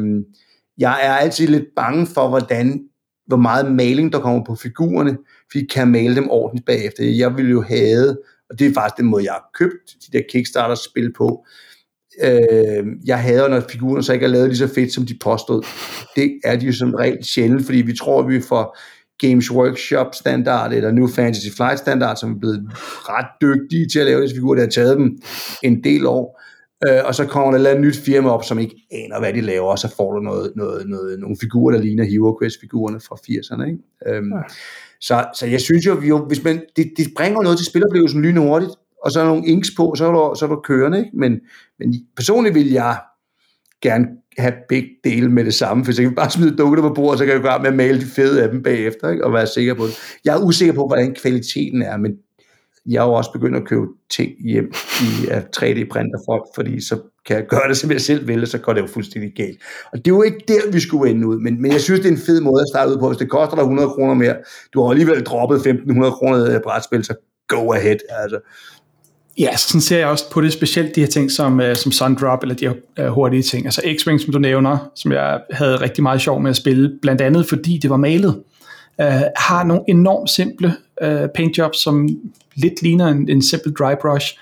jeg 0.78 0.98
er 1.02 1.12
altid 1.12 1.46
lidt 1.46 1.64
bange 1.76 2.06
for, 2.06 2.28
hvordan 2.28 2.80
hvor 3.26 3.36
meget 3.36 3.72
maling 3.72 4.12
der 4.12 4.20
kommer 4.20 4.44
på 4.44 4.54
figurerne, 4.54 5.16
fordi 5.50 5.66
kan 5.74 5.88
male 5.88 6.16
dem 6.16 6.30
ordentligt 6.30 6.66
bagefter. 6.66 7.04
Jeg 7.04 7.36
ville 7.36 7.50
jo 7.50 7.62
have, 7.62 8.16
og 8.50 8.58
det 8.58 8.66
er 8.66 8.74
faktisk 8.74 8.96
den 8.96 9.06
måde, 9.06 9.24
jeg 9.24 9.32
har 9.32 9.50
købt 9.54 9.96
de 10.06 10.18
der 10.18 10.24
Kickstarter-spil 10.30 11.12
på, 11.12 11.46
øh, 12.22 12.86
jeg 13.06 13.22
hader, 13.22 13.48
når 13.48 13.60
figurerne 13.70 14.02
så 14.02 14.12
ikke 14.12 14.26
er 14.26 14.30
lavet 14.30 14.48
lige 14.48 14.58
så 14.58 14.66
fedt, 14.74 14.92
som 14.92 15.06
de 15.06 15.18
påstod. 15.20 15.62
Det 16.16 16.40
er 16.44 16.56
de 16.56 16.66
jo 16.66 16.72
som 16.72 16.94
regel 16.94 17.24
sjældent, 17.24 17.64
fordi 17.64 17.78
vi 17.78 17.96
tror, 17.96 18.22
at 18.22 18.28
vi 18.28 18.40
får 18.40 18.78
Games 19.18 19.50
Workshop 19.50 20.14
standard, 20.14 20.72
eller 20.72 20.90
New 20.90 21.08
Fantasy 21.08 21.48
Flight 21.56 21.78
standard, 21.78 22.16
som 22.16 22.32
er 22.32 22.38
blevet 22.38 22.70
ret 23.08 23.26
dygtige 23.40 23.88
til 23.88 23.98
at 23.98 24.06
lave 24.06 24.22
disse 24.22 24.36
figurer. 24.36 24.54
Det 24.54 24.64
har 24.64 24.70
taget 24.70 24.96
dem 24.96 25.18
en 25.62 25.84
del 25.84 26.06
år. 26.06 26.40
Øh, 26.88 27.00
og 27.04 27.14
så 27.14 27.26
kommer 27.26 27.58
der 27.58 27.74
et 27.74 27.80
nyt 27.80 27.96
firma 27.96 28.28
op, 28.28 28.44
som 28.44 28.58
ikke 28.58 28.76
aner, 28.92 29.18
hvad 29.18 29.32
de 29.32 29.40
laver, 29.40 29.70
og 29.70 29.78
så 29.78 29.94
får 29.96 30.12
du 30.12 30.20
noget, 30.20 30.52
noget, 30.56 30.88
noget, 30.88 31.18
nogle 31.18 31.36
figurer, 31.40 31.74
der 31.74 31.82
ligner 31.82 32.04
Hero 32.04 32.38
Quest-figurerne 32.42 33.00
fra 33.00 33.16
80'erne. 33.16 33.66
Ikke? 33.66 33.78
Øhm, 34.06 34.32
ja. 34.32 34.42
så, 35.00 35.26
så 35.34 35.46
jeg 35.46 35.60
synes 35.60 35.86
jo, 35.86 35.94
vi 35.94 36.08
jo 36.08 36.26
hvis 36.26 36.44
man, 36.44 36.62
det, 36.76 36.92
det 36.96 37.06
bringer 37.16 37.42
noget 37.42 37.58
til 37.58 37.66
spiloplevelsen 37.66 38.22
lynhurtigt, 38.22 38.72
og 39.04 39.10
så 39.10 39.20
er 39.20 39.24
der 39.24 39.30
nogle 39.30 39.46
inks 39.46 39.70
på, 39.76 39.94
så 39.96 40.06
er 40.06 40.12
du, 40.12 40.34
så 40.38 40.44
er 40.44 40.48
du 40.48 40.60
kørende. 40.64 40.98
Ikke? 40.98 41.10
Men, 41.14 41.40
men 41.78 41.94
personligt 42.16 42.54
vil 42.54 42.70
jeg 42.70 42.98
gerne 43.82 44.06
have 44.38 44.54
begge 44.68 44.88
dele 45.04 45.28
med 45.28 45.44
det 45.44 45.54
samme, 45.54 45.84
for 45.84 45.92
så 45.92 46.02
kan 46.02 46.10
vi 46.10 46.14
bare 46.14 46.30
smide 46.30 46.56
dukker 46.56 46.82
på 46.82 46.94
bordet, 46.94 47.18
så 47.18 47.26
kan 47.26 47.34
vi 47.34 47.40
gå 47.40 47.58
med 47.58 47.66
at 47.66 47.74
male 47.74 48.00
de 48.00 48.06
fede 48.06 48.42
af 48.42 48.50
dem 48.50 48.62
bagefter, 48.62 49.10
ikke? 49.10 49.24
og 49.24 49.32
være 49.32 49.46
sikker 49.46 49.74
på 49.74 49.86
det. 49.86 50.18
Jeg 50.24 50.36
er 50.36 50.44
usikker 50.44 50.74
på, 50.74 50.86
hvordan 50.86 51.14
kvaliteten 51.14 51.82
er, 51.82 51.96
men 51.96 52.12
jeg 52.86 53.00
er 53.02 53.06
jo 53.06 53.12
også 53.12 53.32
begyndt 53.32 53.56
at 53.56 53.64
købe 53.64 53.86
ting 54.10 54.30
hjem 54.44 54.72
i 55.02 55.26
3D-printer 55.56 56.18
for, 56.26 56.50
fordi 56.54 56.80
så 56.80 56.98
kan 57.26 57.36
jeg 57.36 57.46
gøre 57.46 57.68
det, 57.68 57.76
som 57.76 57.90
jeg 57.90 58.00
selv 58.00 58.28
vil, 58.28 58.42
og 58.42 58.48
så 58.48 58.58
går 58.58 58.72
det 58.72 58.80
jo 58.80 58.86
fuldstændig 58.86 59.32
galt. 59.36 59.58
Og 59.92 59.98
det 59.98 60.06
er 60.06 60.14
jo 60.14 60.22
ikke 60.22 60.44
der, 60.48 60.72
vi 60.72 60.80
skulle 60.80 61.10
ende 61.10 61.26
ud, 61.26 61.38
men, 61.38 61.62
men 61.62 61.72
jeg 61.72 61.80
synes, 61.80 62.00
det 62.00 62.08
er 62.08 62.12
en 62.12 62.22
fed 62.26 62.40
måde 62.40 62.60
at 62.60 62.68
starte 62.74 62.90
ud 62.92 62.98
på. 62.98 63.08
Hvis 63.08 63.18
det 63.18 63.30
koster 63.30 63.54
dig 63.54 63.62
100 63.62 63.88
kroner 63.88 64.14
mere, 64.14 64.36
du 64.74 64.82
har 64.82 64.90
alligevel 64.90 65.24
droppet 65.24 65.56
1500 65.56 66.12
kroner 66.12 66.54
af 66.54 66.62
brætspil, 66.62 67.04
så 67.04 67.14
go 67.48 67.72
ahead. 67.72 67.96
Altså. 68.08 68.38
Ja, 69.38 69.56
så 69.56 69.68
sådan 69.68 69.80
ser 69.80 69.98
jeg 69.98 70.08
også 70.08 70.30
på 70.30 70.40
det, 70.40 70.52
specielt 70.52 70.94
de 70.94 71.00
her 71.00 71.08
ting 71.08 71.30
som, 71.30 71.60
uh, 71.60 71.74
som 71.74 71.92
Sundrop, 71.92 72.42
eller 72.42 72.54
de 72.54 72.68
her 72.68 73.06
uh, 73.06 73.14
hurtige 73.14 73.42
ting. 73.42 73.64
Altså 73.66 73.80
X-Wing, 73.80 74.24
som 74.24 74.32
du 74.32 74.38
nævner, 74.38 74.90
som 74.96 75.12
jeg 75.12 75.40
havde 75.50 75.76
rigtig 75.76 76.02
meget 76.02 76.20
sjov 76.20 76.40
med 76.40 76.50
at 76.50 76.56
spille, 76.56 76.98
blandt 77.02 77.20
andet 77.20 77.46
fordi 77.48 77.78
det 77.82 77.90
var 77.90 77.96
malet, 77.96 78.42
øh, 79.00 79.22
har 79.36 79.64
nogle 79.64 79.82
enormt 79.88 80.30
simple 80.30 80.76
øh, 81.02 81.28
paintjobs, 81.34 81.82
som 81.82 82.08
lidt 82.54 82.82
ligner 82.82 83.06
en, 83.06 83.28
en 83.28 83.42
simpel 83.42 83.72
dry 83.72 83.92
brush, 84.02 84.38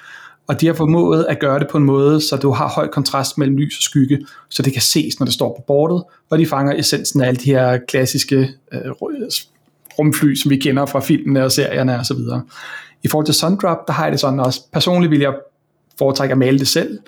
og 0.47 0.61
de 0.61 0.67
har 0.67 0.75
formået 0.75 1.27
at 1.29 1.41
gøre 1.41 1.59
det 1.59 1.69
på 1.71 1.79
en 1.79 1.85
måde, 1.85 2.21
så 2.21 2.37
du 2.37 2.51
har 2.51 2.69
høj 2.69 2.89
kontrast 2.89 3.39
mellem 3.39 3.57
lys 3.57 3.79
og 3.79 3.83
skygge, 3.83 4.27
så 4.49 4.63
det 4.63 4.73
kan 4.73 4.83
ses, 4.83 5.21
når 5.21 5.25
det 5.25 5.35
står 5.35 5.49
på 5.59 5.65
bordet, 5.67 6.05
og 6.31 6.39
de 6.39 6.47
fanger 6.47 6.79
essensen 6.79 7.21
af 7.21 7.29
alle 7.29 7.41
de 7.41 7.51
her 7.51 7.79
klassiske 7.89 8.51
øh, 8.73 8.91
rumfly, 9.99 10.35
som 10.35 10.51
vi 10.51 10.57
kender 10.57 10.87
fra 10.87 11.01
filmene 11.01 11.45
og 11.45 11.53
serierne 11.53 11.99
osv. 11.99 12.17
I 13.03 13.09
forhold 13.09 13.27
til 13.27 13.35
Sundrop, 13.35 13.79
der 13.87 13.93
har 13.93 14.05
jeg 14.05 14.13
det 14.13 14.21
sådan 14.21 14.41
også, 14.41 14.61
personligt 14.73 15.11
vil 15.11 15.21
jeg 15.21 15.35
foretrække 15.99 16.33
at 16.33 16.39
male 16.39 16.59
det 16.59 16.69
selv, 16.69 16.99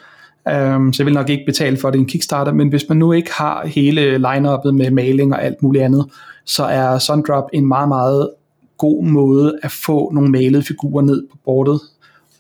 um, 0.46 0.92
så 0.92 1.02
jeg 1.02 1.06
vil 1.06 1.14
nok 1.14 1.28
ikke 1.28 1.44
betale 1.46 1.76
for 1.76 1.90
det 1.90 1.98
i 1.98 2.00
en 2.00 2.06
Kickstarter, 2.06 2.52
men 2.52 2.68
hvis 2.68 2.88
man 2.88 2.98
nu 2.98 3.12
ikke 3.12 3.32
har 3.32 3.66
hele 3.66 4.02
line 4.18 4.72
med 4.72 4.90
maling 4.90 5.34
og 5.34 5.44
alt 5.44 5.62
muligt 5.62 5.84
andet, 5.84 6.06
så 6.44 6.64
er 6.64 6.98
Sundrop 6.98 7.44
en 7.52 7.66
meget, 7.66 7.88
meget 7.88 8.30
god 8.78 9.04
måde 9.04 9.58
at 9.62 9.70
få 9.70 10.10
nogle 10.12 10.30
malede 10.30 10.62
figurer 10.62 11.02
ned 11.02 11.26
på 11.30 11.36
bordet, 11.44 11.80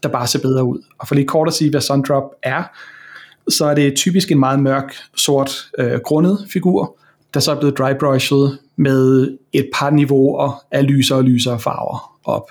der 0.02 0.08
bare 0.08 0.26
ser 0.26 0.40
bedre 0.40 0.64
ud. 0.64 0.78
Og 0.98 1.08
for 1.08 1.14
lige 1.14 1.26
kort 1.26 1.48
at 1.48 1.54
sige, 1.54 1.70
hvad 1.70 1.80
Sundrop 1.80 2.30
er, 2.42 2.62
så 3.48 3.64
er 3.64 3.74
det 3.74 3.94
typisk 3.94 4.30
en 4.30 4.38
meget 4.38 4.60
mørk, 4.60 4.94
sort, 5.16 5.50
øh, 5.78 6.00
grundet 6.04 6.46
figur, 6.48 6.96
der 7.34 7.40
så 7.40 7.52
er 7.52 7.58
blevet 7.58 7.78
drybrushed 7.78 8.48
med 8.76 9.30
et 9.52 9.70
par 9.74 9.90
niveauer 9.90 10.64
af 10.70 10.86
lysere 10.86 11.18
og 11.18 11.24
lysere 11.24 11.60
farver 11.60 12.18
op. 12.24 12.50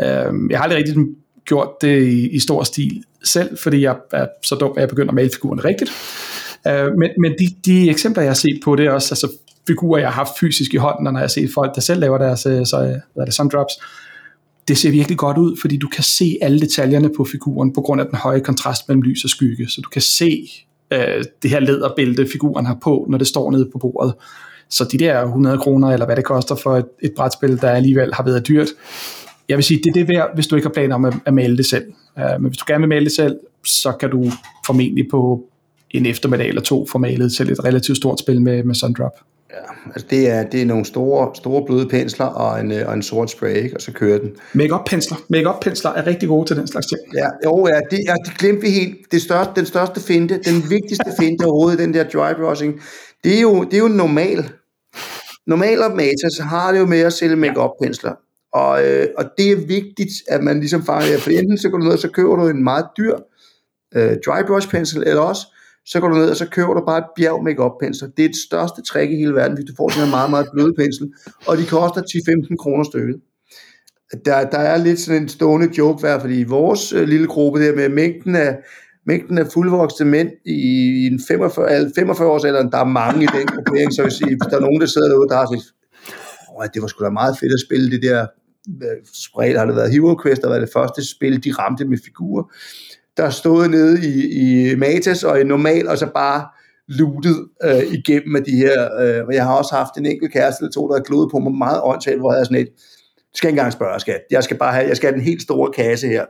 Øh, 0.00 0.50
jeg 0.50 0.58
har 0.58 0.62
aldrig 0.62 0.78
rigtig 0.78 1.06
gjort 1.46 1.68
det 1.80 2.08
i, 2.08 2.28
i 2.28 2.38
stor 2.38 2.62
stil 2.62 3.04
selv, 3.24 3.58
fordi 3.58 3.80
jeg 3.80 3.96
er 4.12 4.26
så 4.42 4.54
dum, 4.54 4.72
at 4.76 4.80
jeg 4.80 4.88
begynder 4.88 5.10
at 5.10 5.14
male 5.14 5.30
figuren 5.34 5.64
rigtigt. 5.64 5.90
Øh, 6.66 6.98
men 6.98 7.10
men 7.18 7.32
de, 7.38 7.54
de 7.64 7.90
eksempler, 7.90 8.22
jeg 8.22 8.30
har 8.30 8.34
set 8.34 8.60
på, 8.64 8.76
det 8.76 8.86
er 8.86 8.90
også 8.90 9.14
altså, 9.14 9.28
figurer, 9.66 10.00
jeg 10.00 10.08
har 10.08 10.14
haft 10.14 10.38
fysisk 10.40 10.74
i 10.74 10.76
hånden, 10.76 11.06
og 11.06 11.12
når 11.12 11.20
jeg 11.20 11.24
har 11.24 11.28
set 11.28 11.50
folk, 11.54 11.74
der 11.74 11.80
selv 11.80 12.00
laver 12.00 12.18
deres 12.18 12.46
øh, 12.46 12.66
så, 12.66 12.76
øh, 12.82 12.88
hvad 12.88 13.22
er 13.22 13.24
det, 13.24 13.34
sundrops, 13.34 13.72
det 14.68 14.78
ser 14.78 14.90
virkelig 14.90 15.18
godt 15.18 15.38
ud, 15.38 15.56
fordi 15.60 15.76
du 15.76 15.88
kan 15.88 16.04
se 16.04 16.38
alle 16.42 16.60
detaljerne 16.60 17.10
på 17.16 17.24
figuren 17.24 17.72
på 17.72 17.80
grund 17.80 18.00
af 18.00 18.06
den 18.06 18.18
høje 18.18 18.40
kontrast 18.40 18.88
mellem 18.88 19.02
lys 19.02 19.24
og 19.24 19.30
skygge. 19.30 19.68
Så 19.68 19.80
du 19.80 19.88
kan 19.88 20.02
se 20.02 20.50
øh, 20.90 21.24
det 21.42 21.50
her 21.50 21.60
læderbælte, 21.60 22.26
figuren 22.32 22.66
har 22.66 22.78
på, 22.82 23.06
når 23.10 23.18
det 23.18 23.26
står 23.26 23.50
nede 23.50 23.68
på 23.72 23.78
bordet. 23.78 24.14
Så 24.70 24.84
de 24.92 24.98
der 24.98 25.22
100 25.22 25.58
kroner, 25.58 25.90
eller 25.90 26.06
hvad 26.06 26.16
det 26.16 26.24
koster 26.24 26.54
for 26.54 26.76
et, 26.76 26.86
et 27.02 27.12
brætspil, 27.16 27.60
der 27.60 27.70
alligevel 27.70 28.14
har 28.14 28.24
været 28.24 28.48
dyrt, 28.48 28.68
jeg 29.48 29.56
vil 29.56 29.64
sige, 29.64 29.80
det 29.84 29.86
er 29.86 29.92
det 29.92 30.08
værd, 30.08 30.30
hvis 30.34 30.46
du 30.46 30.56
ikke 30.56 30.68
har 30.68 30.72
planer 30.72 30.94
om 30.94 31.04
at, 31.04 31.14
at 31.26 31.34
male 31.34 31.56
det 31.56 31.66
selv. 31.66 31.84
Uh, 32.16 32.42
men 32.42 32.48
hvis 32.48 32.58
du 32.58 32.64
gerne 32.68 32.80
vil 32.80 32.88
male 32.88 33.04
det 33.04 33.12
selv, 33.12 33.38
så 33.64 33.92
kan 33.92 34.10
du 34.10 34.30
formentlig 34.66 35.06
på 35.10 35.44
en 35.90 36.06
eftermiddag 36.06 36.48
eller 36.48 36.62
to 36.62 36.86
få 36.86 36.98
malet 36.98 37.32
til 37.32 37.52
et 37.52 37.64
relativt 37.64 37.96
stort 37.96 38.20
spil 38.20 38.42
med, 38.42 38.64
med 38.64 38.74
Sundrop. 38.74 39.12
Ja, 39.50 39.90
altså 39.94 40.06
det 40.10 40.30
er, 40.30 40.42
det 40.42 40.62
er 40.62 40.66
nogle 40.66 40.84
store, 40.84 41.34
store 41.34 41.66
bløde 41.66 41.88
pensler 41.88 42.26
og 42.26 42.60
en, 42.60 42.72
øh, 42.72 42.88
og 42.88 42.94
en 42.94 43.02
sort 43.02 43.30
spray, 43.30 43.54
ikke? 43.54 43.76
og 43.76 43.82
så 43.82 43.92
kører 43.92 44.18
den. 44.18 44.30
Make-up 44.52 44.84
pensler. 44.86 45.16
Make-up 45.28 45.60
pensler 45.60 45.90
er 45.90 46.06
rigtig 46.06 46.28
gode 46.28 46.46
til 46.46 46.56
den 46.56 46.66
slags 46.66 46.86
ting. 46.86 47.00
Ja, 47.14 47.28
jo, 47.44 47.68
ja, 47.68 47.80
det, 47.90 48.00
ja, 48.06 48.14
det 48.24 48.38
glemte 48.38 48.62
vi 48.62 48.70
helt. 48.70 48.96
Det 49.12 49.22
største, 49.22 49.52
den 49.56 49.66
største 49.66 50.00
finte, 50.00 50.40
den 50.44 50.70
vigtigste 50.70 51.10
finte 51.20 51.44
overhovedet, 51.44 51.78
den 51.78 51.94
der 51.94 52.04
dry 52.04 52.34
brushing, 52.34 52.80
det 53.24 53.36
er 53.36 53.40
jo, 53.40 53.64
det 53.64 53.74
er 53.74 53.78
jo 53.78 53.88
normal. 53.88 54.50
Normal 55.46 55.78
Matas 55.96 56.38
har 56.40 56.72
det 56.72 56.78
jo 56.78 56.86
med 56.86 57.00
at 57.00 57.12
sælge 57.12 57.36
make-up 57.36 57.70
pensler. 57.82 58.12
Og, 58.54 58.86
øh, 58.86 59.06
og 59.18 59.24
det 59.38 59.52
er 59.52 59.56
vigtigt, 59.56 60.12
at 60.28 60.44
man 60.44 60.60
ligesom 60.60 60.84
fanger. 60.84 61.18
For 61.18 61.30
enten 61.30 61.58
så 61.58 61.68
går 61.68 61.78
du 61.78 61.84
ned 61.84 61.92
og 61.92 61.98
så 61.98 62.10
køber 62.10 62.36
du 62.36 62.48
en 62.48 62.64
meget 62.64 62.86
dyr 62.96 63.16
øh, 63.96 64.16
dry 64.26 64.46
brush 64.46 64.68
pensel, 64.68 65.02
eller 65.06 65.22
også 65.22 65.46
så 65.86 66.00
går 66.00 66.08
du 66.08 66.14
ned, 66.14 66.30
og 66.30 66.36
så 66.36 66.46
køber 66.50 66.74
du 66.74 66.82
bare 66.86 66.98
et 66.98 67.04
bjerg 67.16 67.44
makeup 67.44 67.72
pensler. 67.80 68.08
Det 68.16 68.24
er 68.24 68.28
det 68.28 68.36
største 68.48 68.82
trick 68.82 69.12
i 69.12 69.16
hele 69.16 69.34
verden, 69.34 69.56
hvis 69.56 69.64
du 69.70 69.74
får 69.76 69.88
sådan 69.88 70.04
en 70.04 70.10
meget, 70.10 70.30
meget 70.30 70.48
bløde 70.52 70.74
pensel, 70.78 71.12
og 71.46 71.56
de 71.58 71.66
koster 71.66 72.02
10-15 72.02 72.56
kroner 72.56 72.84
stykket. 72.84 73.16
Der, 74.24 74.50
der 74.50 74.58
er 74.58 74.76
lidt 74.76 75.00
sådan 75.00 75.22
en 75.22 75.28
stående 75.28 75.68
joke 75.78 76.00
hver, 76.00 76.20
fordi 76.20 76.40
i 76.40 76.44
vores 76.44 76.92
øh, 76.92 77.08
lille 77.08 77.26
gruppe 77.26 77.66
der 77.66 77.74
med 77.76 77.88
mængden 77.88 78.36
af, 78.36 78.58
mængden 79.06 79.38
af 79.38 79.46
fuldvoksne 79.52 80.06
mænd 80.06 80.30
i, 80.46 80.58
i 81.02 81.06
en 81.06 81.20
45, 81.28 81.90
45 81.96 82.28
års 82.28 82.44
alder, 82.44 82.70
der 82.70 82.78
er 82.78 82.84
mange 82.84 83.24
i 83.24 83.28
den 83.36 83.46
gruppering, 83.46 83.92
så 83.92 84.02
hvis 84.02 84.18
der 84.50 84.56
er 84.56 84.60
nogen, 84.60 84.80
der 84.80 84.86
sidder 84.86 85.08
derude, 85.08 85.28
der 85.28 85.36
har 85.36 85.46
sagt, 85.46 85.74
at 86.64 86.70
det 86.74 86.82
var 86.82 86.88
sgu 86.88 87.04
da 87.04 87.10
meget 87.10 87.36
fedt 87.40 87.52
at 87.52 87.64
spille 87.66 87.90
det 87.90 88.02
der, 88.02 88.26
spredt 89.12 89.58
har 89.58 89.66
det 89.66 89.76
været 89.76 89.92
Hero 89.92 90.22
Quest, 90.22 90.42
der 90.42 90.48
var 90.48 90.58
det 90.58 90.68
første 90.72 91.08
spil, 91.10 91.44
de 91.44 91.52
ramte 91.52 91.84
med 91.84 91.98
figurer, 92.04 92.44
der 93.16 93.30
stod 93.30 93.68
nede 93.68 94.06
i, 94.08 94.70
i 94.72 94.74
Matas 94.74 95.24
og 95.24 95.40
i 95.40 95.44
normal, 95.44 95.88
og 95.88 95.98
så 95.98 96.06
bare 96.14 96.46
lootet 96.88 97.48
øh, 97.64 97.92
igennem 97.92 98.32
med 98.32 98.40
de 98.40 98.56
her, 98.56 99.00
øh, 99.00 99.34
jeg 99.34 99.44
har 99.44 99.54
også 99.54 99.74
haft 99.74 99.96
en 99.98 100.06
enkelt 100.06 100.32
kæreste 100.32 100.62
eller 100.62 100.72
to, 100.72 100.88
der 100.88 100.94
har 100.94 101.02
klodet 101.02 101.30
på 101.30 101.38
mig 101.38 101.52
meget 101.52 101.80
åndssvagt, 101.82 102.18
hvor 102.18 102.32
jeg 102.32 102.36
havde 102.36 102.46
sådan 102.46 102.62
et, 102.62 102.68
du 103.16 103.36
skal 103.38 103.48
ikke 103.48 103.58
engang 103.58 103.72
spørge, 103.72 104.00
skat. 104.00 104.20
Jeg 104.30 104.44
skal 104.44 104.58
bare 104.58 104.72
have, 104.72 104.88
jeg 104.88 104.96
skal 104.96 105.08
have 105.08 105.18
den 105.18 105.24
helt 105.24 105.42
store 105.42 105.72
kasse 105.72 106.08
her. 106.08 106.24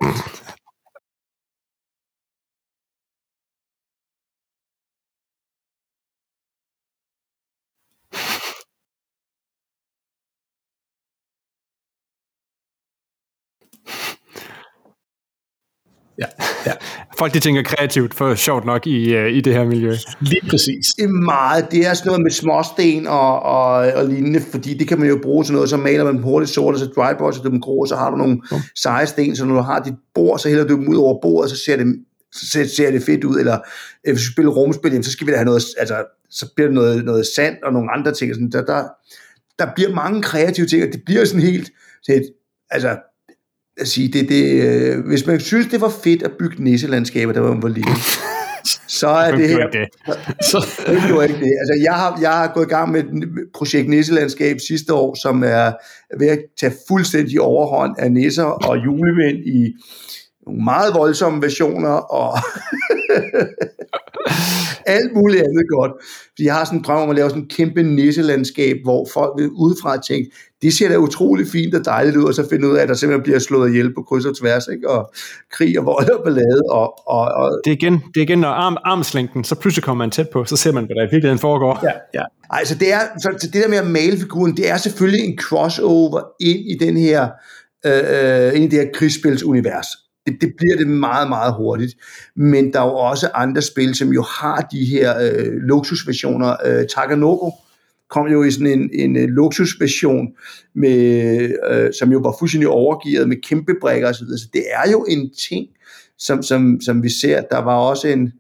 Ja, 16.19 16.27
ja. 16.67 16.73
Folk 17.19 17.35
de 17.35 17.41
tænker 17.41 17.63
kreativt 17.63 18.15
for 18.15 18.35
sjovt 18.35 18.65
nok 18.65 18.87
i, 18.87 19.17
uh, 19.17 19.27
i 19.27 19.41
det 19.41 19.55
her 19.55 19.65
miljø. 19.65 19.97
Lige 20.21 20.49
præcis. 20.51 20.87
Det 20.97 21.05
er 21.05 21.09
meget. 21.09 21.71
Det 21.71 21.87
er 21.87 21.95
sådan 21.95 22.09
noget 22.09 22.23
med 22.23 22.31
småsten 22.31 23.07
og, 23.07 23.43
og, 23.43 23.73
og 23.73 24.07
lignende, 24.09 24.41
fordi 24.51 24.75
det 24.75 24.89
kan 24.89 24.99
man 24.99 25.09
jo 25.09 25.19
bruge 25.23 25.45
til 25.45 25.55
noget, 25.55 25.71
så 25.71 25.77
maler 25.77 26.05
man 26.05 26.15
dem 26.15 26.23
hurtigt 26.23 26.51
sort, 26.51 26.75
og 26.75 26.81
så 26.81 26.87
dryboards 26.87 27.41
dem 27.41 27.61
grå, 27.61 27.81
og 27.81 27.89
så 27.89 27.97
har 27.97 28.11
du 28.11 28.17
nogle 28.17 28.43
seje 28.77 29.07
sten, 29.07 29.37
så 29.37 29.45
når 29.45 29.55
du 29.55 29.61
har 29.61 29.83
dit 29.83 29.95
bord, 30.15 30.39
så 30.39 30.49
hælder 30.49 30.65
du 30.65 30.75
dem 30.75 30.89
ud 30.89 30.97
over 30.97 31.21
bordet, 31.23 31.51
så 31.51 31.57
ser 31.65 31.77
det, 31.77 31.87
så 32.33 32.47
ser, 32.47 32.65
ser 32.65 32.91
det 32.91 33.03
fedt 33.03 33.25
ud, 33.25 33.39
eller 33.39 33.59
øh, 34.07 34.15
hvis 34.15 34.25
du 34.25 34.33
spiller 34.33 34.53
rumspil, 34.53 35.05
så 35.05 35.11
skal 35.11 35.27
vi 35.27 35.33
da 35.33 35.37
have 35.37 35.45
noget, 35.45 35.63
altså, 35.79 36.05
så 36.31 36.47
bliver 36.57 36.69
det 36.69 36.75
noget, 36.75 37.05
noget 37.05 37.27
sand 37.37 37.57
og 37.63 37.73
nogle 37.73 37.93
andre 37.93 38.13
ting. 38.13 38.35
Sådan, 38.35 38.51
der, 38.51 38.65
der, 38.65 38.85
der 39.59 39.67
bliver 39.75 39.95
mange 39.95 40.23
kreative 40.23 40.67
ting, 40.67 40.83
og 40.83 40.89
det 40.93 41.03
bliver 41.07 41.25
sådan 41.25 41.43
helt, 41.43 41.71
helt 42.09 42.27
altså, 42.71 42.97
at 43.77 43.89
sige, 43.89 44.09
det, 44.09 44.29
det, 44.29 44.63
øh, 44.63 45.07
hvis 45.07 45.27
man 45.27 45.41
synes, 45.41 45.67
det 45.67 45.81
var 45.81 45.93
fedt 46.05 46.23
at 46.23 46.31
bygge 46.39 46.65
nisselandskaber, 46.65 47.33
der 47.33 47.41
var 47.41 47.61
var 47.61 47.69
lille, 47.69 47.91
så 49.01 49.09
er 49.09 49.37
det 49.37 49.49
her... 49.49 49.71
Det. 49.71 49.89
Så 50.51 50.67
gjorde 51.09 51.29
ikke 51.29 51.41
det. 51.41 51.53
Altså, 51.61 51.81
jeg 51.83 51.95
har, 51.95 52.19
jeg 52.21 52.31
har 52.31 52.53
gået 52.55 52.67
i 52.67 52.69
gang 52.69 52.93
med 52.93 53.01
et 53.01 53.29
projekt 53.55 53.89
Nisselandskab 53.89 54.57
sidste 54.69 54.95
år, 54.95 55.15
som 55.23 55.43
er 55.45 55.73
ved 56.19 56.29
at 56.29 56.39
tage 56.61 56.73
fuldstændig 56.89 57.41
overhånd 57.41 57.95
af 57.99 58.13
nisser 58.13 58.45
og 58.45 58.85
julemænd 58.85 59.39
i 59.47 59.75
meget 60.47 60.95
voldsomme 60.95 61.43
versioner, 61.43 61.91
og 61.91 62.39
alt 64.87 65.13
muligt 65.15 65.43
andet 65.43 65.65
godt. 65.69 65.93
Fordi 66.29 66.45
jeg 66.45 66.55
har 66.55 66.65
sådan 66.65 66.79
en 66.79 66.85
drøm 66.85 67.03
om 67.03 67.11
at 67.11 67.17
lave 67.17 67.31
sådan 67.31 67.43
en 67.43 67.49
kæmpe 67.49 67.83
nisselandskab, 67.83 68.77
hvor 68.85 69.09
folk 69.15 69.33
vil 69.39 69.51
udefra 69.51 70.01
tænke, 70.01 70.31
det 70.63 70.73
ser 70.73 70.89
da 70.89 70.97
utrolig 70.97 71.47
fint 71.47 71.75
og 71.75 71.85
dejligt 71.85 72.17
ud, 72.17 72.25
og 72.25 72.35
så 72.35 72.49
finde 72.51 72.69
ud 72.69 72.77
af, 72.77 72.83
at 72.83 72.89
der 72.89 72.95
simpelthen 72.95 73.23
bliver 73.23 73.39
slået 73.39 73.71
ihjel 73.71 73.95
på 73.95 74.03
kryds 74.03 74.25
og 74.25 74.37
tværs, 74.37 74.69
ikke? 74.73 74.91
og 74.91 75.13
krig 75.53 75.79
og 75.79 75.87
vold 75.87 76.11
og 76.11 76.25
ballade. 76.25 76.63
Og, 76.71 77.09
og, 77.09 77.21
og 77.21 77.61
Det 77.65 77.71
er 77.71 77.75
igen, 77.75 77.93
det 77.93 78.17
er 78.17 78.23
igen 78.23 78.39
når 78.39 78.49
arm, 78.49 78.77
armslængden, 78.85 79.45
så 79.45 79.55
pludselig 79.55 79.85
kommer 79.85 80.05
man 80.05 80.11
tæt 80.11 80.29
på, 80.33 80.45
så 80.45 80.57
ser 80.57 80.73
man, 80.73 80.85
hvad 80.85 80.97
der 80.97 81.03
i 81.03 81.05
virkeligheden 81.05 81.39
foregår. 81.39 81.81
Ja, 81.83 81.93
ja. 82.15 82.25
Altså 82.51 82.75
det, 82.75 82.93
er, 82.93 83.01
så, 83.19 83.35
så 83.39 83.47
det 83.47 83.63
der 83.63 83.69
med 83.69 83.79
at 83.79 83.87
male 83.87 84.17
figuren, 84.19 84.57
det 84.57 84.71
er 84.71 84.77
selvfølgelig 84.77 85.25
en 85.25 85.39
crossover 85.39 86.21
ind 86.41 86.59
i 86.59 86.77
den 86.81 86.97
her, 86.97 87.29
øh, 87.87 88.55
ind 88.55 88.65
i 88.65 88.77
det 88.77 88.85
her 88.85 88.89
krigsspilsunivers. 88.95 89.87
Det, 90.27 90.37
det 90.41 90.53
bliver 90.57 90.77
det 90.77 90.87
meget, 90.87 91.29
meget 91.29 91.55
hurtigt. 91.55 91.95
Men 92.37 92.73
der 92.73 92.81
er 92.81 92.87
jo 92.87 92.95
også 92.95 93.31
andre 93.35 93.63
spil, 93.63 93.95
som 93.95 94.09
jo 94.09 94.23
har 94.23 94.69
de 94.73 94.85
her 94.85 95.21
øh, 95.21 95.53
luksusversioner. 95.53 96.57
Øh, 96.67 96.87
Taganoko 96.95 97.51
kom 98.11 98.27
jo 98.27 98.43
i 98.43 98.51
sådan 98.51 98.67
en, 98.67 98.91
en 98.93 99.17
øh, 99.17 99.29
luksusversion, 99.29 100.29
med, 100.75 101.51
øh, 101.71 101.93
som 101.99 102.13
jo 102.13 102.19
var 102.19 102.37
fuldstændig 102.39 102.69
overgivet 102.69 103.29
med 103.29 103.37
kæmpe 103.49 103.73
brækker 103.81 104.09
osv. 104.09 104.27
Så 104.27 104.49
det 104.53 104.63
er 104.73 104.91
jo 104.91 105.07
en 105.09 105.31
ting, 105.49 105.67
som, 106.19 106.43
som, 106.43 106.81
som 106.81 107.03
vi 107.03 107.09
ser. 107.09 107.41
Der 107.41 107.59
var 107.59 107.77
også 107.77 108.09
en, 108.09 108.33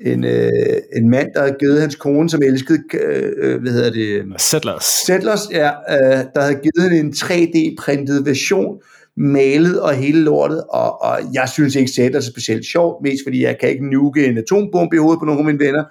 en, 0.00 0.24
øh, 0.24 0.48
en 0.96 1.10
mand, 1.10 1.28
der 1.34 1.40
havde 1.40 1.56
givet 1.60 1.80
hans 1.80 1.94
kone, 1.94 2.30
som 2.30 2.42
elskede, 2.42 2.82
øh, 2.94 3.60
hvad 3.60 3.72
hedder 3.72 3.90
det? 3.90 4.40
Settlers. 4.40 4.84
Settlers, 5.06 5.40
ja, 5.50 5.68
øh, 5.68 6.24
der 6.34 6.40
havde 6.40 6.54
givet 6.54 6.90
hende 6.90 6.98
en 6.98 7.12
3D-printet 7.12 8.26
version, 8.26 8.80
malet 9.18 9.80
og 9.80 9.94
hele 9.94 10.20
lortet, 10.20 10.64
og, 10.70 11.02
og 11.02 11.18
jeg 11.34 11.48
synes 11.48 11.74
ikke, 11.74 11.90
Settlers 11.90 12.26
er 12.26 12.32
specielt 12.32 12.66
sjovt, 12.66 13.02
mest 13.02 13.22
fordi 13.26 13.42
jeg 13.42 13.58
kan 13.60 13.68
ikke 13.68 13.90
nuke 13.90 14.26
en 14.26 14.38
atombombe 14.38 14.96
i 14.96 14.98
hovedet 14.98 15.18
på 15.18 15.24
nogle 15.24 15.38
af 15.40 15.44
mine 15.44 15.58
venner, 15.58 15.84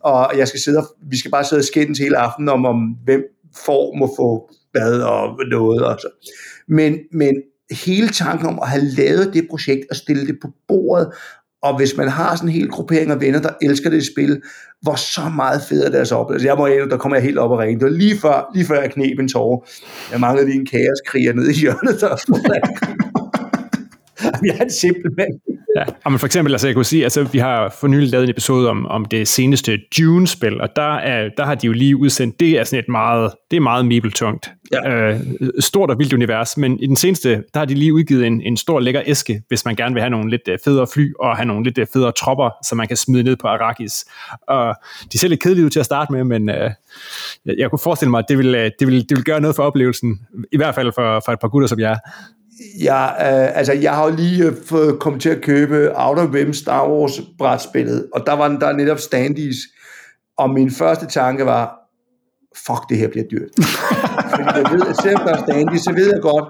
og 0.00 0.38
jeg 0.38 0.48
skal 0.48 0.60
sidde, 0.60 0.82
vi 1.10 1.18
skal 1.18 1.30
bare 1.30 1.44
sidde 1.44 1.60
og 1.60 1.64
skændes 1.64 1.98
hele 1.98 2.16
aftenen 2.18 2.48
om, 2.48 2.66
om 2.66 2.96
hvem 3.04 3.22
får 3.64 3.96
må 3.98 4.14
få 4.16 4.50
bad 4.74 5.00
og 5.02 5.38
noget. 5.50 5.84
Og 5.84 6.00
så. 6.00 6.08
Men, 6.68 6.98
men 7.12 7.34
hele 7.70 8.08
tanken 8.08 8.46
om 8.46 8.58
at 8.62 8.68
have 8.68 8.84
lavet 8.84 9.34
det 9.34 9.46
projekt 9.50 9.86
og 9.90 9.96
stille 9.96 10.26
det 10.26 10.38
på 10.42 10.48
bordet, 10.68 11.12
og 11.64 11.76
hvis 11.76 11.96
man 11.96 12.08
har 12.08 12.36
sådan 12.36 12.48
en 12.48 12.54
hel 12.54 12.68
gruppering 12.68 13.10
af 13.10 13.20
venner, 13.20 13.40
der 13.40 13.50
elsker 13.62 13.90
det 13.90 14.06
spil, 14.06 14.42
hvor 14.82 14.94
så 14.94 15.20
meget 15.34 15.62
fedt 15.68 15.84
er 15.84 15.90
deres 15.90 16.12
oplevelse. 16.12 16.46
Jeg 16.46 16.56
må 16.56 16.66
ind, 16.66 16.90
der 16.90 16.96
kommer 16.96 17.16
jeg 17.16 17.24
helt 17.24 17.38
op 17.38 17.50
og 17.50 17.58
ringe. 17.58 17.80
Det 17.80 17.84
var 17.84 17.98
lige 17.98 18.18
før, 18.18 18.50
lige 18.54 18.66
før 18.66 18.80
jeg 18.80 18.90
knep 18.90 19.18
en 19.18 19.28
tårer. 19.28 19.68
Jeg 20.12 20.20
manglede 20.20 20.46
lige 20.46 20.60
en 20.60 20.66
kaoskriger 20.66 21.32
nede 21.32 21.50
i 21.50 21.54
hjørnet, 21.54 22.00
der 22.00 22.08
jeg 24.46 24.56
er 24.58 24.64
en 24.64 24.70
simpel 24.70 25.10
mand. 25.16 25.53
Ja, 25.76 26.10
men 26.10 26.18
for 26.18 26.26
eksempel, 26.26 26.54
altså 26.54 26.68
jeg 26.68 26.74
kunne 26.74 26.84
sige, 26.84 27.04
altså 27.04 27.22
vi 27.22 27.38
har 27.38 27.74
for 27.80 27.86
nylig 27.86 28.08
lavet 28.08 28.24
en 28.24 28.30
episode 28.30 28.70
om, 28.70 28.86
om 28.86 29.04
det 29.04 29.28
seneste 29.28 29.78
Dune-spil, 29.98 30.60
og 30.60 30.68
der, 30.76 30.94
er, 30.94 31.28
der 31.36 31.44
har 31.44 31.54
de 31.54 31.66
jo 31.66 31.72
lige 31.72 31.96
udsendt, 31.96 32.40
det 32.40 32.58
er 32.58 32.64
sådan 32.64 32.78
et 32.78 32.88
meget, 32.88 33.32
det 33.50 33.56
er 33.56 33.60
meget 33.60 33.86
mebeltungt. 33.86 34.50
Ja. 34.72 34.90
Øh, 34.90 35.20
stort 35.60 35.90
og 35.90 35.98
vildt 35.98 36.12
univers, 36.12 36.56
men 36.56 36.80
i 36.80 36.86
den 36.86 36.96
seneste, 36.96 37.30
der 37.30 37.58
har 37.58 37.64
de 37.64 37.74
lige 37.74 37.94
udgivet 37.94 38.26
en, 38.26 38.40
en 38.40 38.56
stor 38.56 38.80
lækker 38.80 39.02
æske, 39.06 39.42
hvis 39.48 39.64
man 39.64 39.76
gerne 39.76 39.94
vil 39.94 40.00
have 40.00 40.10
nogle 40.10 40.30
lidt 40.30 40.48
øh, 40.48 40.58
federe 40.64 40.86
fly, 40.94 41.12
og 41.20 41.36
have 41.36 41.46
nogle 41.46 41.64
lidt 41.64 41.78
øh, 41.78 41.86
federe 41.92 42.12
tropper, 42.12 42.50
som 42.64 42.78
man 42.78 42.88
kan 42.88 42.96
smide 42.96 43.22
ned 43.22 43.36
på 43.36 43.48
Arrakis. 43.48 44.04
Og 44.48 44.74
de 45.12 45.18
ser 45.18 45.28
lidt 45.28 45.42
kedelige 45.42 45.64
ud 45.64 45.70
til 45.70 45.80
at 45.80 45.86
starte 45.86 46.12
med, 46.12 46.24
men 46.24 46.48
øh, 46.48 46.70
jeg, 47.46 47.54
jeg 47.58 47.70
kunne 47.70 47.78
forestille 47.78 48.10
mig, 48.10 48.18
at 48.18 48.24
det 48.28 48.38
vil, 48.38 48.52
det, 48.52 48.86
vil, 48.86 49.08
det 49.08 49.16
vil 49.16 49.24
gøre 49.24 49.40
noget 49.40 49.56
for 49.56 49.62
oplevelsen, 49.62 50.20
i 50.52 50.56
hvert 50.56 50.74
fald 50.74 50.92
for, 50.92 51.22
for 51.24 51.32
et 51.32 51.40
par 51.40 51.48
gutter 51.48 51.68
som 51.68 51.80
jer. 51.80 51.96
Ja, 52.80 53.04
øh, 53.06 53.58
altså 53.58 53.72
jeg 53.72 53.94
har 53.94 54.04
jo 54.08 54.16
lige 54.16 54.44
øh, 54.44 54.52
fået 54.66 55.00
kommet 55.00 55.22
til 55.22 55.28
at 55.28 55.42
købe 55.42 55.90
Outer 55.94 56.34
Rim 56.34 56.52
Star 56.52 56.88
Wars 56.88 57.20
brætspillet, 57.38 58.08
og 58.12 58.26
der 58.26 58.32
var 58.32 58.48
der 58.48 58.72
netop 58.72 58.98
standees, 58.98 59.56
og 60.38 60.50
min 60.50 60.70
første 60.70 61.06
tanke 61.06 61.46
var, 61.46 61.76
fuck, 62.66 62.88
det 62.88 62.98
her 62.98 63.08
bliver 63.08 63.24
dyrt. 63.30 63.50
Fordi 64.30 64.42
jeg 64.42 64.66
ved, 64.72 64.86
at 64.86 64.96
selvom 65.02 65.22
der 65.26 65.34
er 65.34 65.42
standees, 65.42 65.82
så 65.82 65.92
ved 65.92 66.06
jeg 66.12 66.22
godt, 66.22 66.44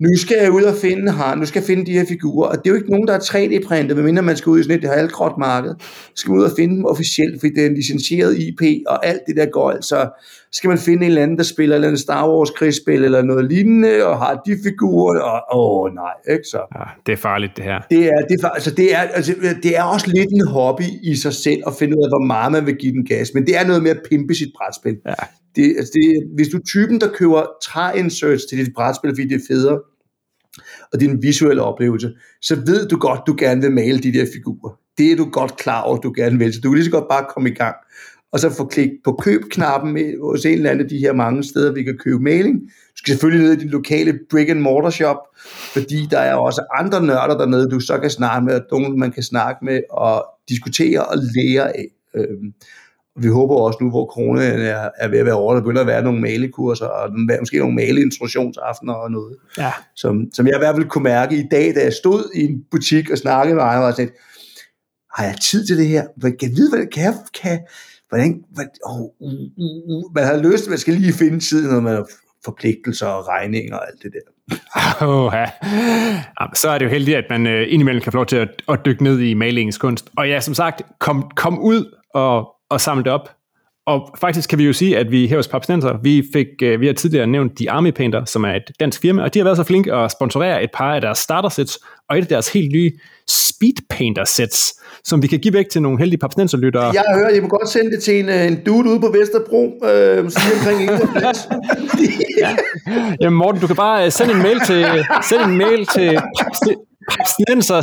nu 0.00 0.16
skal 0.16 0.36
jeg 0.42 0.52
ud 0.52 0.62
og 0.62 0.74
finde 0.74 1.12
her, 1.12 1.34
nu 1.34 1.46
skal 1.46 1.60
jeg 1.60 1.66
finde 1.66 1.86
de 1.86 1.92
her 1.92 2.04
figurer, 2.08 2.48
og 2.48 2.56
det 2.56 2.66
er 2.66 2.70
jo 2.70 2.76
ikke 2.76 2.90
nogen, 2.90 3.08
der 3.08 3.14
er 3.14 3.18
3D-printet, 3.18 3.96
medmindre 3.96 4.22
man 4.22 4.36
skal 4.36 4.50
ud 4.50 4.60
i 4.60 4.62
sådan 4.62 4.78
et 4.78 4.90
halvgråt 4.90 5.38
marked, 5.38 5.74
skal 6.14 6.32
ud 6.32 6.42
og 6.42 6.50
finde 6.56 6.76
dem 6.76 6.84
officielt, 6.84 7.40
fordi 7.40 7.54
det 7.54 7.62
er 7.62 7.66
en 7.66 7.74
licenseret 7.74 8.38
IP, 8.38 8.62
og 8.86 9.06
alt 9.06 9.20
det 9.26 9.36
der 9.36 9.46
går, 9.46 9.70
altså 9.70 10.10
skal 10.52 10.68
man 10.68 10.78
finde 10.78 11.02
en 11.02 11.08
eller 11.08 11.22
anden, 11.22 11.36
der 11.36 11.44
spiller 11.44 11.74
eller 11.74 11.88
en 11.88 11.98
Star 11.98 12.28
Wars 12.28 12.50
krigsspil 12.50 13.04
eller 13.04 13.22
noget 13.22 13.44
lignende, 13.52 14.06
og 14.06 14.18
har 14.18 14.42
de 14.46 14.56
figurer, 14.64 15.20
og 15.20 15.58
åh 15.58 15.94
nej, 15.94 16.34
ikke 16.34 16.48
så. 16.50 16.60
Ja, 16.78 16.84
det 17.06 17.12
er 17.12 17.16
farligt 17.16 17.52
det 17.56 17.64
her. 17.64 17.80
Det 17.90 18.04
er, 18.04 18.20
det 18.28 18.44
er, 18.44 18.48
altså, 18.48 18.70
det, 18.70 18.94
er, 18.94 18.98
altså, 18.98 19.34
det 19.62 19.76
er 19.78 19.82
også 19.82 20.10
lidt 20.10 20.28
en 20.32 20.46
hobby 20.46 20.88
i 21.02 21.16
sig 21.16 21.32
selv, 21.32 21.60
at 21.66 21.72
finde 21.78 21.98
ud 21.98 22.02
af, 22.02 22.10
hvor 22.10 22.26
meget 22.26 22.52
man 22.52 22.66
vil 22.66 22.76
give 22.76 22.92
den 22.92 23.06
gas, 23.06 23.34
men 23.34 23.46
det 23.46 23.56
er 23.56 23.66
noget 23.66 23.82
med 23.82 23.90
at 23.90 24.00
pimpe 24.10 24.34
sit 24.34 24.52
brætspil. 24.56 24.96
Ja. 25.06 25.14
Det, 25.58 25.74
altså 25.78 25.92
det, 25.94 26.30
hvis 26.34 26.48
du 26.48 26.56
er 26.56 26.62
typen, 26.62 27.00
der 27.00 27.12
køber 27.12 27.46
træinserts 27.62 28.44
til 28.44 28.58
dit 28.58 28.74
brætspil, 28.74 29.10
fordi 29.10 29.28
det 29.28 29.34
er 29.34 29.46
federe, 29.48 29.80
og 30.92 31.00
din 31.00 31.22
visuelle 31.22 31.62
oplevelse, 31.62 32.12
så 32.42 32.54
ved 32.54 32.88
du 32.88 32.98
godt, 32.98 33.20
du 33.26 33.36
gerne 33.38 33.62
vil 33.62 33.72
male 33.72 33.98
de 33.98 34.12
der 34.12 34.26
figurer. 34.34 34.78
Det 34.98 35.12
er 35.12 35.16
du 35.16 35.30
godt 35.30 35.56
klar 35.56 35.82
over, 35.82 35.96
du 35.96 36.12
gerne 36.16 36.38
vil. 36.38 36.54
Så 36.54 36.60
du 36.60 36.70
kan 36.70 36.76
lige 36.76 36.84
så 36.84 36.90
godt 36.90 37.08
bare 37.10 37.26
komme 37.34 37.50
i 37.50 37.54
gang. 37.54 37.76
Og 38.32 38.40
så 38.40 38.50
få 38.50 38.64
klik 38.64 38.90
på 39.04 39.12
køb-knappen 39.12 40.20
hos 40.22 40.44
en 40.44 40.52
eller 40.52 40.70
anden 40.70 40.84
af 40.84 40.88
de 40.88 40.98
her 40.98 41.12
mange 41.12 41.44
steder, 41.44 41.72
vi 41.72 41.82
kan 41.82 41.98
købe 41.98 42.22
maling. 42.22 42.60
Du 42.60 42.96
skal 42.96 43.12
selvfølgelig 43.12 43.46
ned 43.46 43.56
i 43.56 43.60
din 43.60 43.68
lokale 43.68 44.18
brick 44.30 44.50
and 44.50 44.60
mortar 44.60 44.90
shop, 44.90 45.16
fordi 45.74 46.06
der 46.10 46.18
er 46.18 46.34
også 46.34 46.66
andre 46.78 47.06
nørder 47.06 47.38
dernede, 47.38 47.70
du 47.70 47.80
så 47.80 47.98
kan 47.98 48.10
snakke 48.10 48.44
med, 48.46 48.54
og 48.54 48.66
nogen 48.70 48.98
man 48.98 49.12
kan 49.12 49.22
snakke 49.22 49.64
med 49.64 49.80
og 49.90 50.26
diskutere 50.48 51.04
og 51.04 51.16
lære 51.36 51.76
af. 51.76 51.86
Øhm, 52.14 52.52
vi 53.22 53.28
håber 53.28 53.54
også 53.54 53.78
nu, 53.80 53.90
hvor 53.90 54.06
corona 54.06 54.42
er, 54.44 54.88
er 54.98 55.08
ved 55.08 55.18
at 55.18 55.26
være 55.26 55.34
over, 55.34 55.54
der 55.54 55.60
begynder 55.60 55.80
at 55.80 55.86
være 55.86 56.02
nogle 56.02 56.20
malekurser, 56.20 56.86
og 56.86 57.10
måske 57.40 57.58
nogle 57.58 57.74
maleinstruktionsaftener 57.74 58.92
og 58.92 59.10
noget. 59.10 59.36
Ja. 59.58 59.72
Som, 59.96 60.28
som 60.32 60.46
jeg 60.46 60.54
i 60.54 60.58
hvert 60.58 60.74
fald 60.76 60.88
kunne 60.88 61.04
mærke 61.04 61.36
i 61.36 61.44
dag, 61.50 61.74
da 61.74 61.84
jeg 61.84 61.92
stod 61.92 62.30
i 62.34 62.44
en 62.44 62.64
butik 62.70 63.10
og 63.10 63.18
snakkede 63.18 63.54
med 63.54 63.62
andre, 63.62 63.86
og 63.86 63.94
sagde, 63.94 64.10
har 65.16 65.24
jeg 65.24 65.34
tid 65.50 65.66
til 65.66 65.78
det 65.78 65.88
her? 65.88 66.02
Kan 66.22 66.36
jeg 66.42 66.50
vide, 66.50 66.70
hvad 66.70 66.86
kan 66.86 67.04
jeg, 67.04 67.14
kan, 67.42 67.58
hvordan, 68.08 68.42
hvad, 68.54 68.64
oh, 68.84 69.00
uh, 69.00 69.32
uh, 69.64 69.78
uh, 69.88 70.14
man 70.14 70.24
har 70.24 70.36
lyst, 70.36 70.68
man 70.68 70.78
skal 70.78 70.94
lige 70.94 71.12
finde 71.12 71.40
tiden, 71.40 71.74
når 71.74 71.80
man 71.80 71.94
har 71.94 72.06
forpligtelser 72.44 73.06
og 73.06 73.28
regninger 73.28 73.76
og 73.76 73.86
alt 73.88 74.02
det 74.02 74.12
der. 74.12 74.26
Oh, 75.06 75.32
ja. 75.34 75.46
Så 76.54 76.68
er 76.68 76.78
det 76.78 76.84
jo 76.84 76.90
heldigt, 76.90 77.16
at 77.16 77.24
man 77.30 77.46
uh, 77.46 77.72
indimellem 77.72 78.02
kan 78.02 78.12
få 78.12 78.18
lov 78.18 78.26
til 78.26 78.36
at, 78.36 78.62
at 78.68 78.78
dykke 78.84 79.02
ned 79.04 79.20
i 79.20 79.34
malingens 79.34 79.78
kunst. 79.78 80.10
Og 80.16 80.28
ja, 80.28 80.40
som 80.40 80.54
sagt, 80.54 80.82
kom, 80.98 81.30
kom 81.36 81.58
ud 81.58 81.94
og 82.14 82.48
og 82.70 82.80
samle 82.80 83.04
det 83.04 83.12
op, 83.12 83.30
Og 83.86 84.16
faktisk 84.20 84.48
kan 84.50 84.58
vi 84.58 84.64
jo 84.64 84.72
sige, 84.72 84.98
at 84.98 85.10
vi 85.10 85.26
her 85.26 85.36
hos 85.36 85.48
Papsnenser, 85.48 85.98
vi, 86.02 86.24
fik, 86.32 86.46
øh, 86.62 86.80
vi 86.80 86.86
har 86.86 86.92
tidligere 86.92 87.26
nævnt 87.26 87.56
The 87.56 87.70
Army 87.70 87.90
Painter, 87.90 88.24
som 88.24 88.44
er 88.44 88.54
et 88.54 88.70
dansk 88.80 89.00
firma, 89.00 89.22
og 89.22 89.34
de 89.34 89.38
har 89.38 89.44
været 89.44 89.56
så 89.56 89.64
flinke 89.64 89.94
at 89.94 90.10
sponsorere 90.10 90.62
et 90.62 90.70
par 90.74 90.94
af 90.94 91.00
deres 91.00 91.18
starter 91.18 91.48
sets, 91.48 91.78
og 92.08 92.18
et 92.18 92.22
af 92.22 92.28
deres 92.28 92.52
helt 92.52 92.72
nye 92.72 92.92
Speed 93.28 93.74
Painter 93.90 94.24
sets, 94.24 94.74
som 95.04 95.22
vi 95.22 95.26
kan 95.26 95.38
give 95.38 95.54
væk 95.54 95.68
til 95.68 95.82
nogle 95.82 95.98
heldige 95.98 96.18
Papsnenser-lyttere. 96.18 96.84
Jeg 96.84 97.04
at 97.30 97.36
I 97.36 97.40
må 97.40 97.48
godt 97.48 97.68
sende 97.68 97.90
det 97.90 98.02
til 98.02 98.20
en, 98.20 98.28
øh, 98.28 98.46
en 98.46 98.64
dude 98.66 98.90
ude 98.90 99.00
på 99.00 99.14
Vesterbro, 99.18 99.84
øh, 99.84 100.30
som 100.30 100.42
omkring 100.58 100.82
Ingerplads. 100.82 101.48
Jamen 103.20 103.38
Morten, 103.38 103.60
du 103.60 103.66
kan 103.66 103.76
bare 103.76 104.04
øh, 104.04 104.12
sende 104.12 104.34
en 104.34 104.42
mail 104.42 104.60
til, 104.60 104.86
send 105.28 105.42
en 105.42 105.56
mail 105.56 105.86
til 105.86 106.20
papsnenser 107.08 107.82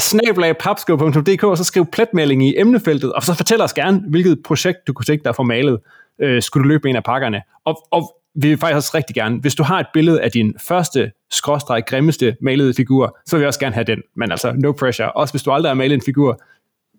og 1.51 1.57
så 1.57 1.63
skriv 1.63 1.85
pletmelding 1.85 2.47
i 2.47 2.53
emnefeltet, 2.57 3.13
og 3.13 3.23
så 3.23 3.33
fortæl 3.33 3.61
os 3.61 3.73
gerne, 3.73 4.03
hvilket 4.09 4.39
projekt 4.45 4.87
du 4.87 4.93
kunne 4.93 5.05
tænke 5.05 5.23
dig 5.23 5.29
at 5.29 5.35
få 5.35 5.43
malet, 5.43 5.79
øh, 6.21 6.41
skulle 6.41 6.63
du 6.63 6.67
løbe 6.67 6.89
en 6.89 6.95
af 6.95 7.03
pakkerne. 7.03 7.41
Og, 7.65 7.87
og 7.91 8.15
vi 8.35 8.47
vil 8.47 8.57
faktisk 8.57 8.75
også 8.75 8.91
rigtig 8.93 9.15
gerne, 9.15 9.39
hvis 9.39 9.55
du 9.55 9.63
har 9.63 9.79
et 9.79 9.87
billede 9.93 10.21
af 10.21 10.31
din 10.31 10.53
første 10.67 11.11
skråstreg 11.31 11.83
grimmeste 11.87 12.37
malede 12.41 12.73
figur, 12.73 13.17
så 13.25 13.35
vil 13.35 13.41
vi 13.41 13.47
også 13.47 13.59
gerne 13.59 13.75
have 13.75 13.83
den. 13.83 14.01
Men 14.15 14.31
altså, 14.31 14.53
no 14.57 14.71
pressure. 14.71 15.11
Også 15.11 15.33
hvis 15.33 15.43
du 15.43 15.51
aldrig 15.51 15.69
har 15.69 15.75
malet 15.75 15.95
en 15.95 16.01
figur, 16.05 16.41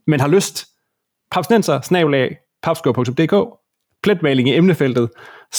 men 0.07 0.21
har 0.21 0.29
lyst, 0.29 0.67
papsnenser, 1.31 1.81
snabelag, 1.81 2.37
papsko.dk, 2.63 3.35
pletmaling 4.03 4.49
i 4.49 4.57
emnefeltet, 4.57 5.11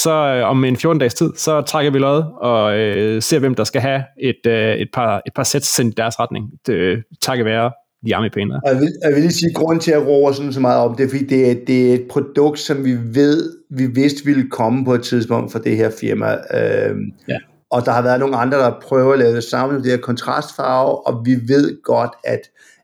så 0.03 0.11
øh, 0.11 0.49
om 0.49 0.63
en 0.63 0.77
14 0.77 0.99
dages 0.99 1.13
tid, 1.13 1.29
så 1.35 1.61
trækker 1.61 1.91
vi 1.91 1.99
lod 1.99 2.23
og 2.41 2.77
øh, 2.77 3.21
ser, 3.21 3.39
hvem 3.39 3.55
der 3.55 3.63
skal 3.63 3.81
have 3.81 4.03
et, 4.21 4.47
øh, 4.47 4.75
et, 4.75 4.89
par, 4.93 5.21
et 5.27 5.33
par 5.35 5.43
sæt 5.43 5.63
sendt 5.63 5.93
i 5.93 5.95
deres 5.97 6.19
retning. 6.19 6.51
Det, 6.65 7.03
takket 7.21 7.45
være 7.45 7.71
de 8.05 8.29
pæne. 8.33 8.61
Jeg 8.65 8.79
vil, 8.79 8.89
jeg 9.03 9.13
vil 9.13 9.21
lige 9.21 9.31
sige, 9.31 9.49
at 9.49 9.55
grunden 9.55 9.79
til 9.79 9.91
at 9.91 10.07
råbe 10.07 10.35
sådan 10.35 10.53
så 10.53 10.59
meget 10.59 10.81
om 10.81 10.95
det, 10.95 11.05
er, 11.05 11.09
fordi 11.09 11.25
det 11.25 11.51
er, 11.51 11.55
det 11.67 11.89
er 11.89 11.93
et 11.93 12.05
produkt, 12.09 12.59
som 12.59 12.85
vi 12.85 12.97
ved, 13.03 13.51
vi 13.69 13.85
vidste 13.85 14.25
ville 14.25 14.49
komme 14.49 14.85
på 14.85 14.93
et 14.93 15.03
tidspunkt 15.03 15.51
for 15.51 15.59
det 15.59 15.77
her 15.77 15.89
firma. 15.99 16.27
Øhm, 16.31 17.01
ja. 17.27 17.37
Og 17.71 17.85
der 17.85 17.91
har 17.91 18.01
været 18.01 18.19
nogle 18.19 18.37
andre, 18.37 18.57
der 18.57 18.79
prøver 18.81 19.13
at 19.13 19.19
lave 19.19 19.35
det 19.35 19.43
samme, 19.43 19.77
det 19.77 19.91
her 19.91 19.97
kontrastfarve, 19.97 21.07
og 21.07 21.25
vi 21.25 21.35
ved 21.47 21.83
godt, 21.83 22.11
at, 22.23 22.41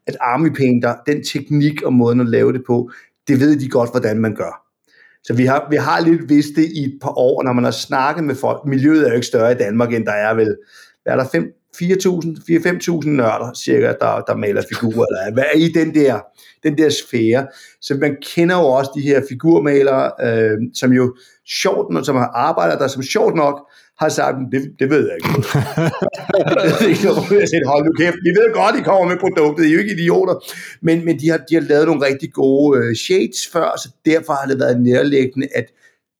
at 0.07 0.17
Army 0.21 0.55
Painter, 0.55 0.95
den 1.07 1.23
teknik 1.23 1.81
og 1.81 1.93
måden 1.93 2.19
at 2.19 2.27
lave 2.27 2.53
det 2.53 2.61
på, 2.67 2.89
det 3.27 3.39
ved 3.39 3.59
de 3.59 3.69
godt, 3.69 3.91
hvordan 3.91 4.19
man 4.19 4.35
gør. 4.35 4.62
Så 5.23 5.33
vi 5.33 5.45
har, 5.45 5.67
vi 5.69 5.75
har 5.75 5.99
lidt 5.99 6.29
vidst 6.29 6.55
det 6.55 6.65
i 6.65 6.83
et 6.83 6.99
par 7.01 7.17
år, 7.17 7.43
når 7.43 7.53
man 7.53 7.63
har 7.63 7.71
snakket 7.71 8.23
med 8.23 8.35
folk. 8.35 8.65
Miljøet 8.65 9.03
er 9.03 9.09
jo 9.09 9.15
ikke 9.15 9.27
større 9.27 9.51
i 9.51 9.55
Danmark, 9.55 9.93
end 9.93 10.05
der 10.05 10.11
er 10.11 10.33
vel, 10.33 10.55
hvad 11.03 11.13
er 11.13 11.17
der, 11.17 11.27
5, 11.31 11.43
4.000-5.000 11.81 13.09
nørder 13.09 13.53
cirka, 13.53 13.93
der, 14.01 14.21
der 14.27 14.35
maler 14.35 14.63
figurer, 14.69 15.05
eller 15.05 15.33
hvad 15.33 15.43
er 15.53 15.57
i 15.57 15.67
den 15.67 15.95
der, 15.95 16.19
den 16.63 16.77
der 16.77 16.89
sfære. 16.89 17.47
Så 17.81 17.95
man 17.95 18.17
kender 18.35 18.55
jo 18.55 18.65
også 18.65 18.91
de 18.95 19.01
her 19.01 19.21
figurmalere, 19.29 20.11
øh, 20.21 20.57
som 20.73 20.93
jo 20.93 21.15
sjovt, 21.61 22.05
som 22.05 22.15
har 22.15 22.31
arbejder 22.35 22.77
der, 22.77 22.87
som 22.87 23.03
sjovt 23.03 23.35
nok 23.35 23.69
har 23.99 24.09
sagt, 24.09 24.35
det, 24.51 24.61
det 24.79 24.89
ved 24.89 25.09
jeg 25.09 25.15
ikke. 25.15 25.29
ikke 26.89 27.03
noget. 27.05 27.67
hold 27.67 27.85
nu 27.85 27.91
kæft, 27.99 28.15
vi 28.23 28.29
ved 28.39 28.53
godt, 28.53 28.75
I 28.79 28.81
kommer 28.81 29.09
med 29.09 29.17
produktet, 29.17 29.65
I 29.65 29.67
er 29.67 29.73
jo 29.73 29.79
ikke 29.79 29.93
idioter. 29.93 30.35
Men, 30.81 31.05
men 31.05 31.19
de, 31.19 31.29
har, 31.29 31.37
de 31.37 31.55
har 31.55 31.61
lavet 31.61 31.85
nogle 31.87 32.05
rigtig 32.05 32.33
gode 32.33 32.79
øh, 32.79 32.95
shades 32.95 33.47
før, 33.53 33.77
så 33.83 33.89
derfor 34.05 34.33
har 34.33 34.47
det 34.47 34.59
været 34.59 34.81
nærliggende, 34.81 35.47
at 35.55 35.65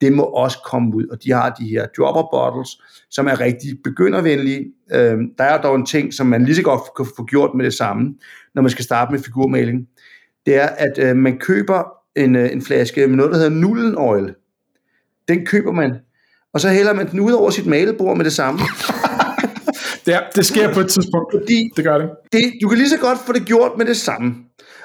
det 0.02 0.14
må 0.14 0.24
også 0.24 0.58
komme 0.66 0.96
ud. 0.96 1.08
Og 1.08 1.24
de 1.24 1.32
har 1.32 1.50
de 1.50 1.68
her 1.68 1.88
dropper 1.98 2.28
bottles, 2.32 2.70
som 3.10 3.28
er 3.28 3.40
rigtig 3.40 3.70
begyndervenlige. 3.84 4.66
Øh, 4.92 5.18
der 5.38 5.44
er 5.44 5.62
dog 5.62 5.76
en 5.76 5.86
ting, 5.86 6.14
som 6.14 6.28
man 6.28 6.46
lige 6.46 6.56
så 6.56 6.64
godt 6.64 6.82
kan 6.98 7.06
få 7.18 7.26
gjort 7.26 7.50
med 7.56 7.66
det 7.66 7.74
samme, 7.74 8.14
når 8.56 8.62
man 8.62 8.72
skal 8.72 8.86
starte 8.86 9.12
med 9.12 9.20
figurmaling. 9.20 9.88
Det 10.46 10.56
er, 10.56 10.68
at 10.68 10.98
øh, 10.98 11.16
man 11.16 11.38
køber 11.38 11.84
en, 12.16 12.36
øh, 12.36 12.52
en 12.52 12.62
flaske 12.62 13.08
med 13.08 13.16
noget, 13.16 13.32
der 13.32 13.38
hedder 13.38 13.56
Nullen 13.56 13.98
Oil. 13.98 14.36
Den 15.28 15.46
køber 15.46 15.72
man, 15.72 15.92
og 16.54 16.62
så 16.62 16.70
hælder 16.70 16.94
man 16.94 17.12
den 17.12 17.20
ud 17.20 17.32
over 17.32 17.50
sit 17.50 17.66
malebord 17.66 18.18
med 18.18 18.26
det 18.26 18.34
samme. 18.34 18.60
ja, 20.08 20.20
det 20.36 20.46
sker 20.46 20.74
på 20.74 20.80
et 20.80 20.88
tidspunkt. 20.88 21.34
Fordi 21.34 21.70
det 21.76 21.84
gør 21.84 21.98
det. 21.98 22.10
det. 22.32 22.54
Du 22.62 22.68
kan 22.68 22.78
lige 22.78 22.90
så 22.90 22.98
godt 22.98 23.20
få 23.26 23.34
det 23.34 23.46
gjort 23.46 23.72
med 23.78 23.86
det 23.86 23.98
samme. 23.98 24.34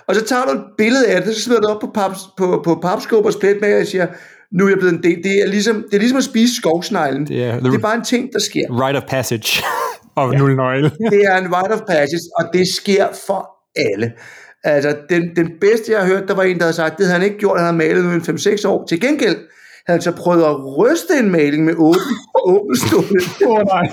Og 0.06 0.14
så 0.14 0.24
tager 0.24 0.44
du 0.44 0.50
et 0.50 0.64
billede 0.78 1.06
af 1.06 1.22
det, 1.22 1.34
så 1.34 1.42
smider 1.42 1.60
du 1.60 1.68
op 1.68 1.80
på, 1.80 1.90
paps, 1.94 2.18
på, 2.38 2.60
på 2.64 2.78
papskåb 2.82 3.24
og 3.24 3.32
spletmager 3.32 3.80
og 3.80 3.86
siger, 3.86 4.06
nu 4.52 4.64
er 4.64 4.68
jeg 4.68 4.78
blevet 4.78 4.94
en 4.94 5.02
del. 5.02 5.24
Det 5.24 5.42
er 5.44 5.48
ligesom, 5.48 5.84
det 5.90 5.94
er 5.94 5.98
ligesom 5.98 6.18
at 6.18 6.24
spise 6.24 6.56
skovsneglen. 6.56 7.26
Det 7.26 7.44
er, 7.44 7.60
det 7.60 7.74
er 7.74 7.78
bare 7.78 7.94
en 7.94 8.04
ting, 8.04 8.28
der 8.32 8.38
sker. 8.38 8.86
Rite 8.86 8.96
of 8.96 9.02
passage 9.08 9.62
of 10.16 10.32
ja. 10.32 10.38
nøgle. 10.38 10.90
det 11.14 11.22
er 11.24 11.36
en 11.36 11.46
rite 11.56 11.72
of 11.72 11.80
passage, 11.80 12.22
og 12.38 12.44
det 12.52 12.66
sker 12.68 13.06
for 13.26 13.50
alle. 13.76 14.12
Altså, 14.64 14.96
den, 15.10 15.36
den 15.36 15.50
bedste, 15.60 15.92
jeg 15.92 16.00
har 16.00 16.06
hørt, 16.06 16.28
der 16.28 16.34
var 16.34 16.42
en, 16.42 16.56
der 16.56 16.62
havde 16.62 16.76
sagt, 16.76 16.98
det 16.98 17.06
havde 17.06 17.18
han 17.18 17.28
ikke 17.28 17.38
gjort, 17.38 17.58
han 17.58 17.66
havde 17.66 17.76
malet 17.76 18.04
nu 18.04 18.10
i 18.10 18.16
5-6 18.16 18.68
år. 18.68 18.86
Til 18.86 19.00
gengæld 19.00 19.36
havde 19.88 19.98
han 19.98 20.02
så 20.02 20.12
prøvet 20.12 20.42
at 20.42 20.76
ryste 20.78 21.14
en 21.22 21.30
maling 21.30 21.64
med 21.64 21.74
åben, 21.76 22.14
åben 22.52 22.76
stående. 22.76 23.20
oh, 23.46 23.62
nej. 23.74 23.86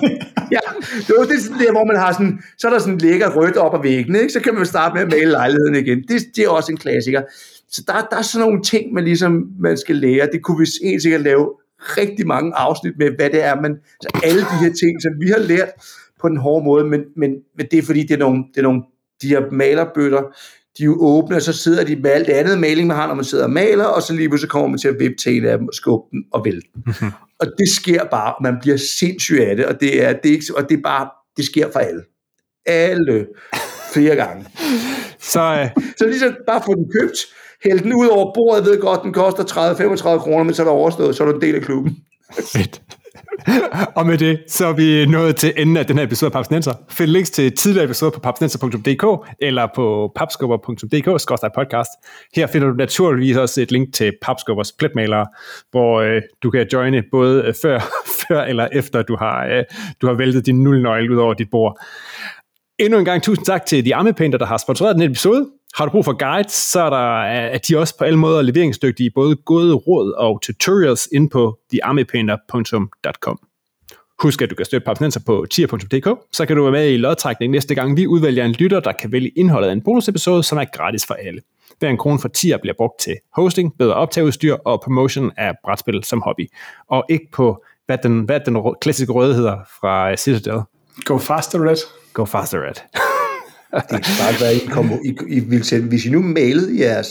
ja, 0.51 0.59
det 1.07 1.13
var 1.17 1.25
det 1.25 1.39
der, 1.59 1.71
hvor 1.71 1.85
man 1.85 1.95
har 1.95 2.11
sådan, 2.11 2.39
så 2.57 2.67
er 2.67 2.71
der 2.71 2.79
sådan 2.79 2.97
lækker 2.97 3.29
rødt 3.37 3.57
op 3.57 3.73
ad 3.75 3.81
væggen, 3.81 4.15
ikke? 4.15 4.33
så 4.33 4.39
kan 4.39 4.55
man 4.55 4.65
starte 4.65 4.93
med 4.93 5.01
at 5.01 5.11
male 5.11 5.31
lejligheden 5.31 5.75
igen. 5.75 5.97
Det, 6.07 6.21
det 6.35 6.43
er 6.45 6.49
også 6.49 6.71
en 6.71 6.77
klassiker. 6.77 7.21
Så 7.69 7.83
der, 7.87 7.93
der 8.11 8.17
er 8.17 8.21
sådan 8.21 8.47
nogle 8.47 8.61
ting, 8.63 8.93
man 8.93 9.03
ligesom 9.03 9.47
man 9.59 9.77
skal 9.77 9.95
lære. 9.95 10.29
Det 10.33 10.43
kunne 10.43 10.59
vi 10.59 10.67
helt 10.89 11.01
sikkert 11.01 11.21
lave 11.21 11.49
rigtig 11.79 12.27
mange 12.27 12.55
afsnit 12.55 12.93
med, 12.97 13.11
hvad 13.17 13.29
det 13.29 13.43
er, 13.43 13.55
men 13.61 13.71
altså 13.71 14.09
alle 14.23 14.41
de 14.41 14.57
her 14.63 14.73
ting, 14.73 15.01
som 15.01 15.11
vi 15.19 15.27
har 15.27 15.39
lært 15.39 15.69
på 16.21 16.29
den 16.29 16.37
hårde 16.37 16.65
måde, 16.65 16.85
men, 16.85 17.01
men, 17.15 17.31
men 17.57 17.65
det 17.71 17.79
er 17.79 17.83
fordi, 17.83 18.01
det 18.01 18.11
er 18.11 18.17
nogle, 18.17 18.43
det 18.53 18.57
er 18.57 18.63
nogle 18.63 18.81
de 19.21 19.27
her 19.27 19.41
malerbøtter, 19.51 20.21
de 20.77 20.83
er 20.83 20.85
jo 20.85 20.97
åbne, 20.99 21.35
og 21.35 21.41
så 21.41 21.53
sidder 21.53 21.83
de 21.83 21.95
med 21.95 22.11
alt 22.11 22.27
det 22.27 22.33
andet 22.33 22.59
maling, 22.59 22.87
man 22.87 22.97
har, 22.97 23.07
når 23.07 23.15
man 23.15 23.25
sidder 23.25 23.43
og 23.43 23.51
maler, 23.51 23.85
og 23.85 24.01
så 24.01 24.13
lige 24.13 24.29
pludselig 24.29 24.49
kommer 24.49 24.67
man 24.67 24.79
til 24.79 24.87
at 24.87 24.95
vippe 24.99 25.15
til 25.23 25.37
en 25.37 25.45
af 25.45 25.57
dem 25.57 25.67
og 25.67 25.73
skubbe 25.73 26.07
den 26.11 26.23
og 26.33 26.45
vælte 26.45 26.67
den. 26.73 26.83
Mm-hmm. 26.85 27.11
Og 27.39 27.47
det 27.57 27.69
sker 27.69 28.03
bare, 28.03 28.33
og 28.33 28.43
man 28.43 28.57
bliver 28.61 28.77
sindssyg 28.77 29.39
af 29.41 29.55
det, 29.55 29.65
og 29.65 29.81
det 29.81 30.03
er, 30.03 30.13
det 30.13 30.29
er 30.29 30.33
ikke, 30.33 30.45
og 30.57 30.69
det 30.69 30.77
er 30.77 30.81
bare, 30.81 31.09
det 31.37 31.45
sker 31.45 31.71
for 31.71 31.79
alle. 31.79 32.03
Alle 32.65 33.27
flere 33.93 34.15
gange. 34.15 34.45
Så, 35.33 35.41
øh... 35.41 35.83
så 35.97 36.07
lige 36.07 36.35
bare 36.47 36.61
få 36.65 36.75
den 36.75 36.91
købt, 36.99 37.17
hælde 37.63 37.83
den 37.83 37.93
ud 37.93 38.07
over 38.07 38.33
bordet, 38.33 38.61
jeg 38.61 38.71
ved 38.71 38.81
godt, 38.81 39.03
den 39.03 39.13
koster 39.13 39.43
30-35 39.43 40.17
kroner, 40.17 40.43
men 40.43 40.53
så 40.53 40.61
er 40.61 40.65
der 40.65 40.71
overstået, 40.71 41.15
så 41.15 41.23
er 41.23 41.27
du 41.27 41.35
en 41.35 41.41
del 41.41 41.55
af 41.55 41.61
klubben. 41.61 41.97
Fedt. 42.33 42.81
og 43.97 44.05
med 44.05 44.17
det, 44.17 44.43
så 44.47 44.65
er 44.65 44.73
vi 44.73 45.05
nået 45.05 45.35
til 45.35 45.53
enden 45.57 45.77
af 45.77 45.85
den 45.85 45.97
her 45.97 46.05
episode 46.05 46.27
af 46.27 46.31
Papsnenser. 46.31 46.73
Find 46.89 47.09
links 47.09 47.29
til 47.29 47.55
tidligere 47.57 47.85
episoder 47.85 48.11
på 48.11 48.19
papsnenser.dk 48.19 49.29
eller 49.41 49.67
på 49.75 50.11
papskubber.dk-podcast. 50.15 51.91
Her 52.35 52.47
finder 52.47 52.67
du 52.67 52.73
naturligvis 52.73 53.37
også 53.37 53.61
et 53.61 53.71
link 53.71 53.93
til 53.93 54.11
Papskubbers 54.21 54.71
pletmalere, 54.71 55.25
hvor 55.71 56.01
øh, 56.01 56.21
du 56.43 56.49
kan 56.49 56.67
joine 56.73 57.03
både 57.11 57.43
øh, 57.43 57.53
før, 57.61 57.79
før 58.27 58.41
eller 58.41 58.67
efter 58.73 59.01
du 59.01 59.15
har, 59.15 59.45
øh, 59.45 59.63
du 60.01 60.07
har 60.07 60.13
væltet 60.13 60.45
din 60.45 60.63
nullnøgle 60.63 61.15
ud 61.15 61.17
over 61.17 61.33
dit 61.33 61.49
bord. 61.51 61.79
Endnu 62.79 62.99
en 62.99 63.05
gang 63.05 63.23
tusind 63.23 63.45
tak 63.45 63.65
til 63.65 63.85
de 63.85 63.95
Armepainter, 63.95 64.37
der 64.37 64.45
har 64.45 64.57
sponsoreret 64.57 64.95
den 64.95 65.03
episode. 65.03 65.49
Har 65.75 65.85
du 65.85 65.91
brug 65.91 66.05
for 66.05 66.13
guides, 66.13 66.53
så 66.53 66.81
er 66.81 66.89
der, 66.89 67.21
er 67.21 67.57
de 67.57 67.77
også 67.77 67.97
på 67.97 68.03
alle 68.03 68.19
måder 68.19 68.41
leveringsdygtige, 68.41 69.11
både 69.15 69.35
gode 69.35 69.73
råd 69.73 70.11
og 70.11 70.41
tutorials 70.41 71.09
ind 71.13 71.29
på 71.29 71.59
thearmypainter.com. 71.71 73.39
Husk, 74.21 74.41
at 74.41 74.49
du 74.49 74.55
kan 74.55 74.65
støtte 74.65 74.85
Papsnenser 74.85 75.19
på 75.25 75.45
tier.dk, 75.51 76.19
så 76.31 76.45
kan 76.45 76.55
du 76.55 76.61
være 76.61 76.71
med 76.71 76.91
i 76.91 76.97
lodtrækning 76.97 77.51
næste 77.51 77.75
gang, 77.75 77.97
vi 77.97 78.07
udvælger 78.07 78.45
en 78.45 78.51
lytter, 78.51 78.79
der 78.79 78.91
kan 78.91 79.11
vælge 79.11 79.29
indholdet 79.29 79.67
af 79.67 79.71
en 79.71 79.81
bonusepisode, 79.81 80.43
som 80.43 80.57
er 80.57 80.65
gratis 80.73 81.05
for 81.05 81.13
alle. 81.13 81.41
Hver 81.79 81.89
en 81.89 81.97
krone 81.97 82.19
for 82.19 82.27
tier 82.27 82.57
bliver 82.57 82.73
brugt 82.77 82.99
til 82.99 83.15
hosting, 83.33 83.77
bedre 83.77 83.93
optageudstyr 83.93 84.53
og 84.53 84.81
promotion 84.81 85.31
af 85.37 85.53
brætspil 85.63 86.03
som 86.03 86.21
hobby. 86.21 86.47
Og 86.89 87.05
ikke 87.09 87.27
på, 87.33 87.63
hvad 87.85 87.97
den, 88.03 88.21
hvad 88.21 88.39
den 88.39 88.75
klassiske 88.81 89.13
røde 89.13 89.35
hedder 89.35 89.57
fra 89.79 90.15
Citadel. 90.15 90.61
Go 91.05 91.17
faster, 91.17 91.69
Red. 91.69 91.77
Go 92.13 92.25
faster, 92.25 92.59
Red. 92.59 92.75
det 93.89 94.03
kan 94.05 94.13
bare 94.21 94.41
være, 94.41 94.55
I, 94.55 94.59
kom, 94.69 94.91
I, 95.05 95.17
I 95.27 95.39
vil 95.39 95.63
sende, 95.63 95.87
hvis 95.87 96.05
I 96.05 96.09
nu 96.09 96.21
mailede 96.21 96.79
jeres 96.79 97.07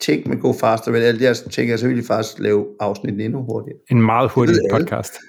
ting 0.00 0.28
med 0.28 0.36
Go 0.40 0.52
Faster, 0.60 0.90
med 0.92 1.04
alle 1.04 1.22
jeres 1.24 1.40
ting, 1.40 1.78
så 1.78 1.88
vil 1.88 1.98
I 1.98 2.02
faktisk 2.06 2.38
lave 2.38 2.64
afsnit 2.80 3.20
endnu 3.20 3.42
hurtigere. 3.42 3.78
En 3.90 4.02
meget 4.02 4.30
hurtig 4.30 4.56
podcast. 4.72 5.12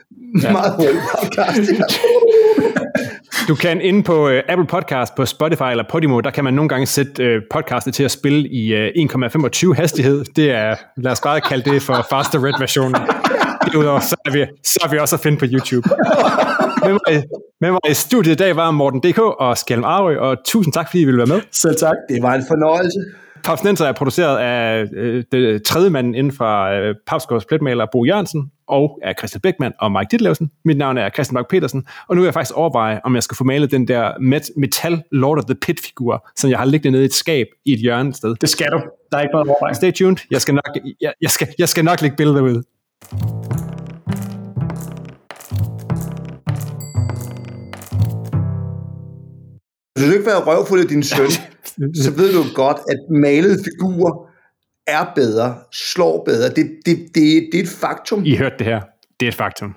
Ja. 0.43 0.51
meget 0.51 0.73
hurtig 0.75 1.01
podcast, 1.21 1.71
ja. 1.71 1.83
Du 3.47 3.55
kan 3.55 3.81
inde 3.81 4.03
på 4.03 4.27
uh, 4.27 4.33
Apple 4.49 4.67
Podcast, 4.67 5.15
på 5.15 5.25
Spotify 5.25 5.63
eller 5.71 5.83
Podimo, 5.89 6.19
der 6.19 6.31
kan 6.31 6.43
man 6.43 6.53
nogle 6.53 6.69
gange 6.69 6.85
sætte 6.85 7.35
uh, 7.35 7.41
podcastet 7.51 7.93
til 7.93 8.03
at 8.03 8.11
spille 8.11 8.49
i 8.49 8.73
uh, 8.73 8.87
1,25 9.67 9.73
hastighed. 9.73 10.25
Det 10.35 10.51
er, 10.51 10.75
lad 10.97 11.11
os 11.11 11.21
bare 11.21 11.41
kalde 11.41 11.71
det 11.71 11.81
for 11.81 11.93
Faster 11.93 12.45
Red 12.45 12.53
versionen. 12.59 12.95
Derudover, 13.71 13.99
så 13.99 14.15
er, 14.25 14.31
vi, 14.31 14.45
så 14.63 14.79
er 14.83 14.89
vi 14.89 14.97
også 14.97 15.15
at 15.15 15.19
finde 15.19 15.37
på 15.37 15.45
YouTube. 15.45 15.89
med, 16.85 16.99
mig, 17.07 17.23
med 17.61 17.71
mig 17.71 17.79
i 17.89 17.93
studiet 17.93 18.33
i 18.33 18.37
dag 18.37 18.55
var 18.55 18.71
Morten 18.71 18.99
DK 18.99 19.19
og 19.19 19.57
Skjalm 19.57 19.83
Arø, 19.83 20.17
og 20.19 20.37
tusind 20.45 20.73
tak, 20.73 20.87
fordi 20.89 21.01
I 21.01 21.05
ville 21.05 21.17
være 21.17 21.27
med. 21.27 21.41
Selv 21.51 21.75
tak. 21.75 21.95
Det 22.09 22.23
var 22.23 22.33
en 22.33 22.43
fornøjelse. 22.47 22.99
Papsnenser 23.43 23.85
er 23.85 23.91
produceret 23.91 24.37
af 24.37 24.85
øh, 24.95 25.23
det 25.31 25.63
tredje 25.63 25.89
mand 25.89 26.15
inden 26.15 26.33
for 26.33 26.63
øh, 26.63 26.95
Papsgårds 27.07 27.45
pletmaler 27.45 27.85
Bo 27.91 28.05
Jørgensen, 28.05 28.51
og 28.67 28.99
af 29.03 29.13
Christian 29.17 29.41
Beckmann 29.41 29.73
og 29.79 29.91
Mike 29.91 30.07
Ditlevsen. 30.11 30.51
Mit 30.65 30.77
navn 30.77 30.97
er 30.97 31.09
Christian 31.09 31.35
Bak 31.35 31.47
petersen 31.49 31.85
og 32.07 32.15
nu 32.15 32.21
vil 32.21 32.27
jeg 32.27 32.33
faktisk 32.33 32.55
overveje, 32.57 33.01
om 33.03 33.15
jeg 33.15 33.23
skal 33.23 33.37
få 33.37 33.43
malet 33.43 33.71
den 33.71 33.87
der 33.87 34.11
met- 34.11 34.53
metal 34.59 35.03
Lord 35.11 35.37
of 35.37 35.45
the 35.45 35.55
Pit-figur, 35.55 36.27
som 36.35 36.49
jeg 36.49 36.59
har 36.59 36.65
liggende 36.65 36.91
nede 36.91 37.03
i 37.03 37.05
et 37.05 37.13
skab 37.13 37.47
i 37.65 37.73
et 37.73 37.79
hjørne 37.79 38.13
sted. 38.13 38.35
Det 38.35 38.49
skal 38.49 38.67
du. 38.71 38.81
Der 39.11 39.17
er 39.17 39.21
ikke 39.21 39.33
noget 39.33 39.47
overvej. 39.49 39.73
Stay 39.73 39.91
tuned. 39.91 40.17
Jeg 40.31 40.41
skal 40.41 40.53
nok, 40.53 40.77
jeg, 41.01 41.13
jeg 41.21 41.29
skal, 41.29 41.47
jeg 41.59 41.69
skal 41.69 41.85
nok 41.85 42.01
lægge 42.01 42.17
billeder 42.17 42.41
ud. 42.41 42.63
Hvis 49.95 50.07
du 50.07 50.13
ikke 50.13 50.25
være 50.25 50.43
røvfuld 50.43 50.81
af 50.81 50.87
din 50.87 51.03
søn, 51.03 51.31
så 51.95 52.11
ved 52.11 52.33
du 52.33 52.43
godt, 52.55 52.77
at 52.89 52.97
malede 53.09 53.63
figurer 53.63 54.29
er 54.87 55.11
bedre, 55.15 55.55
slår 55.71 56.23
bedre. 56.25 56.49
Det, 56.49 56.71
det, 56.85 56.97
det, 57.15 57.49
det 57.51 57.59
er 57.59 57.63
et 57.63 57.69
faktum. 57.69 58.25
I 58.25 58.35
hørte 58.35 58.55
det 58.59 58.67
her. 58.67 58.81
Det 59.19 59.25
er 59.25 59.27
et 59.27 59.35
faktum. 59.35 59.75